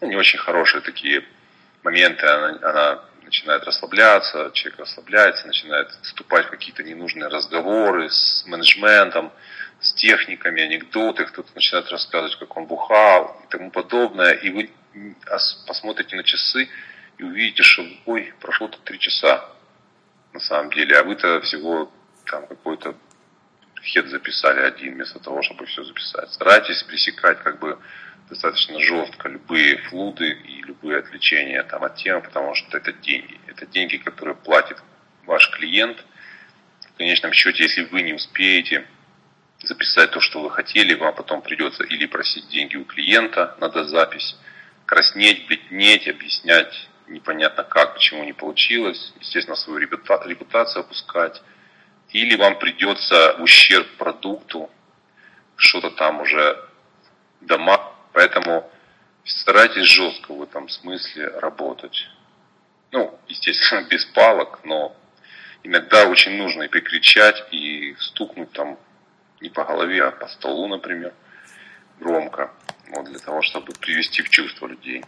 [0.00, 1.22] ну, не очень хорошие такие
[1.82, 9.32] моменты, она, она начинает расслабляться, человек расслабляется, начинает вступать в какие-то ненужные разговоры с менеджментом,
[9.80, 14.70] с техниками, анекдоты, кто-то начинает рассказывать, как он бухал и тому подобное, и вы
[15.66, 16.68] посмотрите на часы
[17.16, 19.48] и увидите, что, ой, прошло-то три часа
[20.34, 21.90] на самом деле, а вы-то всего
[22.26, 22.94] там какой-то
[23.82, 26.30] хед записали один вместо того, чтобы все записать.
[26.32, 27.78] Старайтесь пресекать как бы
[28.32, 33.38] достаточно жестко любые флуды и любые отвлечения там, от темы, потому что это деньги.
[33.46, 34.78] Это деньги, которые платит
[35.26, 36.02] ваш клиент.
[36.94, 38.86] В конечном счете, если вы не успеете
[39.62, 44.36] записать то, что вы хотели, вам потом придется или просить деньги у клиента на дозапись,
[44.86, 51.42] краснеть, бледнеть, объяснять непонятно как, почему не получилось, естественно, свою репутацию опускать,
[52.10, 54.70] или вам придется ущерб продукту
[55.56, 56.58] что-то там уже
[57.42, 58.70] дома Поэтому
[59.24, 62.08] старайтесь жестко в этом смысле работать.
[62.90, 64.96] Ну, естественно, без палок, но
[65.62, 68.78] иногда очень нужно и прикричать, и стукнуть там
[69.40, 71.12] не по голове, а по столу, например,
[71.98, 72.52] громко,
[72.88, 75.04] вот, для того, чтобы привести в чувство людей.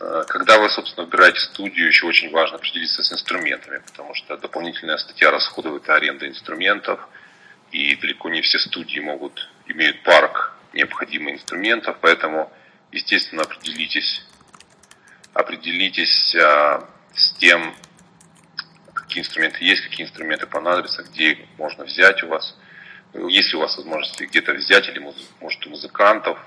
[0.00, 4.98] Э, когда вы, собственно, выбираете студию, еще очень важно определиться с инструментами, потому что дополнительная
[4.98, 7.00] статья расходов– это аренда инструментов,
[7.70, 12.52] и далеко не все студии могут, имеют парк необходимых инструментов, поэтому,
[12.90, 14.24] естественно, определитесь,
[15.32, 17.74] определитесь а, с тем,
[18.94, 22.56] какие инструменты есть, какие инструменты понадобятся, где их можно взять у вас.
[23.28, 26.38] Есть ли у вас возможность где-то взять, или может у музыкантов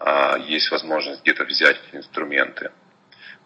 [0.00, 2.72] а, есть возможность где-то взять инструменты.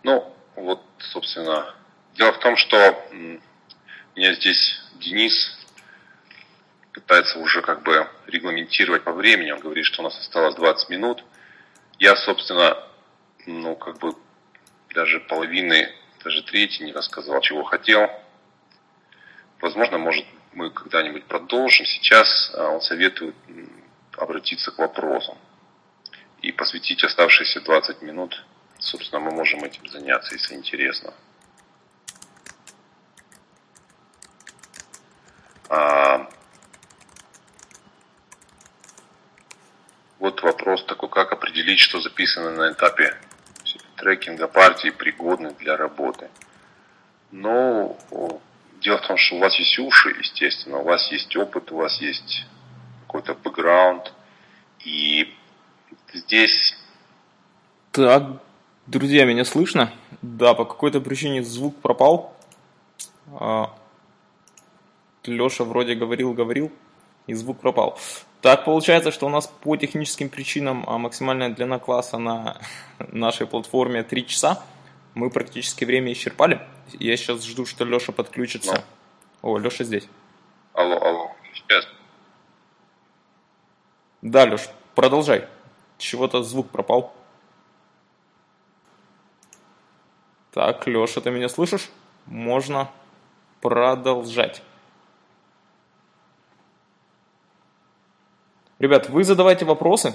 [0.03, 1.75] Ну, вот, собственно,
[2.15, 2.77] дело в том, что
[4.15, 5.59] меня здесь Денис
[6.95, 9.51] пытается уже как бы регламентировать по времени.
[9.51, 11.25] Он говорит, что у нас осталось 20 минут.
[11.99, 12.79] Я, собственно,
[13.47, 14.15] ну, как бы
[14.95, 15.93] даже половины,
[16.23, 18.09] даже трети не рассказал, чего хотел.
[19.61, 21.85] Возможно, может, мы когда-нибудь продолжим.
[21.85, 23.35] Сейчас а, он советует
[24.17, 25.37] обратиться к вопросам
[26.43, 28.45] и посвятить оставшиеся 20 минут.
[28.79, 31.13] Собственно, мы можем этим заняться, если интересно.
[35.69, 36.29] А,
[40.25, 43.15] вот вопрос такой, как определить, что записано на этапе
[43.97, 46.31] трекинга партии пригодны для работы.
[47.31, 47.95] Но
[48.81, 52.01] дело в том, что у вас есть уши, естественно, у вас есть опыт, у вас
[52.01, 52.47] есть
[53.03, 54.15] какой-то бэкграунд.
[54.87, 55.35] И
[56.15, 56.75] здесь...
[57.93, 58.41] Так,
[58.87, 59.93] друзья, меня слышно?
[60.23, 62.35] Да, по какой-то причине звук пропал.
[63.39, 63.75] А,
[65.25, 66.73] Леша вроде говорил-говорил,
[67.27, 67.99] и звук пропал.
[68.45, 72.59] Так получается, что у нас по техническим причинам а, максимальная длина класса на
[72.99, 74.63] нашей платформе 3 часа.
[75.15, 76.61] Мы практически время исчерпали.
[76.93, 78.85] Я сейчас жду, что Леша подключится.
[79.43, 79.53] Ну.
[79.53, 80.07] О, Леша здесь.
[80.75, 81.31] Алло, алло.
[81.55, 81.89] Сейчас.
[84.21, 85.49] Да, Леш, продолжай.
[85.97, 87.15] Чего-то звук пропал.
[90.53, 91.89] Так, Леша, ты меня слышишь?
[92.27, 92.91] Можно
[93.63, 94.63] продолжать.
[98.79, 100.15] Ребят, вы задавайте вопросы,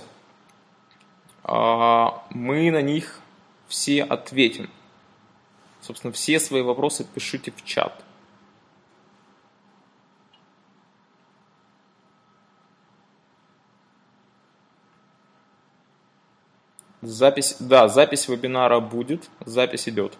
[1.44, 3.20] а мы на них
[3.68, 4.70] все ответим.
[5.82, 8.04] Собственно, все свои вопросы пишите в чат.
[17.02, 20.18] Запись, да, запись вебинара будет, запись идет.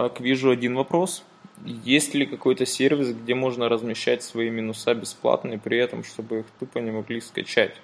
[0.00, 1.24] Так, вижу один вопрос.
[1.64, 6.46] Есть ли какой-то сервис, где можно размещать свои минуса бесплатно и при этом, чтобы их
[6.60, 7.74] тупо не могли скачать?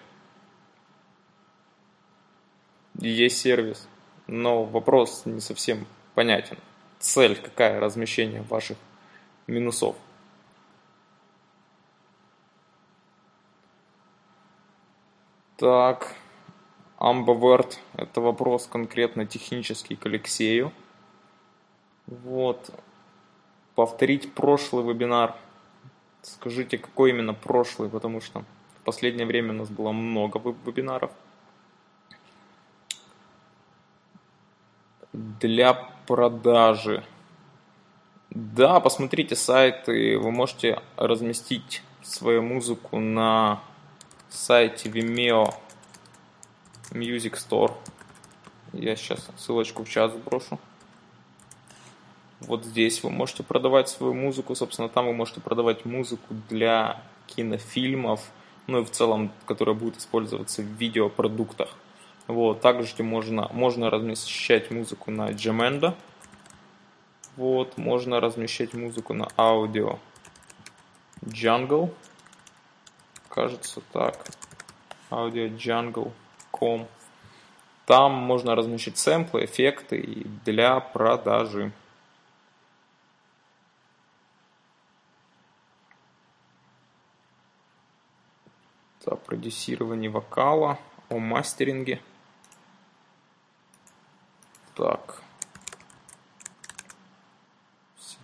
[3.01, 3.89] Есть сервис,
[4.28, 6.57] но вопрос не совсем понятен.
[7.01, 8.78] Цель какая размещения ваших
[9.49, 9.97] минусов?
[15.57, 16.15] Так,
[17.01, 20.70] Ambivert– это вопрос конкретно технический к Алексею.
[22.06, 22.70] Вот.
[23.74, 25.35] Повторить прошлый вебинар.
[26.22, 28.44] Скажите, какой именно прошлый, потому что
[28.81, 31.10] в последнее время у нас было много вебинаров.
[35.12, 35.74] Для
[36.06, 37.05] продажи.
[38.31, 43.60] Да, посмотрите сайты, вы можете разместить свою музыку на
[44.28, 45.55] сайте Vimeo
[46.90, 47.72] Music Store.
[48.72, 50.59] Я сейчас ссылочку в чат сброшу
[52.46, 58.20] вот здесь вы можете продавать свою музыку, собственно, там вы можете продавать музыку для кинофильмов,
[58.66, 61.70] ну и в целом, которая будет использоваться в видеопродуктах.
[62.26, 65.94] Вот, также можно, можно размещать музыку на Jamendo.
[67.36, 69.98] Вот, можно размещать музыку на аудио
[71.22, 71.92] Jungle.
[73.28, 74.24] Кажется так.
[75.10, 76.86] audiojungle.com
[77.86, 81.72] Там можно размещать сэмплы, эффекты для продажи.
[89.12, 90.78] О продюсировании вокала,
[91.09, 92.01] о мастеринге.
[94.74, 95.22] Так.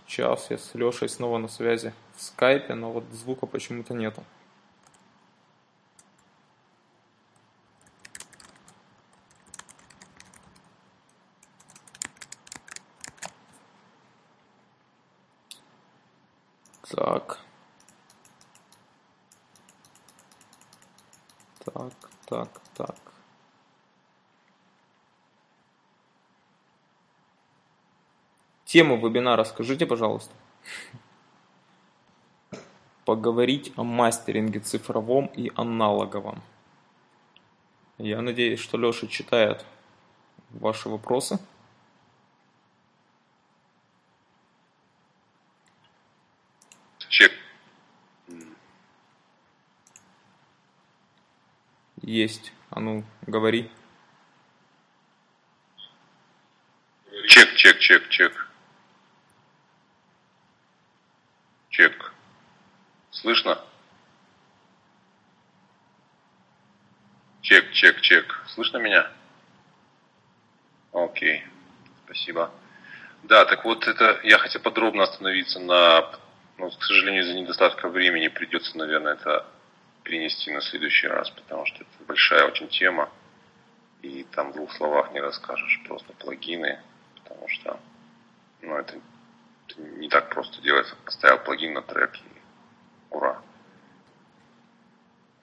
[0.05, 4.23] Сейчас я с Лешей снова на связи в скайпе, но вот звука почему-то нету.
[16.89, 17.39] Так.
[21.63, 21.93] Так,
[22.25, 22.95] так, так.
[28.71, 30.33] Тему вебинара скажите, пожалуйста.
[33.03, 36.41] Поговорить о мастеринге цифровом и аналоговом.
[37.97, 39.65] Я надеюсь, что Леша читает
[40.51, 41.37] ваши вопросы.
[52.01, 52.53] Есть.
[52.69, 53.69] А ну, говори.
[57.27, 58.07] чек, чек, чек.
[58.07, 58.50] Чек.
[63.11, 63.59] Слышно?
[67.41, 68.43] Чек, чек, чек.
[68.47, 69.09] Слышно меня?
[70.93, 71.43] Окей.
[72.05, 72.51] Спасибо.
[73.23, 76.11] Да, так вот это я хотел подробно остановиться на,
[76.57, 79.45] ну, к сожалению, из-за недостатка времени придется, наверное, это
[80.03, 83.09] перенести на следующий раз, потому что это большая очень тема,
[84.01, 86.79] и там в двух словах не расскажешь просто плагины,
[87.15, 87.79] потому что,
[88.61, 88.99] ну, это,
[89.77, 90.95] не так просто делается.
[91.05, 92.41] Поставил плагин на трек и
[93.09, 93.41] ура.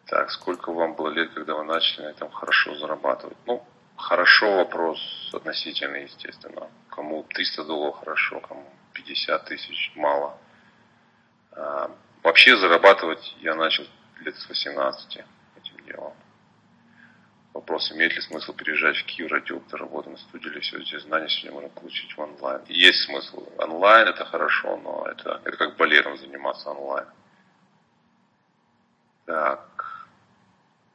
[0.06, 3.36] Так, сколько вам было лет, когда вы начали на этом хорошо зарабатывать?
[3.46, 3.62] Ну,
[3.96, 4.98] хорошо вопрос
[5.34, 6.68] относительно, естественно.
[6.88, 8.64] Кому 300 долларов хорошо, кому
[8.94, 10.38] 50 тысяч мало.
[11.52, 11.90] А,
[12.22, 13.84] вообще зарабатывать я начал
[14.20, 15.24] лет с 18
[15.56, 16.14] этим делом.
[17.58, 20.96] Вопрос, имеет ли смысл переезжать в Киев ради опыта работы на студии или все эти
[21.00, 22.62] знания сегодня можно получить в онлайн?
[22.68, 23.48] Есть смысл.
[23.58, 27.08] Онлайн это хорошо, но это, это как балером заниматься онлайн.
[29.26, 30.06] Так.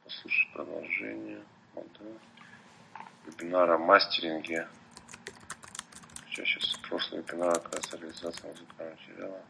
[0.04, 1.42] Послушать продолжение.
[1.74, 3.02] Вот, да.
[3.26, 4.66] Вебинара мастеринге.
[6.30, 9.40] Сейчас, сейчас прошлый вебинар, оказывается, реализация музыкального материала.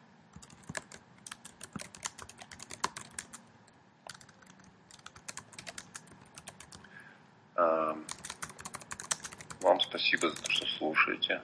[9.65, 11.41] Вам спасибо за то, что слушаете.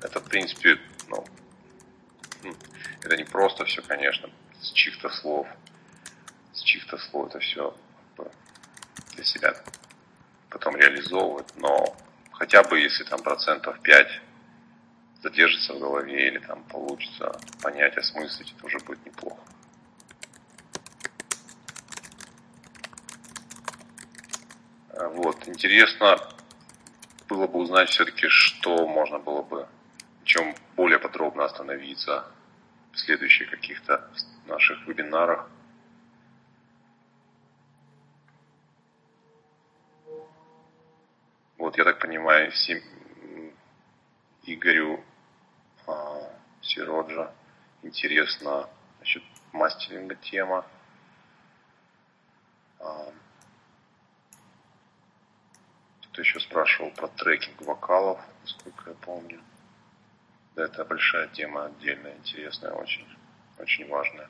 [0.00, 0.78] Это, в принципе,
[1.08, 1.24] ну,
[3.02, 4.30] это не просто все, конечно,
[4.60, 5.48] с чьих-то слов
[6.52, 7.76] с чьих-то слов это все
[9.14, 9.56] для себя
[10.50, 11.96] потом реализовывать, но
[12.30, 14.20] хотя бы если там процентов 5
[15.24, 19.40] задержится в голове или там получится понять, осмыслить, это уже будет неплохо.
[25.16, 26.33] Вот, интересно
[27.28, 29.68] было бы узнать все-таки, что можно было бы,
[30.24, 32.26] чем более подробно остановиться
[32.92, 34.08] в следующих каких-то
[34.46, 35.48] наших вебинарах.
[41.58, 42.80] Вот, я так понимаю, всем
[44.42, 45.02] Игорю
[45.86, 46.30] а,
[46.60, 47.32] Сироджа
[47.82, 48.68] интересна
[48.98, 49.22] значит,
[49.52, 50.66] мастеринга тема.
[52.80, 53.12] А,
[56.14, 59.40] кто еще спрашивал про трекинг вокалов, насколько я помню.
[60.54, 63.04] Да, это большая тема отдельная, интересная, очень,
[63.58, 64.28] очень важная.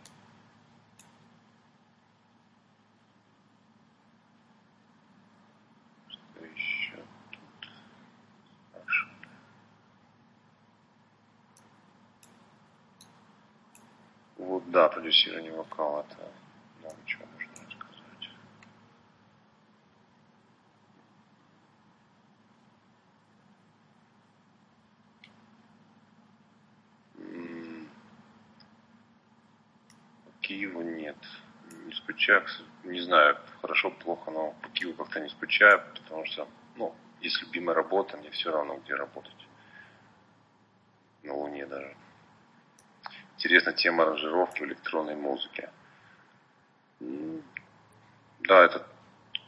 [14.39, 16.31] Вот, да, продюсирование вокала, это
[16.81, 17.85] много чего можно рассказать.
[30.25, 31.17] По Киеву нет.
[32.25, 32.47] Скучаю,
[32.85, 37.75] не знаю, хорошо, плохо, но по Киеву как-то не скучаю, потому что, ну, есть любимая
[37.75, 39.47] работа, мне все равно, где работать.
[41.23, 41.95] На Луне даже.
[43.37, 45.69] Интересна тема аранжировки в электронной музыке.
[47.01, 48.87] Да, это,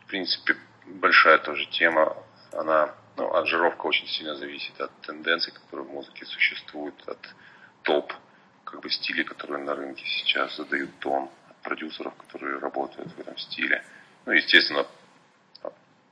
[0.03, 2.15] в принципе, большая тоже тема.
[2.53, 7.35] Она, ну, аранжировка очень сильно зависит от тенденций, которые в музыке существуют, от
[7.85, 8.13] топ,
[8.65, 11.31] как бы стилей, которые на рынке сейчас задают тон,
[11.67, 13.85] продюсеров, которые работают в этом стиле.
[14.25, 14.87] Ну, естественно,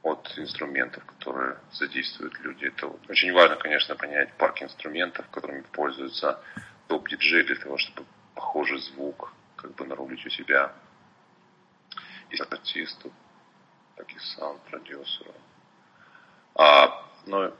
[0.02, 2.66] от инструментов, которые задействуют люди.
[2.66, 6.43] Это очень важно, конечно, понять парк инструментов, которыми пользуются
[6.89, 10.72] топ-диджей для того, чтобы похожий звук как бы нарулить у себя.
[12.31, 13.12] И артисту,
[13.97, 15.35] так и саунд-продюсеру.
[16.56, 17.55] А, но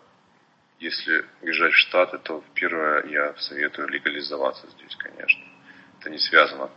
[0.81, 5.45] если уезжать в Штаты, то первое я советую легализоваться здесь, конечно.
[6.01, 6.71] Это не связано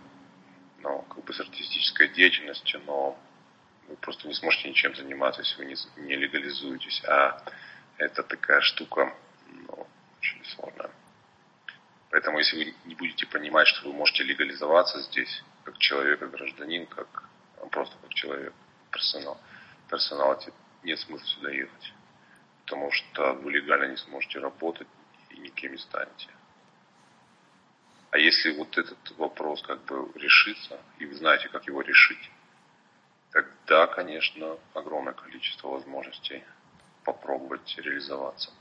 [0.79, 3.17] ну, как бы с артистической деятельностью, но
[3.87, 5.75] вы просто не сможете ничем заниматься, если вы не,
[6.07, 7.03] не легализуетесь.
[7.05, 7.41] А
[7.97, 9.13] это такая штука,
[9.47, 9.87] ну,
[10.19, 10.91] очень сложная.
[12.09, 16.85] Поэтому, если вы не будете понимать, что вы можете легализоваться здесь, как человек, как гражданин,
[16.87, 17.23] как
[17.61, 18.53] ну, просто как человек,
[18.91, 19.39] персонал,
[19.89, 20.39] персонал,
[20.83, 21.93] нет смысла сюда ехать.
[22.63, 24.87] Потому что вы легально не сможете работать
[25.31, 26.27] и никем не станете.
[28.11, 32.31] А если вот этот вопрос как бы решится, и вы знаете, как его решить,
[33.31, 36.43] тогда, конечно, огромное количество возможностей
[37.03, 38.51] попробовать реализоваться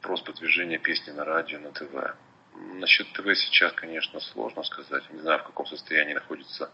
[0.00, 2.16] вопрос продвижения песни на радио, на ТВ.
[2.54, 5.04] Насчет ТВ сейчас, конечно, сложно сказать.
[5.10, 6.70] Не знаю, в каком состоянии находится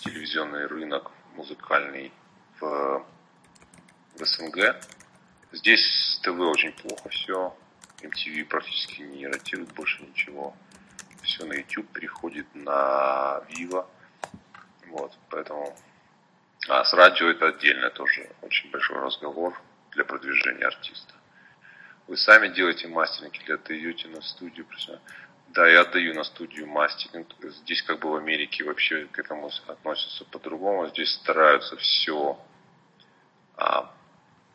[0.00, 2.10] телевизионный рынок музыкальный
[2.58, 3.04] в,
[4.16, 4.76] в СНГ.
[5.52, 7.54] Здесь с ТВ очень плохо все.
[8.04, 10.54] MTV практически не ротирует больше ничего.
[11.22, 13.86] Все на YouTube переходит на Vivo.
[14.88, 15.76] Вот, поэтому...
[16.68, 19.60] А с радио это отдельно тоже очень большой разговор
[19.92, 21.14] для продвижения артиста.
[22.06, 24.66] Вы сами делаете мастеринг или отдаете на студию?
[25.48, 27.28] Да, я отдаю на студию мастеринг.
[27.42, 30.88] Здесь как бы в Америке вообще к этому относятся по-другому.
[30.88, 32.38] Здесь стараются все
[33.56, 33.94] а,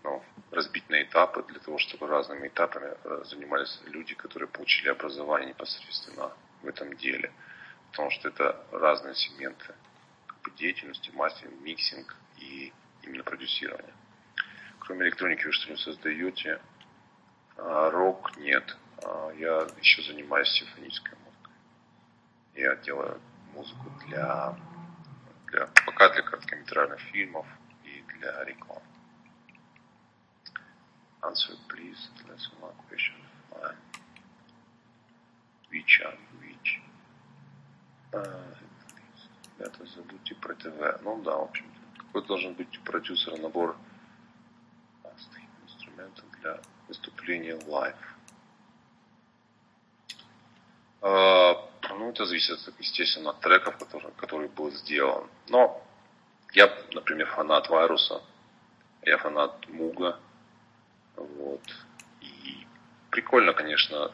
[0.03, 5.49] ну, разбить на этапы, для того, чтобы разными этапами э, занимались люди, которые получили образование
[5.49, 6.31] непосредственно
[6.61, 7.31] в этом деле.
[7.91, 9.73] Потому что это разные сегменты
[10.27, 12.71] как бы, деятельности, мастеринг, mixing и
[13.03, 13.93] именно продюсирование.
[14.79, 16.59] Кроме электроники вы что-нибудь создаете?
[17.57, 18.77] А, рок нет.
[19.03, 21.53] А, я еще занимаюсь симфонической музыкой.
[22.55, 23.19] Я делаю
[23.53, 24.55] музыку для,
[25.47, 27.45] для пока для короткометражных фильмов
[27.83, 28.88] и для рекламы.
[31.21, 32.09] Answer, please.
[32.27, 33.15] That's one question.
[33.51, 33.75] Fine.
[35.71, 36.81] Which are which?
[39.59, 41.01] Это забудьте про ТВ.
[41.03, 42.03] Ну да, в общем-то.
[42.03, 43.75] Какой должен быть продюсер набор
[45.65, 47.95] инструментов для выступления live?
[51.01, 55.29] Ну, это зависит, естественно, от треков, который, который был сделан.
[55.49, 55.83] Но
[56.53, 58.21] я, например, фанат Вайруса,
[59.03, 60.19] я фанат Муга,
[61.19, 61.61] вот.
[62.21, 62.65] И
[63.11, 64.11] прикольно, конечно,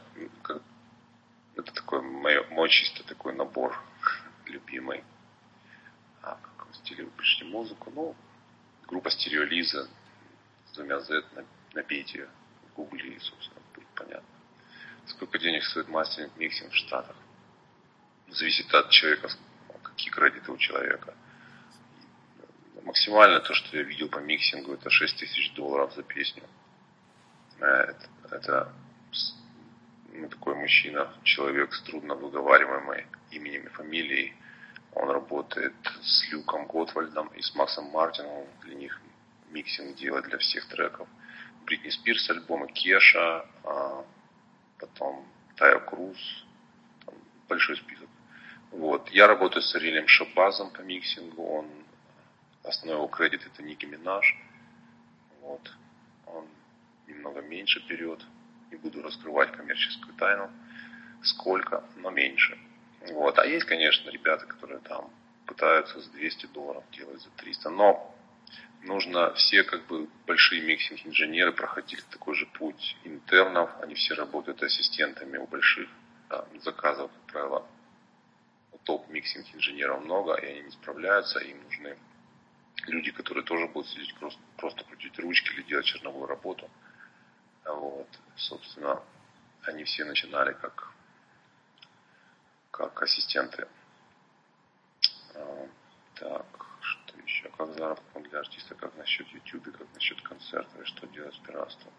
[1.55, 3.79] это такой мой, мой чисто такой набор
[4.45, 5.03] любимый.
[6.21, 7.91] А в каком стиле вы пишете музыку?
[7.93, 8.15] Ну,
[8.87, 9.87] группа Stereolizza
[10.67, 11.23] с двумя Z,
[11.73, 12.27] набейте
[12.69, 14.27] в гугле собственно, будет понятно.
[15.05, 17.15] Сколько денег стоит мастеринг, миксинг в Штатах?
[18.27, 19.29] Зависит от человека,
[19.83, 21.13] какие кредиты у человека.
[22.81, 26.43] Максимально то, что я видел по миксингу, это 6 тысяч долларов за песню.
[27.59, 28.73] Это, это
[30.13, 34.33] ну, такой мужчина, человек с трудно выговариваемой именем и фамилией.
[34.93, 38.45] Он работает с Люком Готвальдом и с Максом Мартином.
[38.61, 39.01] Для них
[39.51, 41.07] миксинг делает для всех треков.
[41.65, 44.05] Бритни Спирс альбомы, Кеша, а,
[44.79, 45.25] потом
[45.57, 46.45] Тайо Круз,
[47.05, 47.15] там
[47.49, 48.09] большой список.
[48.71, 49.09] Вот.
[49.09, 51.43] Я работаю с Ариэлем Шобазом по миксингу.
[51.43, 51.67] Он,
[52.63, 54.37] основной его кредит это Ники Минаж.
[55.41, 55.71] Вот.
[57.25, 58.23] Он немного меньше берет.
[58.71, 60.49] Не буду раскрывать коммерческую тайну.
[61.23, 62.57] Сколько, но меньше.
[63.09, 63.39] Вот.
[63.39, 65.09] А есть, конечно, ребята, которые там
[65.47, 67.69] пытаются за 200 долларов делать за 300.
[67.71, 68.15] Но
[68.83, 73.71] нужно все как бы большие миксинг-инженеры проходили такой же путь интернов.
[73.81, 75.89] Они все работают ассистентами у больших
[76.29, 77.67] да, заказов, как правило.
[78.83, 81.39] Топ-миксинг-инженеров много, и они не справляются.
[81.39, 81.97] Им нужны
[82.85, 86.69] люди, которые тоже будут сидеть просто, просто крутить ручки или делать черновую работу.
[87.65, 89.01] Вот, собственно,
[89.63, 90.91] они все начинали как,
[92.71, 93.67] как ассистенты.
[95.33, 95.67] А,
[96.15, 96.45] так,
[96.81, 97.49] что еще?
[97.49, 101.91] Как заработок для артиста, как насчет YouTube, как насчет концерта, и что делать с пиратством.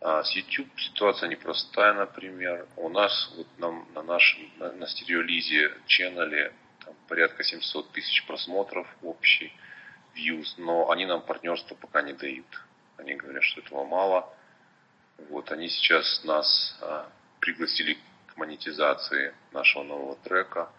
[0.00, 2.66] А с YouTube ситуация непростая, например.
[2.76, 6.52] У нас вот на, на нашем, на, на стереолизе ченнеле
[6.84, 9.52] там, порядка 700 тысяч просмотров общий
[10.16, 12.46] views, но они нам партнерство пока не дают.
[12.96, 14.28] Они говорят, что этого мало.
[15.30, 20.70] Вот они сейчас нас а, пригласили к монетизации нашего нового трека,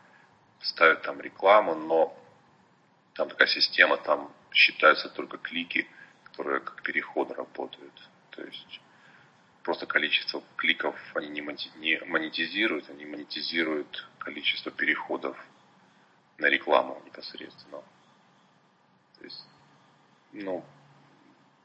[0.61, 2.17] ставят там рекламу, но
[3.13, 5.87] там такая система, там считаются только клики,
[6.23, 7.93] которые как переход работают.
[8.31, 8.81] То есть
[9.63, 15.37] просто количество кликов они не монетизируют, они монетизируют количество переходов
[16.37, 17.81] на рекламу непосредственно.
[19.17, 19.45] То есть,
[20.31, 20.63] ну,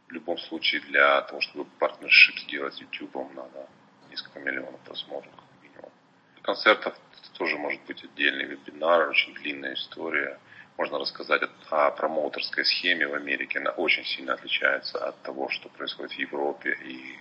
[0.09, 3.69] в любом случае для того, чтобы партнершип сделать с YouTube, надо
[4.11, 5.33] несколько миллионов просмотров
[5.63, 5.91] минимум.
[6.35, 6.95] Для концертов
[7.35, 10.39] тоже может быть отдельный вебинар, очень длинная история.
[10.79, 13.59] Можно рассказать о, промоутерской схеме в Америке.
[13.59, 17.19] Она очень сильно отличается от того, что происходит в Европе и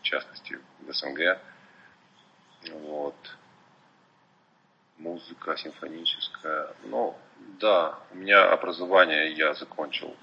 [0.00, 1.38] в частности в СНГ.
[2.72, 3.16] Вот.
[4.98, 6.74] Музыка симфоническая.
[6.84, 7.16] Ну,
[7.58, 10.14] да, у меня образование я закончил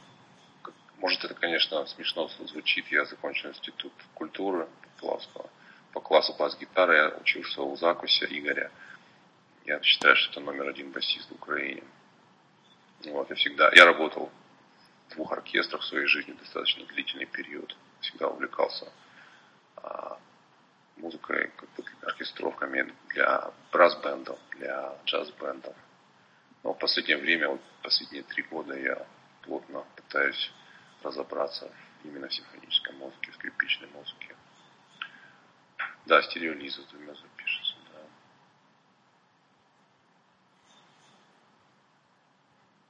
[0.98, 2.88] может, это, конечно, смешно звучит.
[2.88, 5.49] Я закончил институт культуры Поплавского.
[5.94, 8.72] По классу бас-гитары я учился у Закуся Игоря.
[9.65, 11.84] Я считаю, что это номер один басист в Украине.
[13.06, 14.32] Вот, я всегда, я работал
[15.07, 17.76] в двух оркестрах в своей жизни достаточно длительный период.
[18.02, 18.91] Всегда увлекался
[19.76, 20.18] а,
[20.95, 25.76] музыкой, как бы оркестровками для брас-бендов, для джаз-бендов.
[26.64, 29.06] Но в последнее время, вот последние три года я
[29.44, 30.52] плотно пытаюсь
[31.08, 31.72] разобраться
[32.04, 34.36] именно в симфонической музыке, в скрипичной музыке.
[36.06, 38.00] Да, стереолиза двумя запишется, да.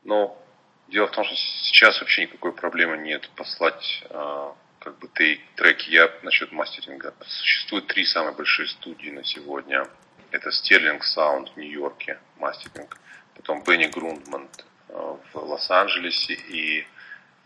[0.03, 0.45] Но
[0.87, 5.89] дело в том, что сейчас вообще никакой проблемы нет послать э, как бы треки.
[5.89, 7.13] Я насчет мастеринга.
[7.25, 9.87] Существует три самые большие студии на сегодня.
[10.31, 12.99] Это Sterling Sound в Нью-Йорке, мастеринг.
[13.35, 14.47] Потом Бенни Грундман
[14.89, 16.33] в Лос-Анджелесе.
[16.33, 16.87] И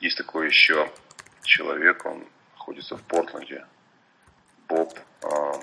[0.01, 0.91] есть такой еще
[1.43, 3.65] человек, он находится в Портленде.
[4.67, 5.53] Боб, э,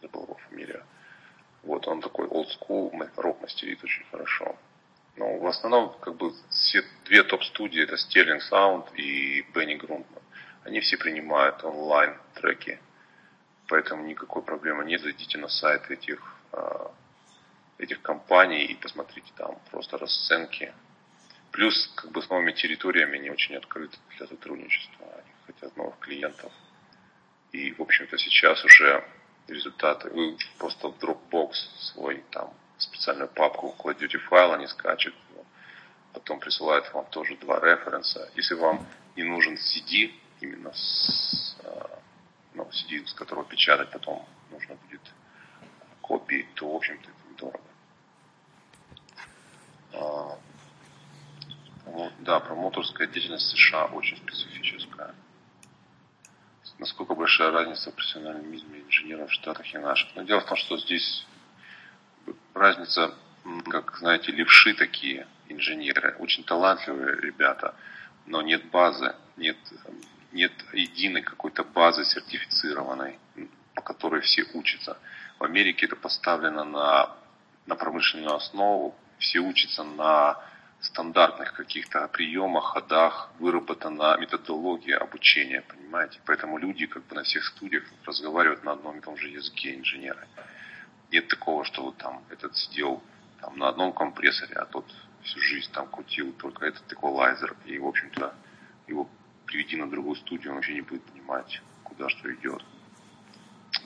[0.00, 0.84] забыл его фамилия.
[1.62, 4.56] Вот, он такой school, рок мастерит очень хорошо.
[5.16, 10.22] Но в основном, как бы, все две топ-студии, это Sterling Sound и Бенни Грундман.
[10.64, 12.78] Они все принимают онлайн треки,
[13.68, 15.02] поэтому никакой проблемы нет.
[15.02, 16.20] Зайдите на сайт этих,
[16.52, 16.92] а,
[17.78, 20.72] этих компаний и посмотрите там просто расценки.
[21.52, 25.06] Плюс, как бы, с новыми территориями они очень открыты для сотрудничества.
[25.14, 26.50] Они хотят новых клиентов.
[27.52, 29.04] И, в общем-то, сейчас уже
[29.48, 30.08] результаты.
[30.08, 35.14] Вы просто в Dropbox свой там специальную папку кладете файл, они скачут,
[36.12, 38.30] потом присылают вам тоже два референса.
[38.34, 41.98] Если вам не нужен CD, именно с, а,
[42.54, 45.02] ну, CD, с которого печатать потом нужно будет
[46.00, 47.64] копии, то, в общем-то, это недорого.
[51.94, 55.14] А, да, промоутерская деятельность США очень специфическая.
[56.78, 60.14] Насколько большая разница в профессионализме инженеров в Штатах и наших.
[60.16, 61.26] Но дело в том, что здесь
[62.54, 63.14] разница,
[63.68, 67.74] как знаете, левши такие инженеры, очень талантливые ребята,
[68.26, 69.58] но нет базы, нет,
[70.32, 73.18] нет единой какой-то базы сертифицированной,
[73.74, 74.96] по которой все учатся.
[75.38, 77.16] В Америке это поставлено на,
[77.66, 80.51] на промышленную основу, все учатся на
[80.82, 86.20] стандартных каких-то приемах, ходах, выработана методология обучения, понимаете?
[86.26, 90.26] Поэтому люди как бы на всех студиях разговаривают на одном и том же языке инженеры.
[91.12, 93.02] Нет такого, что вот там этот сидел
[93.40, 94.84] там, на одном компрессоре, а тот
[95.22, 97.56] всю жизнь там крутил только этот эквалайзер.
[97.66, 98.34] И, в общем-то,
[98.88, 99.08] его
[99.46, 102.64] приведи на другую студию, он вообще не будет понимать, куда что идет.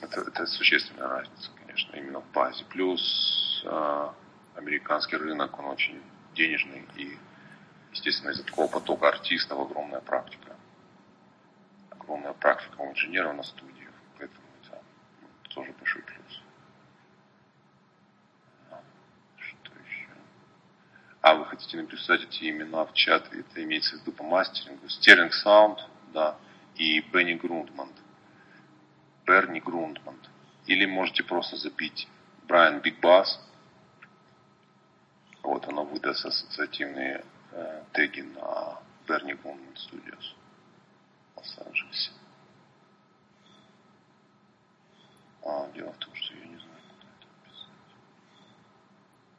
[0.01, 2.63] Это, это существенная разница, конечно, именно в базе.
[2.65, 4.09] Плюс э,
[4.55, 6.01] американский рынок, он очень
[6.37, 7.17] денежный и,
[7.91, 10.55] естественно, из-за такого потока артистов огромная практика.
[11.89, 13.91] Огромная практика у инженеров на студиях.
[14.17, 14.81] Поэтому это
[15.21, 16.41] ну, тоже большой плюс.
[21.27, 24.87] А, вы хотите написать эти имена в чат, это имеется в виду по мастерингу.
[24.87, 26.37] Стерлинг Саунд, да,
[26.75, 27.89] и Бенни Грундман.
[29.25, 30.15] Берни Грундман.
[30.67, 32.07] Или можете просто забить
[32.47, 33.45] Брайан Биг Бас.
[35.47, 40.35] Вот оно выдаст ассоциативные э, теги на Берни Грундман Studios
[41.33, 42.11] в Лос-Анджелесе.
[45.45, 47.69] А, дело в том, что я не знаю, куда это написать.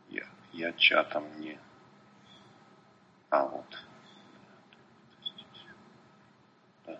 [0.08, 1.58] Я, я чатом не
[3.28, 3.66] а вот.
[6.86, 6.98] Да.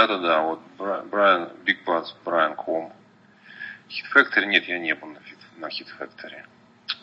[0.00, 2.90] Да-да-да, вот Брайан, Big Bass Brian com.
[3.90, 6.42] Hit Factory нет, я не был на, Hit Factory.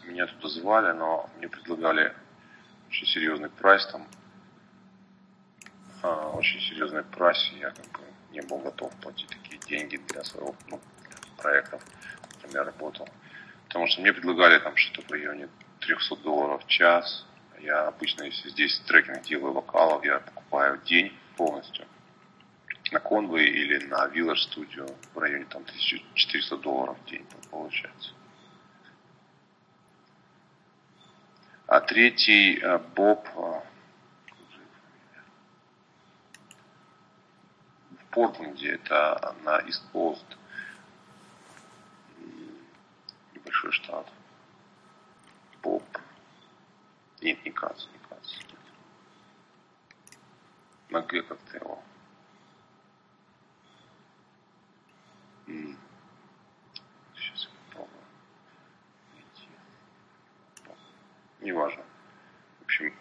[0.05, 2.11] Меня туда звали, но мне предлагали
[2.87, 4.07] очень серьезный прайс там.
[6.01, 7.99] А, очень серьезный прайс, я как бы
[8.31, 10.81] не был готов платить такие деньги для своего ну,
[11.37, 13.07] проектов, в котором я работал.
[13.67, 15.49] Потому что мне предлагали там что-то в районе
[15.81, 17.27] 300 долларов в час.
[17.59, 21.85] Я обычно, если здесь трекинг делаю вокалов, я покупаю день полностью
[22.91, 28.13] на Conway или на Village Studio в районе там 1400 долларов в день получается.
[31.67, 33.61] А третий э, Боб э,
[37.91, 40.37] в Портленде, это на East Coast,
[43.35, 44.07] небольшой штат.
[45.61, 45.83] Боб.
[47.21, 48.33] Нет, не Кац, не Кац.
[50.89, 51.83] На Г как-то его.
[55.47, 58.01] Сейчас попробую
[59.13, 59.47] найти.
[61.39, 61.83] Неважно.
[62.59, 62.93] В общем,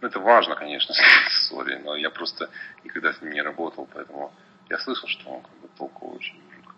[0.00, 0.94] ну это важно, конечно,
[1.48, 2.48] сори, но я просто
[2.84, 4.32] никогда с ним не работал, поэтому
[4.68, 6.74] я слышал, что он как бы толковый очень мужик.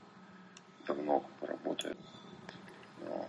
[0.87, 1.99] Давно как бы работает.
[3.01, 3.29] Но...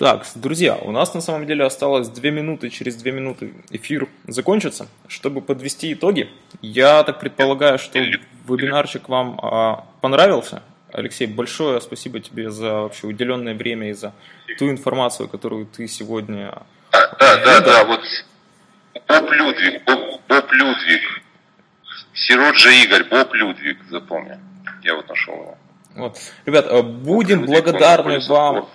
[0.00, 4.88] Так, друзья, у нас на самом деле осталось 2 минуты, через 2 минуты эфир закончится.
[5.08, 6.30] Чтобы подвести итоги,
[6.62, 10.62] я так предполагаю, что вебинарчик вам а, понравился.
[10.90, 14.14] Алексей, большое спасибо тебе за вообще уделенное время и за
[14.58, 16.62] ту информацию, которую ты сегодня...
[16.92, 18.00] А, да, да, да, вот
[19.06, 21.22] Боб Людвиг, Боб, Боб Людвиг,
[22.14, 24.38] Сироджа Игорь, Боб Людвиг, запомни.
[24.82, 25.58] Я вот нашел его.
[25.94, 26.18] Вот.
[26.46, 28.66] Ребят, э, будем Людвиг, благодарны вам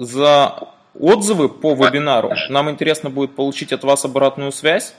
[0.00, 0.68] за
[0.98, 2.32] отзывы по вебинару.
[2.48, 4.94] Нам интересно будет получить от вас обратную связь.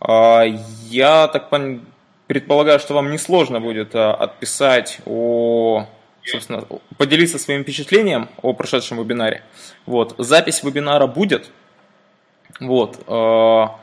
[0.00, 0.42] А,
[0.88, 1.48] я так
[2.26, 5.86] предполагаю, что вам несложно будет а, отписать о,
[6.24, 6.64] собственно,
[6.98, 9.42] поделиться своим впечатлением о прошедшем вебинаре.
[9.86, 11.50] Вот, запись вебинара будет.
[12.58, 13.76] Вот, а,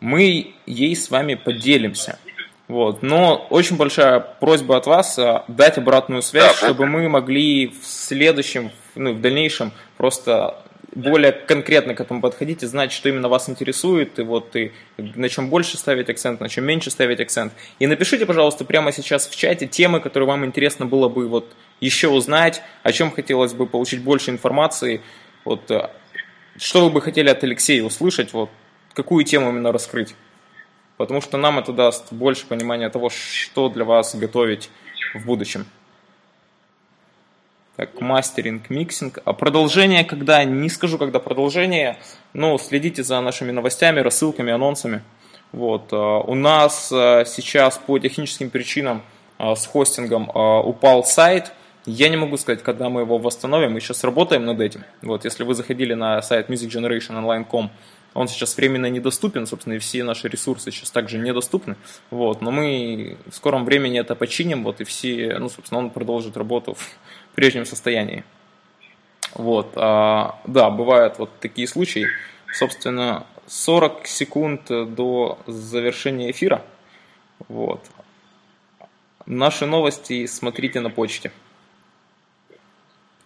[0.00, 2.18] мы ей с вами поделимся.
[2.70, 3.02] Вот.
[3.02, 5.18] Но очень большая просьба от вас
[5.48, 10.62] дать обратную связь, да, чтобы мы могли в следующем, ну, в дальнейшем просто
[10.94, 15.28] более конкретно к этому подходить и знать, что именно вас интересует, и вот и на
[15.28, 17.52] чем больше ставить акцент, на чем меньше ставить акцент.
[17.80, 22.06] И напишите, пожалуйста, прямо сейчас в чате темы, которые вам интересно было бы вот еще
[22.06, 25.00] узнать, о чем хотелось бы получить больше информации,
[25.44, 25.90] вот э,
[26.56, 28.50] что вы бы хотели от Алексея услышать, вот
[28.94, 30.14] какую тему именно раскрыть.
[31.00, 34.68] Потому что нам это даст больше понимания того, что для вас готовить
[35.14, 35.64] в будущем.
[37.76, 39.18] Так, мастеринг, миксинг.
[39.24, 40.44] А продолжение когда?
[40.44, 41.96] Не скажу, когда продолжение,
[42.34, 45.02] но следите за нашими новостями, рассылками, анонсами.
[45.52, 45.88] Вот.
[45.90, 49.00] А, у нас а, сейчас по техническим причинам
[49.38, 51.52] а, с хостингом упал сайт.
[51.86, 53.72] Я не могу сказать, когда мы его восстановим.
[53.72, 54.84] Мы сейчас работаем над этим.
[55.00, 57.70] Вот, если вы заходили на сайт musicgenerationonline.com,
[58.14, 61.76] он сейчас временно недоступен, собственно, и все наши ресурсы сейчас также недоступны.
[62.10, 66.36] Вот, но мы в скором времени это починим, вот, и все, ну, собственно, он продолжит
[66.36, 66.76] работу
[67.34, 68.24] прежнем состоянии.
[69.34, 72.06] Вот, а, да, бывают вот такие случаи.
[72.52, 76.64] Собственно, 40 секунд до завершения эфира.
[77.48, 77.84] Вот.
[79.26, 81.30] Наши новости смотрите на почте.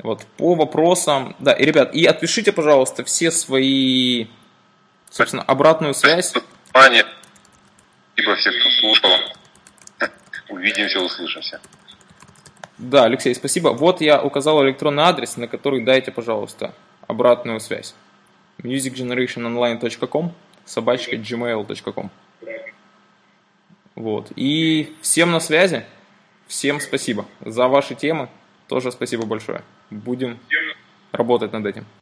[0.02, 4.26] Вот, по вопросам, да, и, ребят, и отпишите, пожалуйста, все свои,
[5.14, 6.34] собственно, обратную связь.
[6.72, 7.06] Внимание,
[8.16, 9.10] либо всех, кто слушал.
[10.48, 11.60] Увидимся, услышимся.
[12.78, 13.68] Да, Алексей, спасибо.
[13.68, 16.74] Вот я указал электронный адрес, на который дайте, пожалуйста,
[17.06, 17.94] обратную связь.
[18.58, 20.34] musicgenerationonline.com
[20.64, 22.10] собачка gmail.com
[23.94, 24.32] Вот.
[24.34, 25.84] И всем на связи.
[26.48, 28.28] Всем спасибо за ваши темы.
[28.66, 29.62] Тоже спасибо большое.
[29.90, 30.40] Будем
[31.12, 31.86] работать над этим.